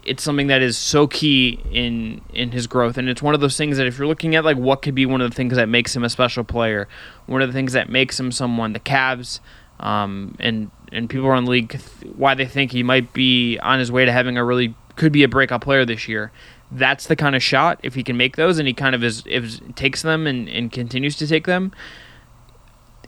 it's 0.04 0.24
something 0.24 0.48
that 0.48 0.62
is 0.62 0.78
so 0.78 1.08
key 1.08 1.60
in 1.72 2.22
in 2.34 2.52
his 2.52 2.68
growth. 2.68 2.98
And 2.98 3.10
it's 3.10 3.22
one 3.22 3.36
of 3.36 3.42
those 3.42 3.58
things 3.58 3.78
that 3.78 3.88
if 3.88 3.98
you're 3.98 4.08
looking 4.08 4.36
at 4.36 4.44
like 4.44 4.58
what 4.58 4.82
could 4.82 4.96
be 4.96 5.06
one 5.06 5.22
of 5.22 5.30
the 5.30 5.36
things 5.36 5.56
that 5.56 5.70
makes 5.70 5.96
him 5.96 6.04
a 6.04 6.10
special 6.10 6.44
player 6.44 6.88
one 7.26 7.42
of 7.42 7.50
the 7.50 7.54
things 7.54 7.74
that 7.74 7.90
makes 7.90 8.20
him 8.20 8.32
someone 8.32 8.74
the 8.74 8.80
Cavs 8.80 9.40
um, 9.80 10.36
and 10.40 10.72
and 10.92 11.10
people 11.10 11.28
around 11.28 11.46
the 11.46 11.52
league 11.52 11.80
why 12.16 12.34
they 12.34 12.46
think 12.46 12.72
he 12.72 12.84
might 12.84 13.14
be 13.14 13.58
on 13.60 13.80
his 13.80 13.92
way 13.92 14.06
to 14.06 14.12
having 14.12 14.38
a 14.38 14.44
really 14.44 14.76
could 14.96 15.12
be 15.12 15.24
a 15.24 15.28
breakout 15.28 15.62
player 15.62 15.86
this 15.86 16.08
year 16.08 16.32
that's 16.72 17.08
the 17.08 17.16
kind 17.16 17.36
of 17.36 17.44
shot 17.44 17.80
if 17.84 17.96
he 17.96 18.04
can 18.04 18.16
make 18.18 18.36
those 18.36 18.60
and 18.60 18.68
he 18.68 18.74
kind 18.74 18.96
of 18.96 19.04
is 19.04 19.24
if 19.26 19.60
takes 19.76 20.02
them 20.02 20.28
and, 20.28 20.48
and 20.50 20.72
continues 20.72 21.16
to 21.16 21.28
take 21.28 21.46
them 21.46 21.72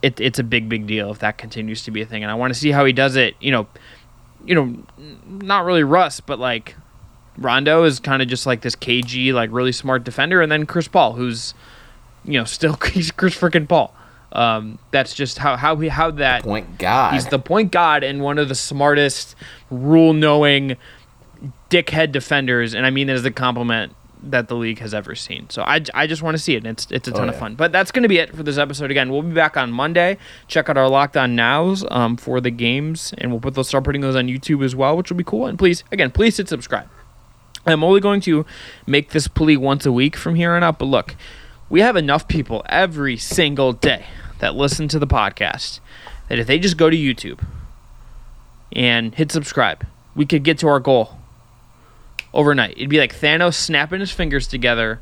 it, 0.02 0.20
it's 0.20 0.38
a 0.38 0.44
big 0.44 0.68
big 0.68 0.86
deal 0.86 1.10
if 1.10 1.18
that 1.20 1.38
continues 1.38 1.82
to 1.84 1.90
be 1.90 2.02
a 2.02 2.06
thing. 2.06 2.22
And 2.22 2.30
I 2.30 2.34
want 2.34 2.52
to 2.52 2.58
see 2.58 2.70
how 2.70 2.84
he 2.84 2.92
does 2.92 3.16
it 3.16 3.36
you 3.40 3.50
know 3.50 3.66
you 4.44 4.54
know 4.54 4.76
not 5.26 5.64
really 5.64 5.84
Russ 5.84 6.20
but 6.20 6.38
like 6.38 6.76
Rondo 7.38 7.84
is 7.84 8.00
kind 8.00 8.22
of 8.22 8.28
just 8.28 8.46
like 8.46 8.60
this 8.60 8.74
cagey, 8.74 9.32
like 9.32 9.50
really 9.52 9.72
smart 9.72 10.04
defender, 10.04 10.40
and 10.40 10.50
then 10.50 10.66
Chris 10.66 10.88
Paul, 10.88 11.14
who's 11.14 11.54
you 12.24 12.38
know 12.38 12.44
still 12.44 12.74
he's 12.92 13.10
Chris 13.10 13.36
freaking 13.36 13.68
Paul. 13.68 13.94
Um, 14.32 14.78
that's 14.90 15.14
just 15.14 15.38
how 15.38 15.56
how 15.56 15.76
he 15.76 15.88
how 15.88 16.10
that 16.12 16.42
point 16.42 16.78
god. 16.78 17.14
He's 17.14 17.26
the 17.26 17.38
point 17.38 17.70
god 17.70 18.02
and 18.02 18.20
one 18.20 18.38
of 18.38 18.48
the 18.48 18.54
smartest, 18.54 19.36
rule 19.70 20.12
knowing, 20.12 20.76
dickhead 21.70 22.12
defenders, 22.12 22.74
and 22.74 22.84
I 22.86 22.90
mean 22.90 23.06
that 23.08 23.14
as 23.14 23.24
a 23.24 23.30
compliment 23.30 23.94
that 24.30 24.48
the 24.48 24.56
league 24.56 24.78
has 24.78 24.94
ever 24.94 25.14
seen. 25.14 25.48
So 25.50 25.62
I, 25.62 25.82
I 25.92 26.06
just 26.06 26.22
want 26.22 26.34
to 26.36 26.42
see 26.42 26.54
it. 26.54 26.58
And 26.58 26.66
it's 26.66 26.90
it's 26.90 27.08
a 27.08 27.12
ton 27.12 27.22
oh, 27.22 27.24
yeah. 27.24 27.30
of 27.30 27.38
fun. 27.38 27.54
But 27.54 27.72
that's 27.72 27.90
going 27.90 28.04
to 28.04 28.08
be 28.08 28.18
it 28.18 28.34
for 28.34 28.42
this 28.42 28.58
episode. 28.58 28.90
Again, 28.90 29.10
we'll 29.10 29.22
be 29.22 29.34
back 29.34 29.56
on 29.56 29.70
Monday. 29.70 30.16
Check 30.48 30.68
out 30.68 30.76
our 30.76 30.88
lockdown 30.88 31.32
nows 31.32 31.84
um, 31.90 32.16
for 32.16 32.40
the 32.40 32.50
games, 32.50 33.12
and 33.18 33.30
we'll 33.30 33.40
put 33.40 33.54
those 33.54 33.68
start 33.68 33.84
putting 33.84 34.00
those 34.00 34.16
on 34.16 34.26
YouTube 34.26 34.64
as 34.64 34.74
well, 34.74 34.96
which 34.96 35.10
will 35.10 35.18
be 35.18 35.24
cool. 35.24 35.46
And 35.46 35.58
please, 35.58 35.84
again, 35.92 36.10
please 36.10 36.36
hit 36.36 36.48
subscribe. 36.48 36.88
I'm 37.66 37.82
only 37.82 38.00
going 38.00 38.20
to 38.22 38.44
make 38.86 39.10
this 39.10 39.28
plea 39.28 39.56
once 39.56 39.86
a 39.86 39.92
week 39.92 40.16
from 40.16 40.34
here 40.34 40.52
on 40.52 40.62
out. 40.62 40.78
But 40.78 40.86
look, 40.86 41.16
we 41.68 41.80
have 41.80 41.96
enough 41.96 42.28
people 42.28 42.62
every 42.68 43.16
single 43.16 43.72
day 43.72 44.06
that 44.40 44.54
listen 44.54 44.88
to 44.88 44.98
the 44.98 45.06
podcast 45.06 45.80
that 46.28 46.38
if 46.38 46.46
they 46.46 46.58
just 46.58 46.76
go 46.76 46.90
to 46.90 46.96
YouTube 46.96 47.44
and 48.72 49.14
hit 49.14 49.32
subscribe, 49.32 49.86
we 50.14 50.26
could 50.26 50.42
get 50.42 50.58
to 50.58 50.68
our 50.68 50.80
goal 50.80 51.18
overnight. 52.32 52.72
It'd 52.76 52.90
be 52.90 52.98
like 52.98 53.14
Thanos 53.14 53.54
snapping 53.54 54.00
his 54.00 54.10
fingers 54.10 54.46
together 54.46 55.00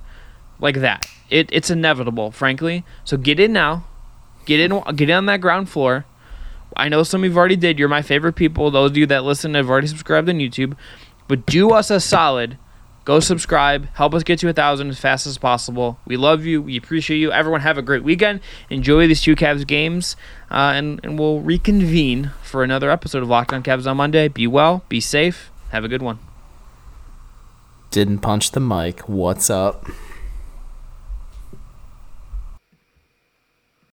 like 0.61 0.77
that. 0.77 1.07
It, 1.31 1.49
it's 1.51 1.71
inevitable, 1.71 2.31
frankly. 2.31 2.85
So 3.05 3.17
get 3.17 3.41
in 3.41 3.53
now. 3.53 3.85
Get 4.45 4.61
in 4.61 4.83
get 4.97 5.09
in 5.09 5.17
on 5.17 5.27
that 5.27 5.41
ground 5.41 5.69
floor. 5.69 6.05
I 6.77 6.89
know 6.89 7.03
some 7.03 7.23
of 7.23 7.31
you 7.31 7.37
already 7.37 7.57
did. 7.57 7.79
You're 7.79 7.89
my 7.89 8.03
favorite 8.03 8.35
people. 8.35 8.71
Those 8.71 8.91
of 8.91 8.97
you 8.97 9.07
that 9.07 9.25
listen 9.25 9.55
have 9.55 9.69
already 9.69 9.87
subscribed 9.87 10.29
on 10.29 10.37
YouTube. 10.37 10.77
But 11.33 11.47
do 11.47 11.71
us 11.71 11.91
a 11.91 11.99
solid. 11.99 12.59
Go 13.07 13.19
subscribe. 13.19 13.89
Help 13.95 14.13
us 14.13 14.23
get 14.23 14.39
to 14.41 14.51
a 14.51 14.53
thousand 14.53 14.91
as 14.91 15.01
fast 15.01 15.27
as 15.27 15.39
possible. 15.39 15.99
We 16.05 16.19
love 16.19 16.45
you. 16.45 16.61
We 16.61 16.77
appreciate 16.77 17.17
you. 17.21 17.33
Everyone 17.33 17.63
have 17.63 17.79
a 17.79 17.83
great 17.83 18.05
weekend. 18.05 18.41
Enjoy 18.69 19.07
these 19.07 19.23
two 19.23 19.35
Cavs 19.35 19.67
games. 19.67 20.15
Uh, 20.51 20.73
and, 20.75 21.01
and 21.03 21.19
we'll 21.19 21.41
reconvene 21.41 22.33
for 22.43 22.63
another 22.63 22.91
episode 22.91 23.23
of 23.23 23.31
Locked 23.31 23.55
on 23.55 23.63
Cavs 23.63 23.91
on 23.91 23.97
Monday. 23.97 24.29
Be 24.29 24.47
well. 24.47 24.85
Be 24.91 25.01
safe. 25.01 25.51
Have 25.71 25.85
a 25.85 25.89
good 25.89 26.03
one. 26.03 26.19
Didn't 27.91 28.19
punch 28.19 28.51
the 28.51 28.61
mic. 28.61 29.09
What's 29.09 29.49
up? 29.49 29.87